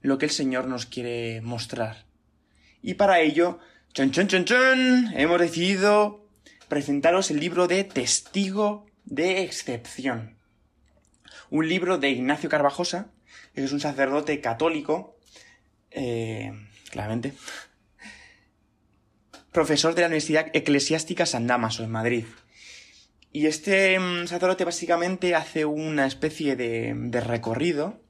lo 0.00 0.18
que 0.18 0.26
el 0.26 0.32
Señor 0.32 0.66
nos 0.66 0.86
quiere 0.86 1.40
mostrar. 1.40 2.04
Y 2.82 2.94
para 2.94 3.20
ello, 3.20 3.58
chon 3.94 4.10
chon 4.10 4.28
chon 4.28 4.44
chon, 4.44 5.12
hemos 5.14 5.40
decidido 5.40 6.28
presentaros 6.68 7.30
el 7.30 7.40
libro 7.40 7.66
de 7.68 7.84
Testigo 7.84 8.86
de 9.04 9.42
excepción. 9.42 10.36
Un 11.50 11.68
libro 11.68 11.98
de 11.98 12.10
Ignacio 12.10 12.50
Carvajosa, 12.50 13.12
que 13.54 13.64
es 13.64 13.72
un 13.72 13.80
sacerdote 13.80 14.40
católico, 14.40 15.16
eh, 15.90 16.52
claramente, 16.90 17.32
profesor 19.52 19.94
de 19.94 20.02
la 20.02 20.08
Universidad 20.08 20.48
Eclesiástica 20.52 21.26
San 21.26 21.46
Damaso 21.46 21.84
en 21.84 21.90
Madrid. 21.90 22.24
Y 23.34 23.46
este 23.46 23.98
mm, 23.98 24.28
sacerdote 24.28 24.64
básicamente 24.64 25.34
hace 25.34 25.64
una 25.64 26.06
especie 26.06 26.54
de, 26.54 26.94
de 26.94 27.20
recorrido 27.20 28.00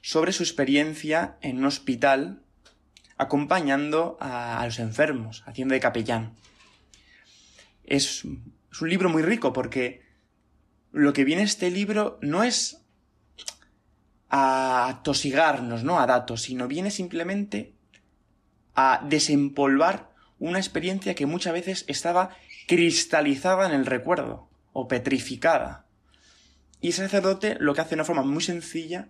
sobre 0.00 0.30
su 0.30 0.44
experiencia 0.44 1.38
en 1.40 1.58
un 1.58 1.64
hospital 1.64 2.40
acompañando 3.16 4.16
a, 4.20 4.64
los 4.64 4.78
enfermos, 4.78 5.42
haciendo 5.46 5.74
de 5.74 5.80
capellán. 5.80 6.34
Es, 7.82 8.24
es 8.70 8.80
un 8.80 8.88
libro 8.88 9.08
muy 9.08 9.22
rico 9.22 9.52
porque 9.52 10.02
lo 10.92 11.12
que 11.12 11.24
viene 11.24 11.42
este 11.42 11.72
libro 11.72 12.20
no 12.22 12.44
es 12.44 12.80
a 14.30 15.00
tosigarnos, 15.02 15.82
¿no? 15.82 15.98
A 15.98 16.06
datos, 16.06 16.42
sino 16.42 16.68
viene 16.68 16.92
simplemente 16.92 17.74
a 18.76 19.04
desempolvar 19.04 20.14
una 20.38 20.60
experiencia 20.60 21.16
que 21.16 21.26
muchas 21.26 21.54
veces 21.54 21.84
estaba 21.88 22.30
cristalizada 22.66 23.66
en 23.66 23.72
el 23.72 23.86
recuerdo 23.86 24.48
o 24.72 24.88
petrificada. 24.88 25.86
Y 26.80 26.88
ese 26.88 27.02
sacerdote 27.02 27.56
lo 27.60 27.74
que 27.74 27.80
hace 27.80 27.90
de 27.90 27.96
una 27.96 28.04
forma 28.04 28.22
muy 28.22 28.42
sencilla 28.42 29.08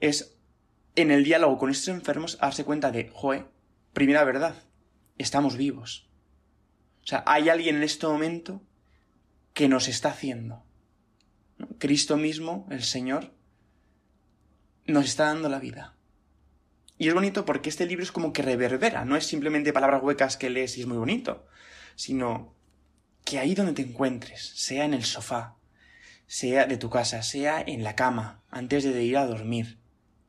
es 0.00 0.36
en 0.96 1.10
el 1.10 1.24
diálogo 1.24 1.58
con 1.58 1.70
estos 1.70 1.88
enfermos 1.88 2.38
darse 2.38 2.64
cuenta 2.64 2.90
de, 2.90 3.10
joe, 3.12 3.46
primera 3.92 4.24
verdad, 4.24 4.54
estamos 5.18 5.56
vivos. 5.56 6.08
O 7.02 7.06
sea, 7.06 7.22
hay 7.26 7.48
alguien 7.48 7.76
en 7.76 7.82
este 7.82 8.06
momento 8.06 8.62
que 9.52 9.68
nos 9.68 9.88
está 9.88 10.10
haciendo. 10.10 10.64
Cristo 11.78 12.16
mismo, 12.16 12.66
el 12.70 12.82
Señor, 12.82 13.32
nos 14.86 15.04
está 15.04 15.24
dando 15.26 15.48
la 15.48 15.58
vida. 15.58 15.94
Y 16.96 17.08
es 17.08 17.14
bonito 17.14 17.44
porque 17.44 17.68
este 17.68 17.86
libro 17.86 18.04
es 18.04 18.12
como 18.12 18.32
que 18.32 18.42
reverbera, 18.42 19.04
no 19.04 19.16
es 19.16 19.26
simplemente 19.26 19.72
palabras 19.72 20.02
huecas 20.02 20.36
que 20.36 20.50
lees 20.50 20.78
y 20.78 20.82
es 20.82 20.86
muy 20.86 20.96
bonito, 20.96 21.46
sino 21.96 22.54
que 23.24 23.38
ahí 23.38 23.54
donde 23.54 23.72
te 23.72 23.82
encuentres, 23.82 24.52
sea 24.54 24.84
en 24.84 24.94
el 24.94 25.04
sofá, 25.04 25.56
sea 26.26 26.66
de 26.66 26.76
tu 26.76 26.90
casa, 26.90 27.22
sea 27.22 27.60
en 27.60 27.84
la 27.84 27.94
cama, 27.94 28.42
antes 28.50 28.84
de 28.84 29.02
ir 29.02 29.16
a 29.16 29.26
dormir, 29.26 29.78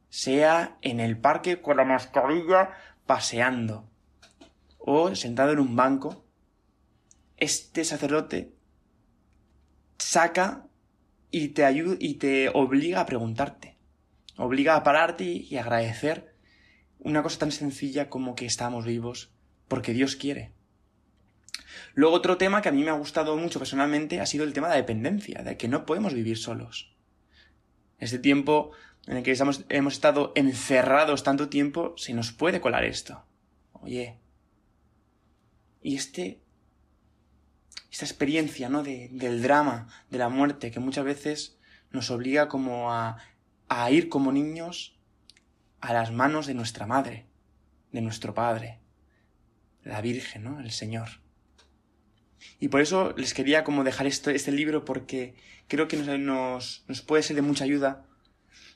sea 0.09 0.77
en 0.81 0.99
el 0.99 1.17
parque 1.17 1.61
con 1.61 1.77
la 1.77 1.85
mascarilla 1.85 2.71
paseando, 3.05 3.89
o 4.77 5.15
sentado 5.15 5.51
en 5.51 5.59
un 5.59 5.75
banco, 5.75 6.25
este 7.37 7.83
sacerdote 7.83 8.53
saca 9.97 10.67
y 11.31 11.49
te 11.49 11.65
ayuda 11.65 11.97
y 11.99 12.15
te 12.15 12.49
obliga 12.49 13.01
a 13.01 13.05
preguntarte. 13.05 13.77
Obliga 14.37 14.75
a 14.75 14.83
pararte 14.83 15.23
y 15.23 15.57
agradecer 15.57 16.35
una 16.99 17.23
cosa 17.23 17.39
tan 17.39 17.51
sencilla 17.51 18.09
como 18.09 18.35
que 18.35 18.45
estamos 18.45 18.85
vivos 18.85 19.33
porque 19.67 19.93
Dios 19.93 20.15
quiere. 20.15 20.54
Luego 21.95 22.15
otro 22.15 22.37
tema 22.37 22.61
que 22.61 22.69
a 22.69 22.71
mí 22.71 22.83
me 22.83 22.91
ha 22.91 22.93
gustado 22.93 23.35
mucho 23.37 23.57
personalmente 23.57 24.21
ha 24.21 24.25
sido 24.25 24.43
el 24.43 24.53
tema 24.53 24.67
de 24.67 24.73
la 24.73 24.81
dependencia, 24.81 25.41
de 25.41 25.57
que 25.57 25.67
no 25.67 25.85
podemos 25.85 26.13
vivir 26.13 26.37
solos. 26.37 26.93
Este 27.97 28.19
tiempo 28.19 28.71
en 29.07 29.17
el 29.17 29.23
que 29.23 29.37
hemos 29.69 29.93
estado 29.93 30.31
encerrados 30.35 31.23
tanto 31.23 31.49
tiempo, 31.49 31.93
se 31.97 32.13
nos 32.13 32.31
puede 32.31 32.59
colar 32.59 32.83
esto. 32.83 33.23
Oye. 33.73 34.17
Y 35.81 35.95
este 35.95 36.41
esta 37.91 38.05
experiencia, 38.05 38.67
¿no? 38.67 38.83
De, 38.83 39.09
del 39.13 39.41
drama, 39.41 39.87
de 40.09 40.17
la 40.17 40.27
muerte, 40.27 40.69
que 40.69 40.81
muchas 40.81 41.05
veces 41.05 41.57
nos 41.91 42.11
obliga 42.11 42.49
como 42.49 42.91
a, 42.91 43.19
a 43.69 43.89
ir 43.89 44.09
como 44.09 44.33
niños 44.33 44.99
a 45.79 45.93
las 45.93 46.11
manos 46.11 46.45
de 46.45 46.55
nuestra 46.55 46.85
madre, 46.87 47.25
de 47.93 48.01
nuestro 48.01 48.33
padre, 48.33 48.79
la 49.83 50.01
Virgen, 50.01 50.43
¿no? 50.43 50.59
El 50.59 50.71
Señor. 50.71 51.21
Y 52.59 52.69
por 52.69 52.81
eso 52.81 53.13
les 53.17 53.33
quería 53.33 53.63
como 53.63 53.83
dejar 53.83 54.07
esto, 54.07 54.29
este 54.29 54.51
libro 54.51 54.85
porque 54.85 55.35
creo 55.67 55.87
que 55.87 55.97
nos, 55.97 56.19
nos, 56.19 56.83
nos 56.87 57.01
puede 57.01 57.23
ser 57.23 57.35
de 57.35 57.41
mucha 57.41 57.63
ayuda 57.63 58.05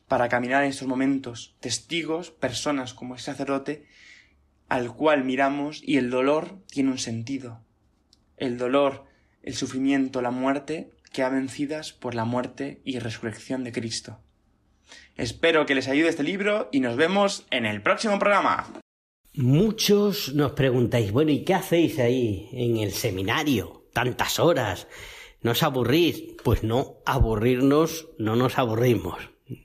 para 0.07 0.29
caminar 0.29 0.63
en 0.63 0.69
estos 0.69 0.87
momentos. 0.87 1.55
Testigos, 1.59 2.31
personas 2.31 2.93
como 2.93 3.15
ese 3.15 3.25
sacerdote, 3.25 3.85
al 4.67 4.93
cual 4.93 5.23
miramos 5.23 5.81
y 5.83 5.97
el 5.97 6.09
dolor 6.09 6.59
tiene 6.67 6.91
un 6.91 6.99
sentido. 6.99 7.61
El 8.37 8.57
dolor 8.57 9.09
el 9.43 9.55
sufrimiento, 9.55 10.21
la 10.21 10.31
muerte, 10.31 10.89
quedan 11.11 11.33
vencidas 11.33 11.93
por 11.93 12.15
la 12.15 12.25
muerte 12.25 12.81
y 12.83 12.99
resurrección 12.99 13.63
de 13.63 13.71
Cristo. 13.71 14.19
Espero 15.17 15.65
que 15.65 15.75
les 15.75 15.87
ayude 15.87 16.09
este 16.09 16.23
libro 16.23 16.69
y 16.71 16.79
nos 16.79 16.95
vemos 16.95 17.45
en 17.51 17.65
el 17.65 17.81
próximo 17.81 18.19
programa. 18.19 18.67
Muchos 19.41 20.33
nos 20.33 20.51
preguntáis, 20.51 21.13
bueno, 21.13 21.31
¿y 21.31 21.45
qué 21.45 21.53
hacéis 21.53 21.97
ahí 21.99 22.49
en 22.51 22.75
el 22.75 22.91
seminario? 22.91 23.85
Tantas 23.93 24.37
horas. 24.37 24.89
¿No 25.41 25.51
os 25.51 25.63
aburrís? 25.63 26.35
Pues 26.43 26.63
no, 26.63 26.97
aburrirnos 27.05 28.09
no 28.17 28.35
nos 28.35 28.57
aburrimos. 28.57 29.17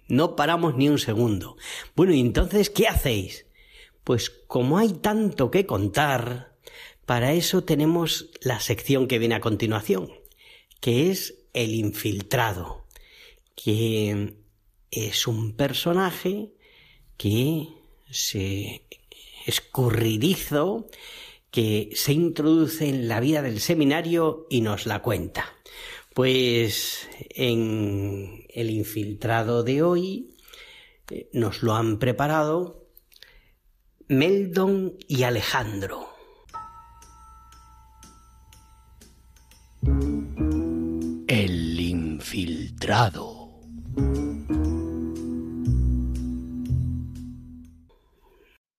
No 0.06 0.36
paramos 0.36 0.76
ni 0.76 0.88
un 0.88 1.00
segundo. 1.00 1.56
Bueno, 1.96 2.14
¿y 2.14 2.20
entonces 2.20 2.70
qué 2.70 2.86
hacéis? 2.86 3.46
Pues 4.04 4.30
como 4.30 4.78
hay 4.78 4.92
tanto 4.92 5.50
que 5.50 5.66
contar, 5.66 6.54
para 7.04 7.32
eso 7.32 7.64
tenemos 7.64 8.30
la 8.42 8.60
sección 8.60 9.08
que 9.08 9.18
viene 9.18 9.34
a 9.34 9.40
continuación, 9.40 10.08
que 10.78 11.10
es 11.10 11.46
el 11.52 11.74
infiltrado, 11.74 12.86
que 13.56 14.36
es 14.92 15.26
un 15.26 15.56
personaje 15.56 16.52
que 17.16 17.70
se 18.08 18.86
escurridizo, 19.44 20.88
que 21.50 21.90
se 21.94 22.12
introduce 22.12 22.88
en 22.88 23.06
la 23.06 23.20
vida 23.20 23.40
del 23.40 23.60
seminario 23.60 24.46
y 24.50 24.60
nos 24.60 24.86
la 24.86 25.02
cuenta. 25.02 25.46
Pues 26.12 27.08
en 27.30 28.44
el 28.48 28.70
infiltrado 28.70 29.62
de 29.62 29.82
hoy 29.82 30.36
eh, 31.10 31.28
nos 31.32 31.62
lo 31.62 31.74
han 31.74 31.98
preparado 31.98 32.88
Meldon 34.08 34.96
y 35.06 35.22
Alejandro. 35.22 36.08
El 41.26 41.80
infiltrado. 41.80 43.60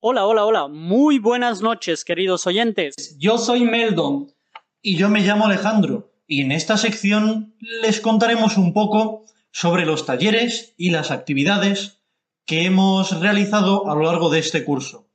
Hola, 0.08 0.28
hola, 0.28 0.46
hola. 0.46 0.68
Muy 0.68 1.18
buenas 1.18 1.64
noches, 1.64 2.06
queridos 2.06 2.46
oyentes. 2.46 3.18
Yo 3.18 3.40
soy 3.40 3.64
Meldon. 3.64 4.32
Y 4.80 4.98
yo 4.98 5.10
me 5.10 5.22
llamo 5.22 5.48
Alejandro. 5.48 6.12
Y 6.28 6.42
en 6.42 6.52
esta 6.52 6.78
sección 6.78 7.56
les 7.82 8.02
contaremos 8.02 8.56
un 8.58 8.72
poco 8.72 9.26
sobre 9.50 9.84
los 9.84 10.06
talleres 10.06 10.76
y 10.78 10.92
las 10.92 11.10
actividades 11.10 12.04
que 12.46 12.66
hemos 12.66 13.20
realizado 13.20 13.90
a 13.90 13.96
lo 13.96 14.04
largo 14.04 14.30
de 14.30 14.38
este 14.38 14.64
curso. 14.64 15.08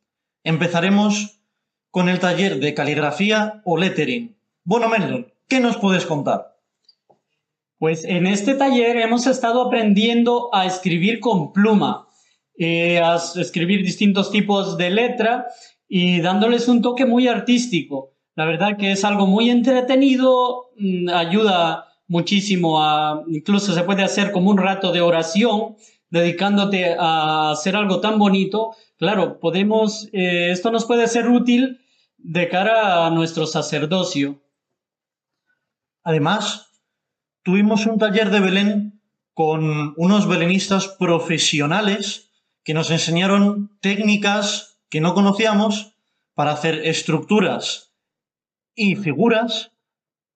Empezaremos 0.43 1.39
con 1.93 2.09
el 2.09 2.19
taller 2.19 2.59
de 2.59 2.75
caligrafía 2.75 3.63
o 3.65 3.77
lettering. 3.77 4.37
Bueno, 4.65 4.89
Meldon, 4.89 5.33
¿qué 5.47 5.61
nos 5.61 5.77
puedes 5.77 6.05
contar? 6.05 6.59
Pues 7.79 8.03
en 8.03 8.27
este 8.27 8.55
taller 8.55 8.97
hemos 8.97 9.29
estado 9.29 9.63
aprendiendo 9.63 10.53
a 10.53 10.67
escribir 10.67 11.21
con 11.21 11.53
pluma, 11.53 12.09
eh, 12.63 13.01
a 13.01 13.17
escribir 13.17 13.83
distintos 13.83 14.31
tipos 14.31 14.77
de 14.77 14.91
letra 14.91 15.47
y 15.89 16.21
dándoles 16.21 16.69
un 16.69 16.83
toque 16.83 17.07
muy 17.07 17.27
artístico. 17.27 18.13
La 18.35 18.45
verdad 18.45 18.77
que 18.77 18.93
es 18.93 19.03
algo 19.03 19.27
muy 19.27 19.49
entretenido, 19.49 20.71
mm, 20.77 21.09
ayuda 21.09 21.87
muchísimo 22.07 22.85
a, 22.85 23.25
incluso 23.29 23.73
se 23.73 23.83
puede 23.83 24.03
hacer 24.03 24.31
como 24.31 24.51
un 24.51 24.59
rato 24.59 24.93
de 24.93 25.01
oración, 25.01 25.77
dedicándote 26.11 26.97
a 26.99 27.53
hacer 27.53 27.77
algo 27.77 28.03
tan 28.03 28.19
bonito. 28.19 28.73
Claro, 28.99 29.41
podemos, 29.41 30.11
eh, 30.13 30.51
esto 30.51 30.71
nos 30.71 30.85
puede 30.85 31.09
ser 31.09 31.29
útil 31.29 31.81
de 32.19 32.51
cara 32.51 33.07
a 33.07 33.11
nuestro 33.11 33.47
sacerdocio. 33.47 34.43
Además, 36.03 36.69
tuvimos 37.43 37.87
un 37.87 37.97
taller 37.97 38.29
de 38.29 38.41
Belén 38.41 39.01
con 39.33 39.95
unos 39.97 40.29
belenistas 40.29 40.89
profesionales 40.89 42.30
que 42.71 42.75
nos 42.75 42.93
enseñaron 42.93 43.77
técnicas 43.81 44.79
que 44.91 45.01
no 45.01 45.13
conocíamos 45.13 45.99
para 46.35 46.53
hacer 46.53 46.87
estructuras 46.87 47.97
y 48.77 48.95
figuras 48.95 49.73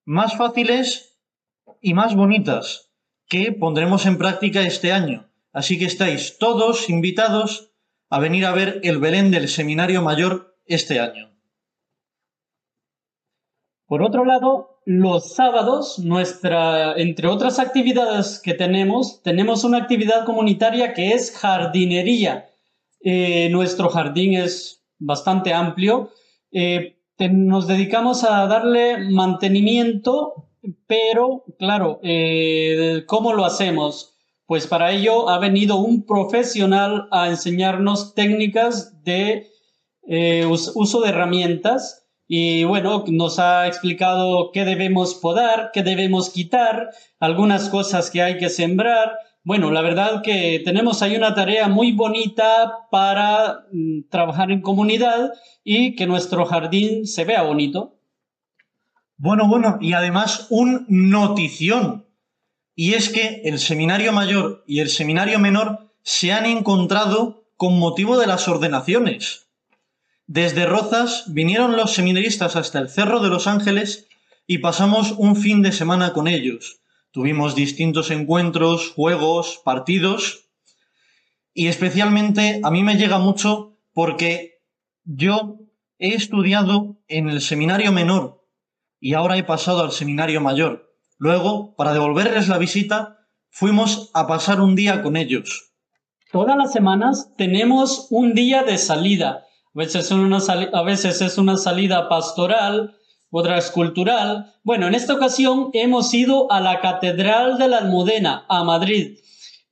más 0.04 0.36
fáciles 0.36 1.16
y 1.80 1.94
más 1.94 2.16
bonitas 2.16 2.90
que 3.28 3.52
pondremos 3.52 4.04
en 4.06 4.18
práctica 4.18 4.62
este 4.62 4.90
año. 4.90 5.30
Así 5.52 5.78
que 5.78 5.84
estáis 5.84 6.36
todos 6.36 6.90
invitados 6.90 7.70
a 8.10 8.18
venir 8.18 8.46
a 8.46 8.52
ver 8.52 8.80
el 8.82 8.98
Belén 8.98 9.30
del 9.30 9.46
Seminario 9.46 10.02
Mayor 10.02 10.58
este 10.66 10.98
año. 10.98 11.30
Por 13.86 14.02
otro 14.02 14.24
lado, 14.24 14.73
los 14.86 15.32
sábados, 15.34 15.98
nuestra, 15.98 16.94
entre 16.96 17.28
otras 17.28 17.58
actividades 17.58 18.40
que 18.42 18.54
tenemos, 18.54 19.22
tenemos 19.22 19.64
una 19.64 19.78
actividad 19.78 20.24
comunitaria 20.24 20.92
que 20.92 21.12
es 21.12 21.30
jardinería. 21.36 22.50
Eh, 23.00 23.48
nuestro 23.50 23.88
jardín 23.88 24.34
es 24.34 24.82
bastante 24.98 25.52
amplio. 25.54 26.10
Eh, 26.52 26.96
nos 27.30 27.66
dedicamos 27.66 28.24
a 28.24 28.46
darle 28.46 28.98
mantenimiento, 29.10 30.48
pero 30.86 31.44
claro, 31.58 32.00
eh, 32.02 33.04
¿cómo 33.06 33.32
lo 33.32 33.44
hacemos? 33.44 34.14
Pues 34.46 34.66
para 34.66 34.92
ello 34.92 35.30
ha 35.30 35.38
venido 35.38 35.76
un 35.76 36.04
profesional 36.04 37.08
a 37.10 37.28
enseñarnos 37.28 38.14
técnicas 38.14 39.02
de 39.02 39.48
us- 40.50 40.72
uso 40.74 41.00
de 41.00 41.08
herramientas 41.08 42.03
y 42.26 42.64
bueno, 42.64 43.04
nos 43.08 43.38
ha 43.38 43.66
explicado 43.66 44.50
qué 44.52 44.64
debemos 44.64 45.14
podar, 45.14 45.70
qué 45.72 45.82
debemos 45.82 46.30
quitar, 46.30 46.90
algunas 47.20 47.68
cosas 47.68 48.10
que 48.10 48.22
hay 48.22 48.38
que 48.38 48.48
sembrar. 48.48 49.18
Bueno, 49.42 49.70
la 49.70 49.82
verdad 49.82 50.22
que 50.22 50.62
tenemos 50.64 51.02
ahí 51.02 51.16
una 51.16 51.34
tarea 51.34 51.68
muy 51.68 51.92
bonita 51.92 52.88
para 52.90 53.66
mm, 53.72 54.08
trabajar 54.08 54.50
en 54.50 54.62
comunidad 54.62 55.32
y 55.62 55.96
que 55.96 56.06
nuestro 56.06 56.46
jardín 56.46 57.06
se 57.06 57.24
vea 57.24 57.42
bonito. 57.42 57.98
Bueno, 59.16 59.46
bueno, 59.46 59.78
y 59.80 59.92
además 59.92 60.46
un 60.48 60.86
notición. 60.88 62.06
Y 62.74 62.94
es 62.94 63.10
que 63.10 63.42
el 63.44 63.58
seminario 63.58 64.12
mayor 64.12 64.64
y 64.66 64.80
el 64.80 64.88
seminario 64.88 65.38
menor 65.38 65.92
se 66.02 66.32
han 66.32 66.46
encontrado 66.46 67.44
con 67.56 67.78
motivo 67.78 68.18
de 68.18 68.26
las 68.26 68.48
ordenaciones. 68.48 69.43
Desde 70.26 70.66
Rozas 70.66 71.24
vinieron 71.28 71.76
los 71.76 71.92
seminaristas 71.92 72.56
hasta 72.56 72.78
el 72.78 72.88
Cerro 72.88 73.20
de 73.20 73.28
los 73.28 73.46
Ángeles 73.46 74.08
y 74.46 74.58
pasamos 74.58 75.12
un 75.12 75.36
fin 75.36 75.62
de 75.62 75.72
semana 75.72 76.12
con 76.12 76.28
ellos. 76.28 76.80
Tuvimos 77.10 77.54
distintos 77.54 78.10
encuentros, 78.10 78.90
juegos, 78.90 79.60
partidos 79.64 80.46
y 81.52 81.68
especialmente 81.68 82.60
a 82.64 82.70
mí 82.70 82.82
me 82.82 82.96
llega 82.96 83.18
mucho 83.18 83.76
porque 83.92 84.62
yo 85.04 85.58
he 85.98 86.14
estudiado 86.14 86.96
en 87.06 87.28
el 87.28 87.40
seminario 87.40 87.92
menor 87.92 88.44
y 88.98 89.14
ahora 89.14 89.36
he 89.36 89.44
pasado 89.44 89.82
al 89.82 89.92
seminario 89.92 90.40
mayor. 90.40 90.90
Luego, 91.18 91.74
para 91.76 91.92
devolverles 91.92 92.48
la 92.48 92.58
visita, 92.58 93.18
fuimos 93.50 94.10
a 94.14 94.26
pasar 94.26 94.60
un 94.60 94.74
día 94.74 95.02
con 95.02 95.16
ellos. 95.16 95.74
Todas 96.32 96.56
las 96.56 96.72
semanas 96.72 97.30
tenemos 97.36 98.08
un 98.10 98.34
día 98.34 98.64
de 98.64 98.78
salida. 98.78 99.43
A 99.74 99.80
veces, 100.82 101.20
es 101.20 101.36
una 101.36 101.56
salida 101.56 102.08
pastoral, 102.08 102.96
otra 103.30 103.58
es 103.58 103.72
cultural. 103.72 104.54
Bueno, 104.62 104.86
en 104.86 104.94
esta 104.94 105.14
ocasión 105.14 105.70
hemos 105.72 106.14
ido 106.14 106.50
a 106.52 106.60
la 106.60 106.80
Catedral 106.80 107.58
de 107.58 107.66
la 107.66 107.78
Almudena, 107.78 108.46
a 108.48 108.62
Madrid. 108.62 109.18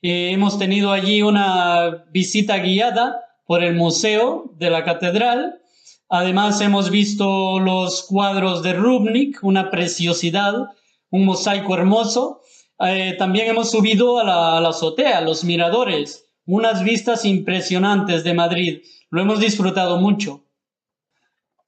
Eh, 0.02 0.32
hemos 0.32 0.58
tenido 0.58 0.90
allí 0.90 1.22
una 1.22 2.04
visita 2.10 2.58
guiada 2.58 3.20
por 3.46 3.62
el 3.62 3.76
Museo 3.76 4.52
de 4.58 4.70
la 4.70 4.84
Catedral. 4.84 5.60
Además, 6.08 6.60
hemos 6.60 6.90
visto 6.90 7.60
los 7.60 8.02
cuadros 8.02 8.64
de 8.64 8.72
Rubnik, 8.72 9.38
una 9.44 9.70
preciosidad, 9.70 10.66
un 11.10 11.26
mosaico 11.26 11.76
hermoso. 11.76 12.40
Eh, 12.80 13.14
también 13.20 13.46
hemos 13.50 13.70
subido 13.70 14.18
a 14.18 14.24
la, 14.24 14.56
a 14.58 14.60
la 14.60 14.70
azotea, 14.70 15.20
los 15.20 15.44
miradores, 15.44 16.24
unas 16.44 16.82
vistas 16.82 17.24
impresionantes 17.24 18.24
de 18.24 18.34
Madrid. 18.34 18.80
Lo 19.12 19.20
hemos 19.20 19.40
disfrutado 19.40 19.98
mucho. 20.00 20.46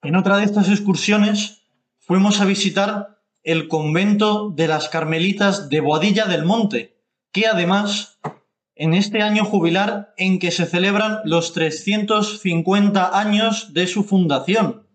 En 0.03 0.17
otra 0.17 0.39
de 0.39 0.45
estas 0.45 0.71
excursiones 0.71 1.61
fuimos 1.99 2.41
a 2.41 2.47
visitar 2.47 3.19
el 3.43 3.69
convento 3.69 4.49
de 4.49 4.67
las 4.67 4.89
Carmelitas 4.89 5.69
de 5.69 5.81
Boadilla 5.81 6.25
del 6.25 6.47
Monte, 6.47 6.97
que 7.33 7.47
además, 7.47 8.19
en 8.77 8.95
este 8.95 9.21
año 9.21 9.45
jubilar 9.45 10.15
en 10.17 10.39
que 10.39 10.51
se 10.53 10.65
celebran 10.65 11.19
los 11.27 11.53
350 11.53 13.19
años 13.19 13.75
de 13.75 13.89
su 13.89 14.05
fundación, 14.05 14.89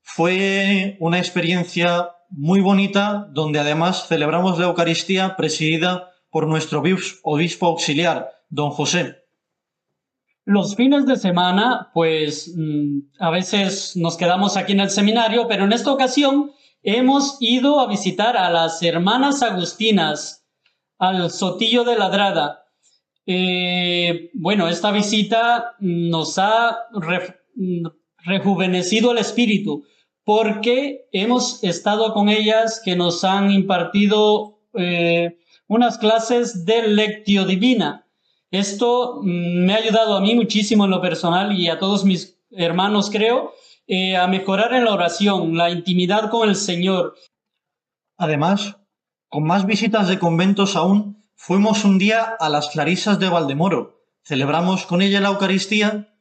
fue 0.00 0.96
una 0.98 1.18
experiencia 1.18 2.08
muy 2.30 2.62
bonita 2.62 3.28
donde 3.32 3.58
además 3.58 4.06
celebramos 4.08 4.58
la 4.58 4.64
Eucaristía 4.64 5.36
presidida 5.36 6.08
por 6.30 6.46
nuestro 6.46 6.82
obis- 6.82 7.18
obispo 7.22 7.66
auxiliar, 7.66 8.30
don 8.48 8.70
José. 8.70 9.19
Los 10.50 10.74
fines 10.74 11.06
de 11.06 11.14
semana, 11.14 11.92
pues 11.94 12.52
mm, 12.56 13.02
a 13.20 13.30
veces 13.30 13.96
nos 13.96 14.16
quedamos 14.16 14.56
aquí 14.56 14.72
en 14.72 14.80
el 14.80 14.90
seminario, 14.90 15.46
pero 15.46 15.62
en 15.62 15.72
esta 15.72 15.92
ocasión 15.92 16.50
hemos 16.82 17.36
ido 17.38 17.78
a 17.78 17.86
visitar 17.86 18.36
a 18.36 18.50
las 18.50 18.82
hermanas 18.82 19.44
agustinas, 19.44 20.44
al 20.98 21.30
Sotillo 21.30 21.84
de 21.84 21.96
Ladrada. 21.96 22.64
Eh, 23.26 24.30
bueno, 24.34 24.66
esta 24.66 24.90
visita 24.90 25.76
nos 25.78 26.36
ha 26.36 26.78
mm, 27.54 27.86
rejuvenecido 28.24 29.12
el 29.12 29.18
espíritu 29.18 29.84
porque 30.24 31.06
hemos 31.12 31.62
estado 31.62 32.12
con 32.12 32.28
ellas 32.28 32.82
que 32.84 32.96
nos 32.96 33.22
han 33.22 33.52
impartido 33.52 34.58
eh, 34.74 35.38
unas 35.68 35.96
clases 35.96 36.64
de 36.64 36.88
lectio 36.88 37.44
divina. 37.44 38.04
Esto 38.50 39.20
mm, 39.22 39.64
me 39.64 39.74
ha 39.74 39.76
ayudado 39.76 40.16
a 40.16 40.20
mí 40.20 40.34
muchísimo 40.34 40.84
en 40.84 40.90
lo 40.90 41.00
personal 41.00 41.58
y 41.58 41.68
a 41.68 41.78
todos 41.78 42.04
mis 42.04 42.38
hermanos, 42.50 43.10
creo, 43.10 43.52
eh, 43.86 44.16
a 44.16 44.26
mejorar 44.26 44.72
en 44.74 44.84
la 44.84 44.92
oración, 44.92 45.56
la 45.56 45.70
intimidad 45.70 46.30
con 46.30 46.48
el 46.48 46.56
Señor. 46.56 47.14
Además, 48.16 48.76
con 49.28 49.44
más 49.44 49.66
visitas 49.66 50.08
de 50.08 50.18
conventos 50.18 50.76
aún, 50.76 51.24
fuimos 51.34 51.84
un 51.84 51.98
día 51.98 52.22
a 52.38 52.48
las 52.48 52.68
Clarisas 52.68 53.18
de 53.18 53.28
Valdemoro. 53.28 54.00
Celebramos 54.22 54.84
con 54.84 55.00
ella 55.00 55.20
la 55.20 55.28
Eucaristía, 55.28 56.14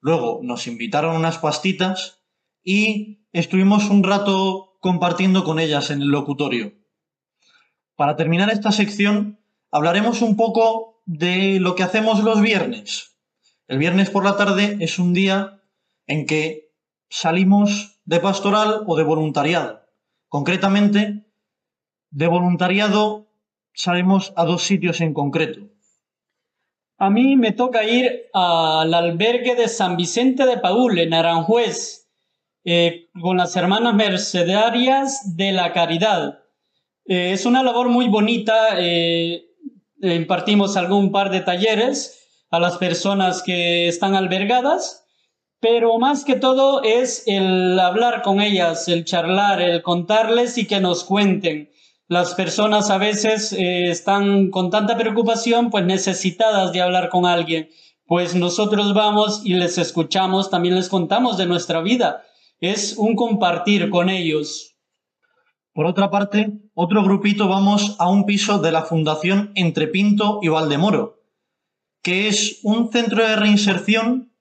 luego 0.00 0.40
nos 0.42 0.66
invitaron 0.66 1.16
unas 1.16 1.38
pastitas 1.38 2.20
y 2.62 3.26
estuvimos 3.32 3.88
un 3.88 4.02
rato 4.02 4.76
compartiendo 4.80 5.44
con 5.44 5.58
ellas 5.58 5.90
en 5.90 6.02
el 6.02 6.08
locutorio. 6.08 6.74
Para 7.94 8.16
terminar 8.16 8.50
esta 8.50 8.72
sección, 8.72 9.40
hablaremos 9.70 10.20
un 10.20 10.36
poco 10.36 10.95
de 11.06 11.58
lo 11.60 11.74
que 11.76 11.84
hacemos 11.84 12.22
los 12.22 12.42
viernes. 12.42 13.16
El 13.68 13.78
viernes 13.78 14.10
por 14.10 14.24
la 14.24 14.36
tarde 14.36 14.76
es 14.80 14.98
un 14.98 15.14
día 15.14 15.62
en 16.06 16.26
que 16.26 16.72
salimos 17.08 18.00
de 18.04 18.20
pastoral 18.20 18.82
o 18.86 18.96
de 18.96 19.04
voluntariado. 19.04 19.82
Concretamente, 20.28 21.24
de 22.10 22.26
voluntariado 22.26 23.28
salimos 23.72 24.32
a 24.36 24.44
dos 24.44 24.62
sitios 24.62 25.00
en 25.00 25.14
concreto. 25.14 25.60
A 26.98 27.10
mí 27.10 27.36
me 27.36 27.52
toca 27.52 27.84
ir 27.84 28.26
al 28.32 28.92
albergue 28.92 29.54
de 29.54 29.68
San 29.68 29.96
Vicente 29.96 30.46
de 30.46 30.58
Paúl, 30.58 30.98
en 30.98 31.12
Aranjuez, 31.12 32.08
eh, 32.64 33.10
con 33.20 33.36
las 33.36 33.54
hermanas 33.54 33.94
mercedarias 33.94 35.36
de 35.36 35.52
la 35.52 35.72
caridad. 35.72 36.40
Eh, 37.04 37.32
es 37.32 37.44
una 37.44 37.62
labor 37.62 37.90
muy 37.90 38.08
bonita. 38.08 38.80
eh, 38.80 39.46
impartimos 40.00 40.76
algún 40.76 41.12
par 41.12 41.30
de 41.30 41.40
talleres 41.40 42.20
a 42.50 42.60
las 42.60 42.78
personas 42.78 43.42
que 43.42 43.88
están 43.88 44.14
albergadas, 44.14 45.04
pero 45.60 45.98
más 45.98 46.24
que 46.24 46.36
todo 46.36 46.82
es 46.82 47.24
el 47.26 47.78
hablar 47.80 48.22
con 48.22 48.40
ellas, 48.40 48.88
el 48.88 49.04
charlar, 49.04 49.60
el 49.60 49.82
contarles 49.82 50.58
y 50.58 50.66
que 50.66 50.80
nos 50.80 51.04
cuenten. 51.04 51.70
Las 52.08 52.34
personas 52.34 52.90
a 52.90 52.98
veces 52.98 53.52
eh, 53.52 53.90
están 53.90 54.50
con 54.50 54.70
tanta 54.70 54.96
preocupación, 54.96 55.70
pues 55.70 55.84
necesitadas 55.84 56.72
de 56.72 56.80
hablar 56.80 57.08
con 57.08 57.26
alguien. 57.26 57.68
Pues 58.06 58.36
nosotros 58.36 58.94
vamos 58.94 59.40
y 59.44 59.54
les 59.54 59.78
escuchamos, 59.78 60.50
también 60.50 60.76
les 60.76 60.88
contamos 60.88 61.36
de 61.36 61.46
nuestra 61.46 61.80
vida. 61.80 62.22
Es 62.60 62.96
un 62.96 63.16
compartir 63.16 63.90
con 63.90 64.08
ellos. 64.08 64.75
Por 65.76 65.84
otra 65.84 66.10
parte, 66.10 66.52
otro 66.72 67.02
grupito 67.02 67.48
vamos 67.48 67.96
a 67.98 68.08
un 68.08 68.24
piso 68.24 68.60
de 68.60 68.72
la 68.72 68.84
Fundación 68.84 69.52
Entre 69.54 69.86
Pinto 69.88 70.40
y 70.40 70.48
Valdemoro, 70.48 71.20
que 72.00 72.28
es 72.28 72.60
un 72.62 72.90
centro 72.90 73.22
de 73.22 73.36
reinserción 73.36 74.32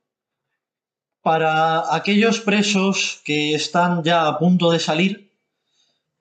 para 1.22 1.94
aquellos 1.94 2.40
presos 2.40 3.20
que 3.26 3.54
están 3.54 4.02
ya 4.02 4.28
a 4.28 4.40
punto 4.40 4.72
de 4.72 4.80
salir, 4.80 5.34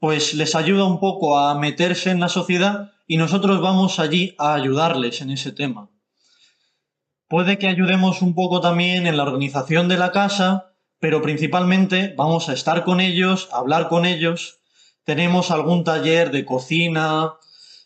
pues 0.00 0.34
les 0.34 0.56
ayuda 0.56 0.84
un 0.84 0.98
poco 0.98 1.38
a 1.38 1.54
meterse 1.56 2.10
en 2.10 2.18
la 2.18 2.28
sociedad 2.28 2.90
y 3.06 3.16
nosotros 3.16 3.60
vamos 3.60 4.00
allí 4.00 4.34
a 4.36 4.54
ayudarles 4.54 5.20
en 5.20 5.30
ese 5.30 5.52
tema. 5.52 5.90
Puede 7.28 7.56
que 7.58 7.68
ayudemos 7.68 8.20
un 8.20 8.34
poco 8.34 8.60
también 8.60 9.06
en 9.06 9.16
la 9.16 9.22
organización 9.22 9.86
de 9.86 9.96
la 9.96 10.10
casa, 10.10 10.72
pero 10.98 11.22
principalmente 11.22 12.14
vamos 12.16 12.48
a 12.48 12.52
estar 12.52 12.82
con 12.82 13.00
ellos, 13.00 13.48
a 13.52 13.58
hablar 13.58 13.88
con 13.88 14.06
ellos. 14.06 14.58
Tenemos 15.04 15.50
algún 15.50 15.84
taller 15.84 16.30
de 16.30 16.44
cocina, 16.44 17.34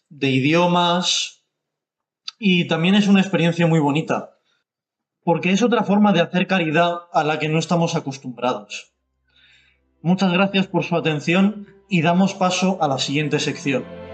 de 0.08 0.30
idiomas 0.30 1.44
y 2.38 2.68
también 2.68 2.94
es 2.94 3.08
una 3.08 3.20
experiencia 3.20 3.66
muy 3.66 3.80
bonita, 3.80 4.38
porque 5.24 5.50
es 5.50 5.62
otra 5.62 5.82
forma 5.82 6.12
de 6.12 6.20
hacer 6.20 6.46
caridad 6.46 6.94
a 7.12 7.24
la 7.24 7.38
que 7.38 7.48
no 7.48 7.58
estamos 7.58 7.96
acostumbrados. 7.96 8.92
Muchas 10.00 10.32
gracias 10.32 10.68
por 10.68 10.84
su 10.84 10.94
atención 10.94 11.66
y 11.88 12.02
damos 12.02 12.34
paso 12.34 12.78
a 12.80 12.86
la 12.86 12.98
siguiente 12.98 13.40
sección. 13.40 14.07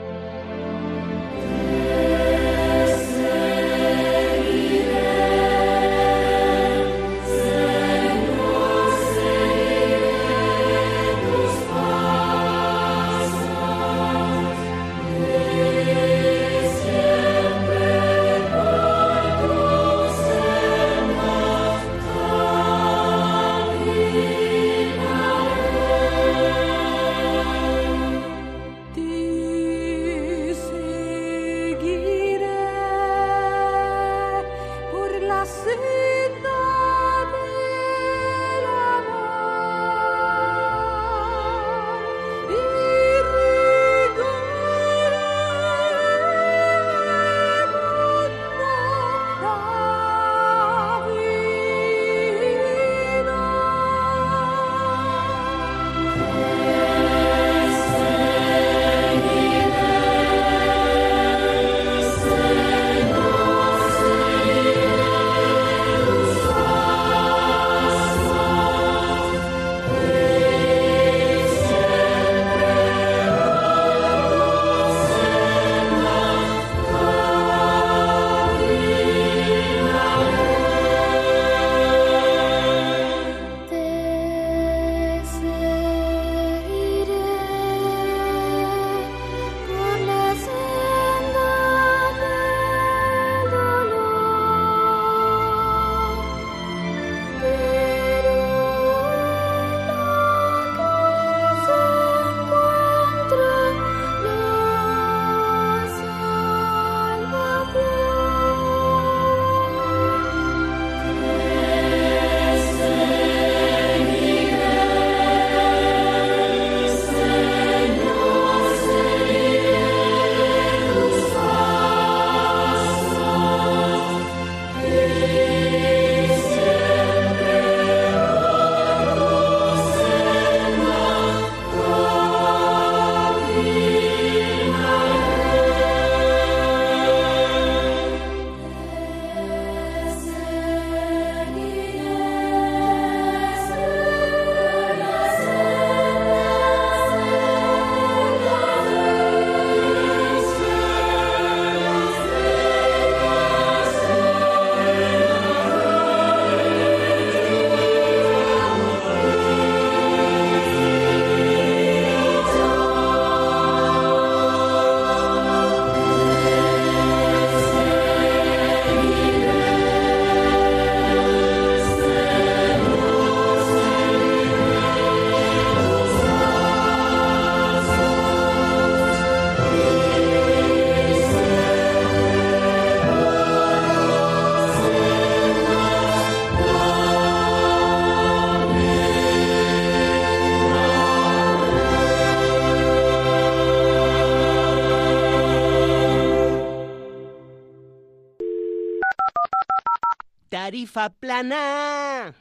Tarifa 200.75 201.11
plana. 201.11 202.35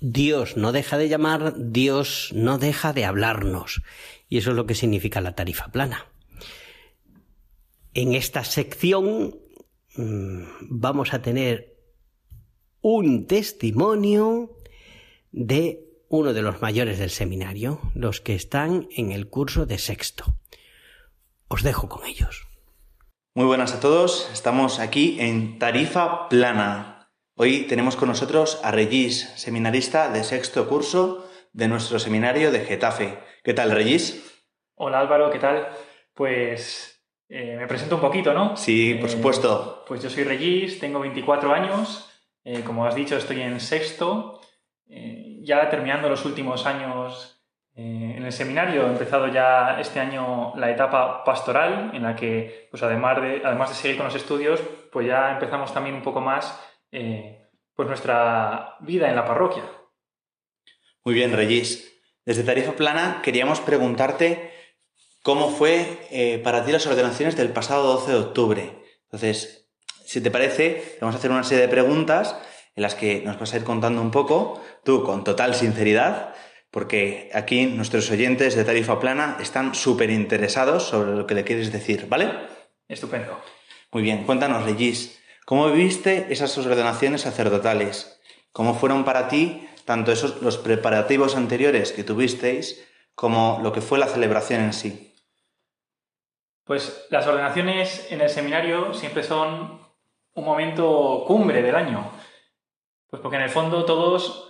Dios 0.00 0.56
no 0.56 0.70
deja 0.70 0.98
de 0.98 1.08
llamar, 1.08 1.54
Dios 1.56 2.30
no 2.32 2.58
deja 2.58 2.92
de 2.92 3.04
hablarnos. 3.04 3.82
Y 4.28 4.38
eso 4.38 4.50
es 4.50 4.56
lo 4.56 4.66
que 4.66 4.76
significa 4.76 5.20
la 5.20 5.34
tarifa 5.34 5.72
plana. 5.72 6.06
En 7.92 8.14
esta 8.14 8.44
sección 8.44 9.40
mm, 9.96 10.42
vamos 10.70 11.12
a 11.12 11.20
tener 11.20 11.76
un 12.82 13.26
testimonio 13.26 14.56
de 15.32 15.88
uno 16.08 16.32
de 16.34 16.42
los 16.42 16.62
mayores 16.62 17.00
del 17.00 17.10
seminario, 17.10 17.80
los 17.96 18.20
que 18.20 18.36
están 18.36 18.86
en 18.94 19.10
el 19.10 19.28
curso 19.28 19.66
de 19.66 19.78
sexto. 19.78 20.36
Os 21.48 21.64
dejo 21.64 21.88
con 21.88 22.06
ellos. 22.06 22.49
Muy 23.34 23.46
buenas 23.46 23.74
a 23.74 23.80
todos, 23.80 24.28
estamos 24.32 24.80
aquí 24.80 25.18
en 25.20 25.58
Tarifa 25.58 26.28
Plana. 26.28 27.10
Hoy 27.36 27.62
tenemos 27.68 27.96
con 27.96 28.08
nosotros 28.08 28.60
a 28.64 28.70
Regis, 28.70 29.30
seminarista 29.36 30.10
de 30.10 30.24
sexto 30.24 30.68
curso 30.68 31.28
de 31.52 31.68
nuestro 31.68 31.98
seminario 31.98 32.50
de 32.50 32.60
Getafe. 32.64 33.18
¿Qué 33.44 33.54
tal, 33.54 33.70
Regis? 33.70 34.42
Hola 34.74 35.00
Álvaro, 35.00 35.30
¿qué 35.30 35.38
tal? 35.38 35.68
Pues 36.14 37.02
eh, 37.28 37.56
me 37.56 37.66
presento 37.66 37.94
un 37.96 38.00
poquito, 38.00 38.34
¿no? 38.34 38.56
Sí, 38.56 38.94
por 38.94 39.08
Eh, 39.08 39.12
supuesto. 39.12 39.84
Pues 39.86 40.02
yo 40.02 40.10
soy 40.10 40.24
Regis, 40.24 40.80
tengo 40.80 40.98
24 41.00 41.52
años, 41.54 42.10
eh, 42.44 42.62
como 42.64 42.84
has 42.84 42.94
dicho 42.94 43.16
estoy 43.16 43.40
en 43.42 43.60
sexto, 43.60 44.40
ya 45.42 45.70
terminando 45.70 46.08
los 46.08 46.24
últimos 46.24 46.66
años 46.66 47.39
eh, 47.76 48.14
en 48.16 48.24
el 48.24 48.32
seminario, 48.32 48.86
he 48.86 48.90
empezado 48.90 49.28
ya 49.28 49.78
este 49.80 50.00
año 50.00 50.52
la 50.56 50.70
etapa 50.70 51.24
pastoral, 51.24 51.90
en 51.94 52.02
la 52.02 52.16
que, 52.16 52.68
pues 52.70 52.82
además 52.82 53.20
de, 53.22 53.42
además 53.44 53.70
de 53.70 53.76
seguir 53.76 53.96
con 53.96 54.06
los 54.06 54.14
estudios, 54.14 54.60
pues 54.92 55.06
ya 55.06 55.32
empezamos 55.32 55.72
también 55.72 55.94
un 55.94 56.02
poco 56.02 56.20
más 56.20 56.60
eh, 56.90 57.48
pues 57.74 57.88
nuestra 57.88 58.76
vida 58.80 59.08
en 59.08 59.16
la 59.16 59.24
parroquia. 59.24 59.62
Muy 61.04 61.14
bien, 61.14 61.32
Regis. 61.32 61.90
Desde 62.26 62.42
Tarifa 62.42 62.72
Plana 62.72 63.20
queríamos 63.22 63.60
preguntarte 63.60 64.52
cómo 65.22 65.48
fue 65.48 66.06
eh, 66.10 66.38
para 66.38 66.64
ti 66.64 66.72
las 66.72 66.86
ordenaciones 66.86 67.36
del 67.36 67.50
pasado 67.50 67.94
12 67.94 68.12
de 68.12 68.18
octubre. 68.18 68.82
Entonces, 69.04 69.70
si 70.04 70.20
te 70.20 70.30
parece, 70.30 70.98
vamos 71.00 71.14
a 71.14 71.18
hacer 71.18 71.30
una 71.30 71.44
serie 71.44 71.66
de 71.66 71.70
preguntas 71.70 72.36
en 72.74 72.82
las 72.82 72.94
que 72.94 73.22
nos 73.22 73.38
vas 73.38 73.54
a 73.54 73.56
ir 73.56 73.64
contando 73.64 74.02
un 74.02 74.10
poco, 74.10 74.60
tú 74.84 75.02
con 75.04 75.24
total 75.24 75.54
sinceridad, 75.54 76.34
porque 76.70 77.30
aquí 77.34 77.66
nuestros 77.66 78.10
oyentes 78.10 78.54
de 78.54 78.64
Tarifa 78.64 79.00
Plana 79.00 79.36
están 79.40 79.74
súper 79.74 80.10
interesados 80.10 80.84
sobre 80.84 81.12
lo 81.12 81.26
que 81.26 81.34
le 81.34 81.44
quieres 81.44 81.72
decir, 81.72 82.06
¿vale? 82.08 82.30
Estupendo. 82.88 83.40
Muy 83.92 84.02
bien, 84.02 84.24
cuéntanos, 84.24 84.64
Regis, 84.64 85.20
¿cómo 85.44 85.70
viviste 85.70 86.26
esas 86.30 86.56
ordenaciones 86.58 87.22
sacerdotales? 87.22 88.20
¿Cómo 88.52 88.74
fueron 88.74 89.04
para 89.04 89.28
ti 89.28 89.68
tanto 89.84 90.12
esos 90.12 90.40
los 90.42 90.58
preparativos 90.58 91.36
anteriores 91.36 91.92
que 91.92 92.04
tuvisteis 92.04 92.86
como 93.14 93.60
lo 93.62 93.72
que 93.72 93.80
fue 93.80 93.98
la 93.98 94.06
celebración 94.06 94.60
en 94.62 94.72
sí? 94.72 95.14
Pues 96.64 97.06
las 97.10 97.26
ordenaciones 97.26 98.06
en 98.10 98.20
el 98.20 98.30
seminario 98.30 98.94
siempre 98.94 99.24
son 99.24 99.80
un 100.34 100.44
momento 100.44 101.24
cumbre 101.26 101.62
del 101.62 101.74
año. 101.74 102.12
Pues 103.08 103.20
porque 103.20 103.36
en 103.36 103.42
el 103.42 103.50
fondo 103.50 103.84
todos, 103.84 104.49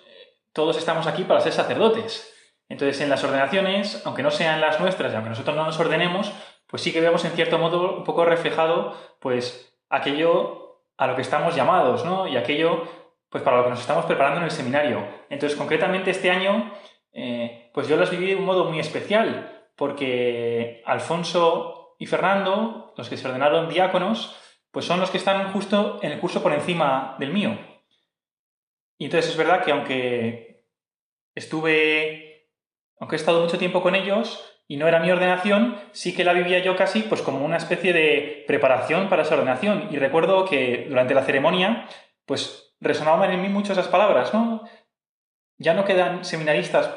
todos 0.53 0.77
estamos 0.77 1.07
aquí 1.07 1.25
para 1.25 1.41
ser 1.41 1.53
sacerdotes. 1.53 2.33
Entonces 2.69 3.01
en 3.01 3.11
las 3.11 3.25
ordenaciones, 3.25 4.03
aunque 4.07 4.23
no 4.23 4.31
sean 4.31 4.61
las 4.61 4.81
nuestras 4.81 5.13
y 5.13 5.17
aunque 5.17 5.31
nosotros 5.31 5.57
no 5.57 5.65
nos 5.65 5.79
ordenemos, 5.79 6.33
pues 6.67 6.83
sí 6.83 6.93
que 6.93 7.01
vemos 7.01 7.25
en 7.25 7.33
cierto 7.33 7.59
modo 7.59 7.97
un 7.97 8.05
poco 8.05 8.25
reflejado 8.25 8.97
pues 9.21 9.77
aquello 9.89 10.85
a 10.97 11.07
lo 11.09 11.17
que 11.17 11.23
estamos 11.23 11.57
llamados, 11.57 12.05
¿no? 12.05 12.29
Y 12.29 12.37
aquello 12.37 12.85
pues 13.29 13.43
para 13.43 13.59
lo 13.59 13.65
que 13.65 13.71
nos 13.71 13.81
estamos 13.81 14.07
preparando 14.07 14.39
en 14.39 14.45
el 14.45 14.51
seminario. 14.51 15.05
Entonces 15.31 15.59
concretamente 15.59 16.11
este 16.11 16.31
año 16.31 16.73
eh, 17.13 17.71
pues 17.75 17.89
yo 17.89 17.97
las 17.97 18.11
viví 18.11 18.27
de 18.27 18.37
un 18.37 18.45
modo 18.45 18.65
muy 18.65 18.79
especial 18.79 19.69
porque 19.77 20.83
Alfonso 20.87 21.97
y 21.99 22.07
Fernando, 22.07 22.95
los 22.97 23.09
que 23.09 23.17
se 23.17 23.27
ordenaron 23.27 23.69
diáconos, 23.69 24.37
pues 24.71 24.85
son 24.85 25.01
los 25.01 25.11
que 25.11 25.19
están 25.19 25.53
justo 25.53 25.99
en 26.03 26.13
el 26.13 26.21
curso 26.21 26.43
por 26.43 26.53
encima 26.53 27.17
del 27.19 27.33
mío. 27.33 27.59
Y 29.01 29.07
entonces 29.07 29.31
es 29.31 29.37
verdad 29.39 29.65
que 29.65 29.73
aunque 29.73 30.67
estuve, 31.35 32.51
aunque 32.99 33.17
he 33.17 33.19
estado 33.19 33.41
mucho 33.41 33.57
tiempo 33.57 33.83
con 33.83 33.95
ellos 33.95 34.45
y 34.69 34.77
no 34.77 34.87
era 34.87 35.01
mi 35.01 35.11
ordenación, 35.11 35.79
sí 35.93 36.15
que 36.15 36.23
la 36.23 36.35
vivía 36.35 36.59
yo 36.59 36.77
casi 36.77 37.01
pues 37.01 37.23
como 37.23 37.43
una 37.43 37.57
especie 37.57 37.95
de 37.95 38.45
preparación 38.47 39.09
para 39.09 39.23
esa 39.23 39.37
ordenación. 39.37 39.89
Y 39.91 39.97
recuerdo 39.97 40.45
que 40.45 40.85
durante 40.87 41.15
la 41.15 41.25
ceremonia, 41.25 41.89
pues 42.27 42.77
resonaban 42.79 43.33
en 43.33 43.41
mí 43.41 43.49
mucho 43.49 43.73
esas 43.73 43.89
palabras, 43.89 44.35
¿no? 44.35 44.69
Ya 45.57 45.73
no 45.73 45.87
quedan 45.87 46.23
seminaristas 46.23 46.91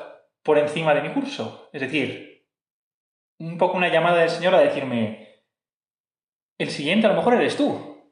por 0.44 0.58
encima 0.58 0.94
de 0.94 1.04
mi 1.04 1.14
curso. 1.14 1.70
Es 1.72 1.80
decir, 1.80 2.50
un 3.40 3.58
poco 3.58 3.78
una 3.78 3.88
llamada 3.88 4.18
del 4.18 4.30
Señor 4.30 4.56
a 4.56 4.60
decirme, 4.60 5.42
el 6.58 6.70
siguiente 6.70 7.08
a 7.08 7.12
lo 7.12 7.16
mejor 7.16 7.36
eres 7.36 7.56
tú. 7.56 8.12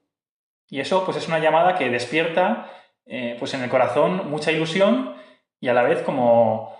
Y 0.69 0.79
eso 0.79 1.03
pues 1.03 1.17
es 1.17 1.27
una 1.27 1.39
llamada 1.39 1.75
que 1.75 1.89
despierta 1.89 2.71
eh, 3.05 3.35
pues 3.39 3.53
en 3.53 3.63
el 3.63 3.69
corazón 3.69 4.29
mucha 4.29 4.51
ilusión 4.51 5.15
y 5.59 5.67
a 5.67 5.73
la 5.73 5.83
vez 5.83 6.01
como 6.03 6.75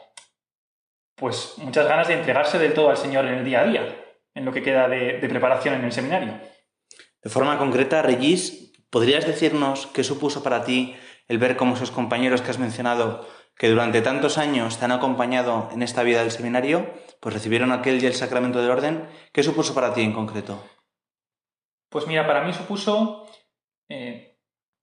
pues 1.16 1.54
muchas 1.58 1.88
ganas 1.88 2.08
de 2.08 2.16
entregarse 2.16 2.58
del 2.58 2.74
todo 2.74 2.90
al 2.90 2.98
Señor 2.98 3.26
en 3.26 3.36
el 3.36 3.46
día 3.46 3.62
a 3.62 3.66
día, 3.66 3.96
en 4.34 4.46
lo 4.46 4.52
que 4.52 4.64
queda 4.64 4.88
de, 4.88 5.20
de 5.20 5.30
preparación 5.30 5.76
en 5.76 5.86
el 5.86 5.92
seminario. 5.92 6.40
De 7.22 7.30
forma 7.30 7.60
concreta, 7.60 8.02
Regis, 8.02 8.74
¿podrías 8.90 9.28
decirnos 9.28 9.86
qué 9.88 10.04
supuso 10.04 10.42
para 10.42 10.64
ti 10.64 10.96
el 11.28 11.38
ver 11.38 11.56
cómo 11.56 11.76
esos 11.76 11.92
compañeros 11.92 12.42
que 12.42 12.50
has 12.50 12.58
mencionado, 12.58 13.28
que 13.56 13.70
durante 13.70 14.02
tantos 14.02 14.40
años 14.40 14.80
te 14.80 14.86
han 14.86 14.92
acompañado 14.92 15.70
en 15.72 15.84
esta 15.84 16.02
vida 16.02 16.22
del 16.22 16.32
seminario, 16.32 16.92
pues 17.20 17.36
recibieron 17.36 17.72
aquel 17.72 18.02
y 18.02 18.08
el 18.08 18.16
sacramento 18.16 18.60
del 18.60 18.72
orden? 18.72 19.08
¿Qué 19.32 19.44
supuso 19.44 19.76
para 19.76 19.94
ti 19.94 20.02
en 20.02 20.14
concreto? 20.14 20.64
Pues 21.90 22.08
mira, 22.08 22.26
para 22.26 22.44
mí 22.44 22.54
supuso 22.54 23.28
eh, 23.90 24.31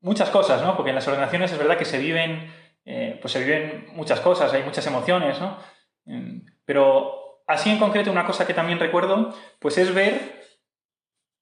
muchas 0.00 0.30
cosas, 0.30 0.62
¿no? 0.62 0.76
Porque 0.76 0.90
en 0.90 0.96
las 0.96 1.08
ordenaciones 1.08 1.52
es 1.52 1.58
verdad 1.58 1.78
que 1.78 1.84
se 1.84 1.98
viven, 1.98 2.52
eh, 2.84 3.18
pues 3.20 3.32
se 3.32 3.40
viven 3.40 3.88
muchas 3.92 4.20
cosas, 4.20 4.52
hay 4.52 4.62
muchas 4.62 4.86
emociones, 4.86 5.40
¿no? 5.40 5.58
Mm, 6.04 6.46
Pero 6.64 7.42
así 7.46 7.70
en 7.70 7.78
concreto 7.78 8.10
una 8.10 8.26
cosa 8.26 8.46
que 8.46 8.54
también 8.54 8.78
recuerdo, 8.78 9.34
pues 9.58 9.78
es 9.78 9.94
ver 9.94 10.42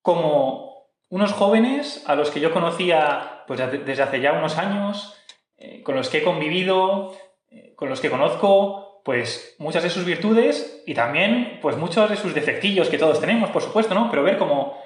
como 0.02 0.66
unos 1.08 1.32
jóvenes 1.32 2.04
a 2.06 2.14
los 2.14 2.30
que 2.30 2.40
yo 2.40 2.52
conocía 2.52 3.44
pues 3.46 3.60
desde 3.84 4.02
hace 4.02 4.20
ya 4.20 4.32
unos 4.32 4.58
años, 4.58 5.16
eh, 5.56 5.82
con 5.82 5.96
los 5.96 6.08
que 6.08 6.18
he 6.18 6.22
convivido, 6.22 7.16
eh, 7.48 7.74
con 7.76 7.88
los 7.88 8.00
que 8.00 8.10
conozco, 8.10 9.02
pues 9.04 9.54
muchas 9.58 9.84
de 9.84 9.90
sus 9.90 10.04
virtudes 10.04 10.82
y 10.86 10.94
también 10.94 11.60
pues 11.62 11.76
muchos 11.76 12.10
de 12.10 12.16
sus 12.16 12.34
defectillos 12.34 12.88
que 12.88 12.98
todos 12.98 13.20
tenemos, 13.20 13.50
por 13.50 13.62
supuesto, 13.62 13.94
¿no? 13.94 14.10
Pero 14.10 14.24
ver 14.24 14.38
como 14.38 14.76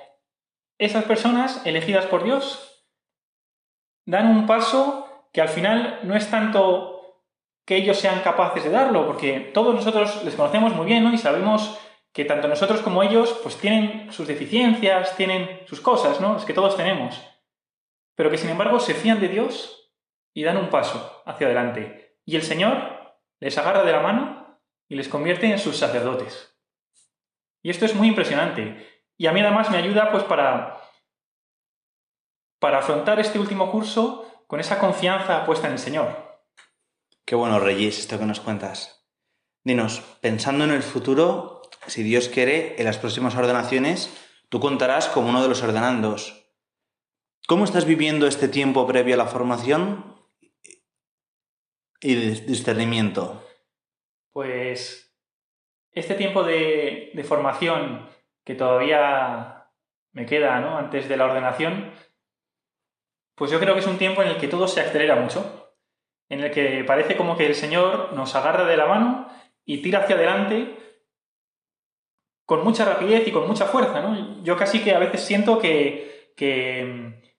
esas 0.78 1.04
personas 1.04 1.64
elegidas 1.66 2.06
por 2.06 2.24
Dios 2.24 2.69
dan 4.06 4.28
un 4.28 4.46
paso 4.46 5.28
que 5.32 5.40
al 5.40 5.48
final 5.48 6.00
no 6.02 6.16
es 6.16 6.30
tanto 6.30 7.00
que 7.64 7.76
ellos 7.76 7.98
sean 7.98 8.20
capaces 8.20 8.64
de 8.64 8.70
darlo, 8.70 9.06
porque 9.06 9.50
todos 9.54 9.74
nosotros 9.74 10.24
les 10.24 10.34
conocemos 10.34 10.74
muy 10.74 10.86
bien, 10.86 11.04
¿no? 11.04 11.12
Y 11.12 11.18
sabemos 11.18 11.78
que 12.12 12.24
tanto 12.24 12.48
nosotros 12.48 12.80
como 12.80 13.02
ellos, 13.02 13.38
pues 13.42 13.56
tienen 13.56 14.12
sus 14.12 14.26
deficiencias, 14.26 15.16
tienen 15.16 15.60
sus 15.66 15.80
cosas, 15.80 16.20
¿no? 16.20 16.36
Es 16.36 16.44
que 16.44 16.52
todos 16.52 16.76
tenemos. 16.76 17.20
Pero 18.16 18.30
que 18.30 18.38
sin 18.38 18.50
embargo 18.50 18.80
se 18.80 18.94
fían 18.94 19.20
de 19.20 19.28
Dios 19.28 19.92
y 20.34 20.42
dan 20.42 20.56
un 20.56 20.70
paso 20.70 21.22
hacia 21.24 21.46
adelante. 21.46 22.16
Y 22.24 22.36
el 22.36 22.42
Señor 22.42 23.16
les 23.38 23.56
agarra 23.56 23.84
de 23.84 23.92
la 23.92 24.00
mano 24.00 24.60
y 24.88 24.96
les 24.96 25.08
convierte 25.08 25.50
en 25.50 25.58
sus 25.58 25.76
sacerdotes. 25.76 26.58
Y 27.62 27.70
esto 27.70 27.84
es 27.84 27.94
muy 27.94 28.08
impresionante. 28.08 29.04
Y 29.16 29.26
a 29.26 29.32
mí 29.32 29.40
además 29.40 29.70
me 29.70 29.78
ayuda 29.78 30.10
pues 30.10 30.24
para, 30.24 30.80
para 32.60 32.78
afrontar 32.78 33.18
este 33.18 33.40
último 33.40 33.72
curso 33.72 34.44
con 34.46 34.60
esa 34.60 34.78
confianza 34.78 35.44
puesta 35.44 35.66
en 35.66 35.72
el 35.72 35.78
Señor. 35.78 36.40
Qué 37.24 37.34
bueno, 37.34 37.58
Regis, 37.58 37.98
esto 37.98 38.18
que 38.18 38.26
nos 38.26 38.40
cuentas. 38.40 39.08
Dinos, 39.64 40.00
pensando 40.20 40.64
en 40.64 40.70
el 40.70 40.82
futuro, 40.82 41.62
si 41.86 42.02
Dios 42.02 42.28
quiere, 42.28 42.76
en 42.78 42.84
las 42.84 42.98
próximas 42.98 43.34
ordenaciones, 43.34 44.12
tú 44.48 44.60
contarás 44.60 45.08
como 45.08 45.30
uno 45.30 45.42
de 45.42 45.48
los 45.48 45.62
ordenandos. 45.62 46.46
¿Cómo 47.46 47.64
estás 47.64 47.84
viviendo 47.84 48.26
este 48.26 48.48
tiempo 48.48 48.86
previo 48.86 49.14
a 49.14 49.18
la 49.18 49.26
formación 49.26 50.16
y 52.00 52.14
discernimiento? 52.14 53.44
Pues 54.32 55.16
este 55.92 56.14
tiempo 56.14 56.44
de, 56.44 57.10
de 57.14 57.24
formación 57.24 58.08
que 58.44 58.54
todavía 58.54 59.70
me 60.12 60.26
queda 60.26 60.60
¿no? 60.60 60.78
antes 60.78 61.08
de 61.08 61.16
la 61.16 61.26
ordenación, 61.26 61.92
pues 63.40 63.50
yo 63.50 63.58
creo 63.58 63.72
que 63.72 63.80
es 63.80 63.86
un 63.86 63.96
tiempo 63.96 64.22
en 64.22 64.28
el 64.28 64.36
que 64.36 64.48
todo 64.48 64.68
se 64.68 64.82
acelera 64.82 65.16
mucho, 65.16 65.72
en 66.28 66.40
el 66.40 66.50
que 66.50 66.84
parece 66.84 67.16
como 67.16 67.38
que 67.38 67.46
el 67.46 67.54
Señor 67.54 68.12
nos 68.12 68.34
agarra 68.34 68.66
de 68.66 68.76
la 68.76 68.84
mano 68.84 69.28
y 69.64 69.78
tira 69.78 70.00
hacia 70.00 70.16
adelante 70.16 70.76
con 72.44 72.62
mucha 72.62 72.84
rapidez 72.84 73.26
y 73.26 73.32
con 73.32 73.48
mucha 73.48 73.64
fuerza, 73.64 74.02
¿no? 74.02 74.44
Yo 74.44 74.58
casi 74.58 74.84
que 74.84 74.94
a 74.94 74.98
veces 74.98 75.22
siento 75.22 75.58
que, 75.58 76.34
que, 76.36 77.32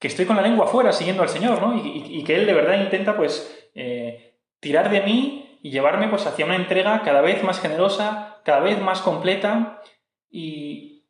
estoy 0.00 0.26
con 0.26 0.36
la 0.36 0.42
lengua 0.42 0.66
afuera 0.66 0.92
siguiendo 0.92 1.24
al 1.24 1.28
Señor, 1.28 1.60
¿no? 1.60 1.76
Y 1.76 2.22
que 2.22 2.36
Él 2.36 2.46
de 2.46 2.54
verdad 2.54 2.80
intenta, 2.80 3.16
pues, 3.16 3.68
eh, 3.74 4.38
tirar 4.60 4.90
de 4.90 5.00
mí 5.00 5.58
y 5.60 5.72
llevarme, 5.72 6.06
pues, 6.06 6.24
hacia 6.24 6.44
una 6.44 6.54
entrega 6.54 7.02
cada 7.02 7.20
vez 7.20 7.42
más 7.42 7.60
generosa, 7.60 8.42
cada 8.44 8.60
vez 8.60 8.80
más 8.80 9.00
completa 9.00 9.82
y, 10.30 11.04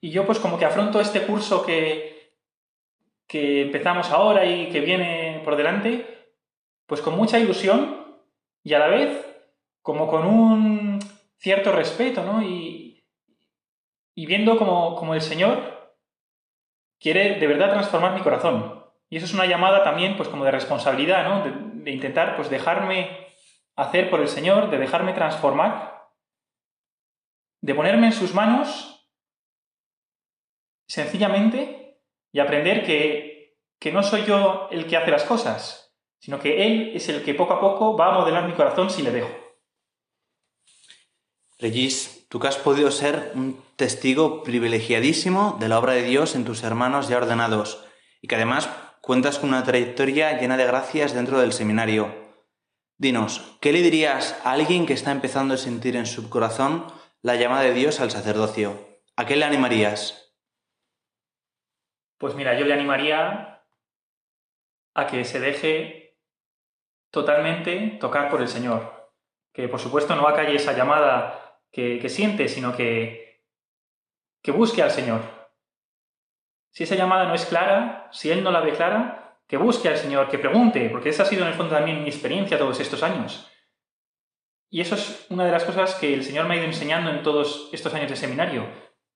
y 0.00 0.10
yo, 0.10 0.24
pues, 0.24 0.38
como 0.38 0.58
que 0.58 0.64
afronto 0.64 1.02
este 1.02 1.20
curso 1.26 1.66
que, 1.66 2.18
que 3.30 3.62
empezamos 3.62 4.10
ahora 4.10 4.44
y 4.44 4.70
que 4.70 4.80
viene 4.80 5.40
por 5.44 5.54
delante, 5.54 6.34
pues 6.86 7.00
con 7.00 7.16
mucha 7.16 7.38
ilusión 7.38 8.18
y 8.64 8.74
a 8.74 8.80
la 8.80 8.88
vez 8.88 9.24
como 9.82 10.08
con 10.08 10.26
un 10.26 10.98
cierto 11.38 11.70
respeto, 11.70 12.24
¿no? 12.24 12.42
Y, 12.42 13.06
y 14.16 14.26
viendo 14.26 14.58
como, 14.58 14.96
como 14.96 15.14
el 15.14 15.20
Señor 15.20 15.94
quiere 16.98 17.38
de 17.38 17.46
verdad 17.46 17.70
transformar 17.70 18.14
mi 18.14 18.20
corazón. 18.20 18.84
Y 19.08 19.18
eso 19.18 19.26
es 19.26 19.34
una 19.34 19.46
llamada 19.46 19.84
también, 19.84 20.16
pues 20.16 20.28
como 20.28 20.44
de 20.44 20.50
responsabilidad, 20.50 21.22
¿no? 21.22 21.44
De, 21.44 21.82
de 21.84 21.90
intentar, 21.92 22.34
pues 22.34 22.50
dejarme 22.50 23.28
hacer 23.76 24.10
por 24.10 24.20
el 24.20 24.28
Señor, 24.28 24.70
de 24.70 24.78
dejarme 24.78 25.12
transformar, 25.12 26.08
de 27.62 27.74
ponerme 27.76 28.08
en 28.08 28.12
sus 28.12 28.34
manos 28.34 29.08
sencillamente 30.88 31.79
y 32.32 32.40
aprender 32.40 32.84
que, 32.84 33.58
que 33.78 33.92
no 33.92 34.02
soy 34.02 34.24
yo 34.24 34.68
el 34.70 34.86
que 34.86 34.96
hace 34.96 35.10
las 35.10 35.24
cosas, 35.24 35.94
sino 36.18 36.38
que 36.38 36.66
Él 36.66 36.92
es 36.94 37.08
el 37.08 37.22
que 37.24 37.34
poco 37.34 37.54
a 37.54 37.60
poco 37.60 37.96
va 37.96 38.08
a 38.08 38.18
modelar 38.18 38.46
mi 38.46 38.52
corazón 38.52 38.90
si 38.90 39.02
le 39.02 39.10
dejo. 39.10 39.30
Regis, 41.58 42.26
tú 42.28 42.40
que 42.40 42.48
has 42.48 42.56
podido 42.56 42.90
ser 42.90 43.32
un 43.34 43.62
testigo 43.76 44.42
privilegiadísimo 44.42 45.56
de 45.60 45.68
la 45.68 45.78
obra 45.78 45.92
de 45.92 46.02
Dios 46.02 46.34
en 46.34 46.44
tus 46.44 46.62
hermanos 46.62 47.08
ya 47.08 47.18
ordenados 47.18 47.84
y 48.22 48.28
que 48.28 48.36
además 48.36 48.70
cuentas 49.02 49.38
con 49.38 49.50
una 49.50 49.64
trayectoria 49.64 50.38
llena 50.38 50.56
de 50.56 50.64
gracias 50.64 51.14
dentro 51.14 51.40
del 51.40 51.52
seminario. 51.52 52.14
Dinos, 52.96 53.56
¿qué 53.60 53.72
le 53.72 53.82
dirías 53.82 54.36
a 54.44 54.52
alguien 54.52 54.86
que 54.86 54.92
está 54.92 55.10
empezando 55.10 55.54
a 55.54 55.58
sentir 55.58 55.96
en 55.96 56.06
su 56.06 56.28
corazón 56.28 56.86
la 57.22 57.36
llamada 57.36 57.62
de 57.62 57.74
Dios 57.74 58.00
al 58.00 58.10
sacerdocio? 58.10 59.00
¿A 59.16 59.26
qué 59.26 59.36
le 59.36 59.44
animarías? 59.44 60.29
Pues 62.20 62.34
mira, 62.34 62.52
yo 62.58 62.66
le 62.66 62.74
animaría 62.74 63.64
a 64.94 65.06
que 65.06 65.24
se 65.24 65.40
deje 65.40 66.18
totalmente 67.10 67.96
tocar 67.98 68.28
por 68.28 68.42
el 68.42 68.48
Señor. 68.48 69.10
Que 69.54 69.68
por 69.68 69.80
supuesto 69.80 70.14
no 70.14 70.28
acalle 70.28 70.54
esa 70.54 70.74
llamada 70.74 71.62
que, 71.72 72.06
siente, 72.10 72.48
sino 72.48 72.76
que, 72.76 73.42
que 74.42 74.52
busque 74.52 74.82
al 74.82 74.90
Señor. 74.90 75.22
Si 76.74 76.84
esa 76.84 76.94
llamada 76.94 77.24
no 77.24 77.34
es 77.34 77.46
clara, 77.46 78.10
si 78.12 78.30
Él 78.30 78.44
no 78.44 78.50
la 78.50 78.60
ve 78.60 78.74
clara, 78.74 79.38
que 79.46 79.56
busque 79.56 79.88
al 79.88 79.96
Señor, 79.96 80.28
que 80.28 80.38
pregunte, 80.38 80.90
porque 80.90 81.08
esa 81.08 81.22
ha 81.22 81.26
sido 81.26 81.42
en 81.42 81.48
el 81.48 81.54
fondo 81.54 81.74
también 81.74 82.02
mi 82.02 82.10
experiencia 82.10 82.58
todos 82.58 82.80
estos 82.80 83.02
años. 83.02 83.50
Y 84.68 84.82
eso 84.82 84.94
es 84.94 85.24
una 85.30 85.46
de 85.46 85.52
las 85.52 85.64
cosas 85.64 85.94
que 85.94 86.12
el 86.12 86.22
Señor 86.22 86.46
me 86.46 86.54
ha 86.54 86.58
ido 86.58 86.66
enseñando 86.66 87.10
en 87.10 87.22
todos 87.22 87.70
estos 87.72 87.94
años 87.94 88.10
de 88.10 88.16
seminario, 88.16 88.68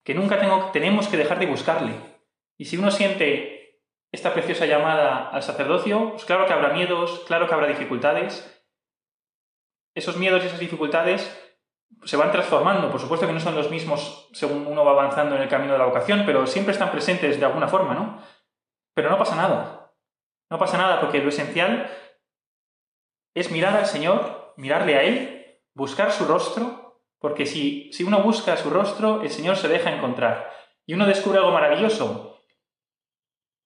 que 0.02 0.14
nunca 0.14 0.40
tenemos 0.72 1.06
que 1.08 1.18
dejar 1.18 1.38
de 1.38 1.46
buscarle. 1.46 2.13
Y 2.58 2.66
si 2.66 2.76
uno 2.76 2.90
siente 2.90 3.80
esta 4.12 4.32
preciosa 4.32 4.66
llamada 4.66 5.28
al 5.30 5.42
sacerdocio, 5.42 6.10
pues 6.12 6.24
claro 6.24 6.46
que 6.46 6.52
habrá 6.52 6.72
miedos, 6.72 7.24
claro 7.26 7.48
que 7.48 7.54
habrá 7.54 7.66
dificultades. 7.66 8.50
Esos 9.96 10.16
miedos 10.16 10.42
y 10.42 10.46
esas 10.46 10.60
dificultades 10.60 11.40
se 12.04 12.16
van 12.16 12.30
transformando. 12.30 12.90
Por 12.90 13.00
supuesto 13.00 13.26
que 13.26 13.32
no 13.32 13.40
son 13.40 13.54
los 13.54 13.70
mismos 13.70 14.28
según 14.32 14.66
uno 14.66 14.84
va 14.84 14.92
avanzando 14.92 15.36
en 15.36 15.42
el 15.42 15.48
camino 15.48 15.72
de 15.72 15.78
la 15.78 15.86
vocación, 15.86 16.22
pero 16.26 16.46
siempre 16.46 16.72
están 16.72 16.92
presentes 16.92 17.38
de 17.38 17.46
alguna 17.46 17.68
forma, 17.68 17.94
¿no? 17.94 18.22
Pero 18.94 19.10
no 19.10 19.18
pasa 19.18 19.36
nada. 19.36 19.92
No 20.50 20.58
pasa 20.58 20.78
nada 20.78 21.00
porque 21.00 21.18
lo 21.18 21.30
esencial 21.30 21.90
es 23.34 23.50
mirar 23.50 23.76
al 23.76 23.86
Señor, 23.86 24.54
mirarle 24.56 24.96
a 24.96 25.02
Él, 25.02 25.60
buscar 25.74 26.12
su 26.12 26.24
rostro, 26.24 27.00
porque 27.18 27.46
si, 27.46 27.92
si 27.92 28.04
uno 28.04 28.22
busca 28.22 28.56
su 28.56 28.70
rostro, 28.70 29.22
el 29.22 29.30
Señor 29.30 29.56
se 29.56 29.68
deja 29.68 29.92
encontrar. 29.92 30.52
Y 30.86 30.94
uno 30.94 31.06
descubre 31.06 31.38
algo 31.38 31.50
maravilloso, 31.50 32.33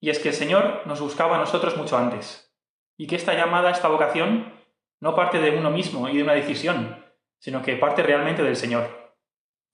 y 0.00 0.10
es 0.10 0.18
que 0.18 0.28
el 0.28 0.34
Señor 0.34 0.86
nos 0.86 1.00
buscaba 1.00 1.36
a 1.36 1.40
nosotros 1.40 1.76
mucho 1.76 1.96
antes. 1.96 2.54
Y 2.96 3.06
que 3.06 3.16
esta 3.16 3.34
llamada, 3.34 3.70
esta 3.70 3.88
vocación, 3.88 4.52
no 5.00 5.14
parte 5.14 5.40
de 5.40 5.56
uno 5.56 5.70
mismo 5.70 6.08
y 6.08 6.16
de 6.16 6.22
una 6.22 6.34
decisión, 6.34 7.04
sino 7.38 7.62
que 7.62 7.76
parte 7.76 8.02
realmente 8.02 8.42
del 8.42 8.56
Señor. 8.56 9.16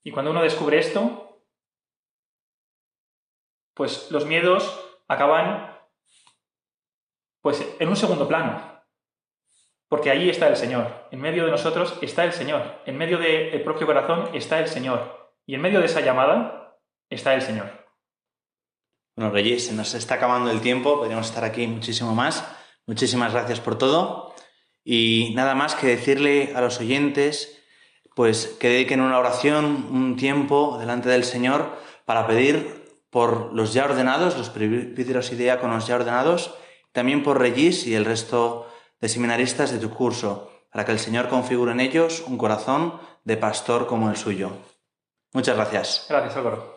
Y 0.03 0.11
cuando 0.11 0.31
uno 0.31 0.43
descubre 0.43 0.79
esto, 0.79 1.43
pues 3.75 4.11
los 4.11 4.27
miedos 4.27 4.81
acaban 5.09 5.79
pues 7.41 7.77
en 7.79 7.89
un 7.89 7.97
segundo 7.97 8.29
plano. 8.29 8.83
Porque 9.89 10.11
allí 10.11 10.31
está 10.31 10.49
el 10.49 10.57
Señor. 10.57 11.07
En 11.11 11.21
medio 11.21 11.45
de 11.45 11.51
nosotros 11.51 11.99
está 12.01 12.25
el 12.25 12.33
Señor. 12.33 12.81
En 12.87 12.97
medio 12.97 13.19
del 13.19 13.63
propio 13.63 13.87
corazón 13.87 14.31
está 14.35 14.59
el 14.59 14.69
Señor. 14.69 15.35
Y 15.47 15.55
en 15.55 15.61
medio 15.61 15.81
de 15.81 15.87
esa 15.87 16.01
llamada 16.01 16.79
está 17.11 17.35
el 17.35 17.43
Señor. 17.43 17.84
Bueno, 19.17 19.31
Reyes, 19.31 19.67
se 19.67 19.73
nos 19.73 19.95
está 19.95 20.17
acabando 20.17 20.51
el 20.51 20.61
tiempo, 20.61 20.99
podríamos 20.99 21.27
estar 21.27 21.45
aquí 21.45 21.67
muchísimo 21.67 22.15
más. 22.15 22.45
Muchísimas 22.87 23.33
gracias 23.33 23.61
por 23.61 23.79
todo. 23.79 24.35
Y 24.83 25.33
nada 25.35 25.55
más 25.55 25.75
que 25.77 25.87
decirle 25.87 26.53
a 26.55 26.61
los 26.61 26.81
oyentes, 26.81 27.63
pues 28.15 28.57
que 28.59 28.69
dediquen 28.69 29.01
una 29.01 29.19
oración, 29.19 29.89
un 29.91 30.17
tiempo 30.17 30.79
delante 30.79 31.09
del 31.09 31.25
Señor 31.25 31.79
para 32.05 32.27
pedir 32.27 32.85
por 33.11 33.53
los 33.53 33.73
ya 33.73 33.85
ordenados, 33.85 34.37
los 34.37 34.51
presbíteros 34.51 35.33
y 35.33 35.37
ya 35.37 35.61
ordenados, 35.63 36.55
también 36.93 37.23
por 37.23 37.39
Regis 37.39 37.87
y 37.87 37.95
el 37.95 38.05
resto 38.05 38.69
de 39.01 39.09
seminaristas 39.09 39.71
de 39.71 39.79
tu 39.79 39.91
curso, 39.91 40.51
para 40.73 40.85
que 40.85 40.91
el 40.93 40.99
Señor 40.99 41.29
configure 41.29 41.71
en 41.71 41.81
ellos 41.81 42.25
un 42.27 42.37
corazón 42.37 42.99
de 43.23 43.37
pastor 43.37 43.87
como 43.87 44.11
el 44.11 44.17
suyo. 44.17 44.51
Muchas 45.33 45.55
gracias. 45.55 46.07
Gracias, 46.09 46.37
Álvaro. 46.37 46.74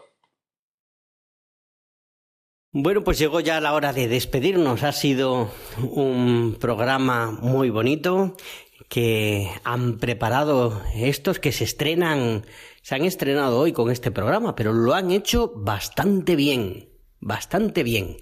Bueno, 2.79 3.03
pues 3.03 3.17
llegó 3.17 3.39
ya 3.39 3.59
la 3.59 3.73
hora 3.73 3.91
de 3.91 4.07
despedirnos. 4.07 4.83
Ha 4.83 4.91
sido 4.91 5.49
un 5.81 6.57
programa 6.59 7.31
muy 7.31 7.71
bonito 7.71 8.37
que 8.87 9.49
han 9.63 9.97
preparado 9.97 10.83
estos 10.93 11.39
que 11.39 11.51
se 11.51 11.63
estrenan, 11.63 12.45
se 12.83 12.93
han 12.93 13.03
estrenado 13.03 13.57
hoy 13.57 13.73
con 13.73 13.89
este 13.89 14.11
programa, 14.11 14.53
pero 14.55 14.73
lo 14.73 14.93
han 14.93 15.09
hecho 15.09 15.51
bastante 15.55 16.35
bien, 16.35 16.87
bastante 17.19 17.81
bien. 17.81 18.17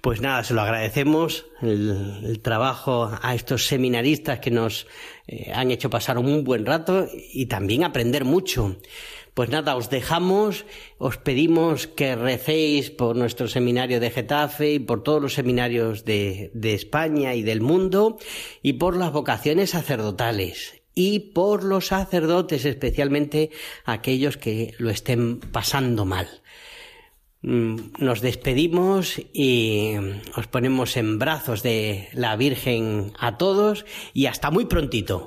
Pues 0.00 0.22
nada, 0.22 0.42
se 0.42 0.54
lo 0.54 0.62
agradecemos 0.62 1.44
el, 1.60 2.40
trabajo 2.42 3.10
a 3.20 3.34
estos 3.34 3.66
seminaristas 3.66 4.40
que 4.40 4.50
nos 4.50 4.86
eh, 5.26 5.52
han 5.54 5.70
hecho 5.70 5.90
pasar 5.90 6.16
un 6.16 6.44
buen 6.44 6.64
rato 6.64 7.08
y 7.32 7.44
también 7.44 7.84
aprender 7.84 8.24
mucho. 8.24 8.78
Pues 9.34 9.48
nada, 9.48 9.76
os 9.76 9.88
dejamos, 9.88 10.66
os 10.98 11.16
pedimos 11.16 11.86
que 11.86 12.16
recéis 12.16 12.90
por 12.90 13.16
nuestro 13.16 13.48
seminario 13.48 13.98
de 13.98 14.10
Getafe 14.10 14.74
y 14.74 14.78
por 14.78 15.02
todos 15.02 15.22
los 15.22 15.32
seminarios 15.32 16.04
de, 16.04 16.50
de 16.52 16.74
España 16.74 17.34
y 17.34 17.42
del 17.42 17.62
mundo 17.62 18.18
y 18.62 18.74
por 18.74 18.94
las 18.94 19.10
vocaciones 19.10 19.70
sacerdotales 19.70 20.82
y 20.94 21.32
por 21.32 21.64
los 21.64 21.86
sacerdotes, 21.86 22.66
especialmente 22.66 23.50
aquellos 23.86 24.36
que 24.36 24.74
lo 24.76 24.90
estén 24.90 25.40
pasando 25.40 26.04
mal. 26.04 26.28
Nos 27.42 28.20
despedimos 28.20 29.20
y 29.32 29.94
os 30.36 30.46
ponemos 30.46 30.96
en 30.96 31.18
brazos 31.18 31.62
de 31.62 32.08
la 32.12 32.36
Virgen 32.36 33.12
a 33.18 33.36
todos 33.36 33.84
y 34.14 34.26
hasta 34.26 34.50
muy 34.50 34.66
prontito. 34.66 35.26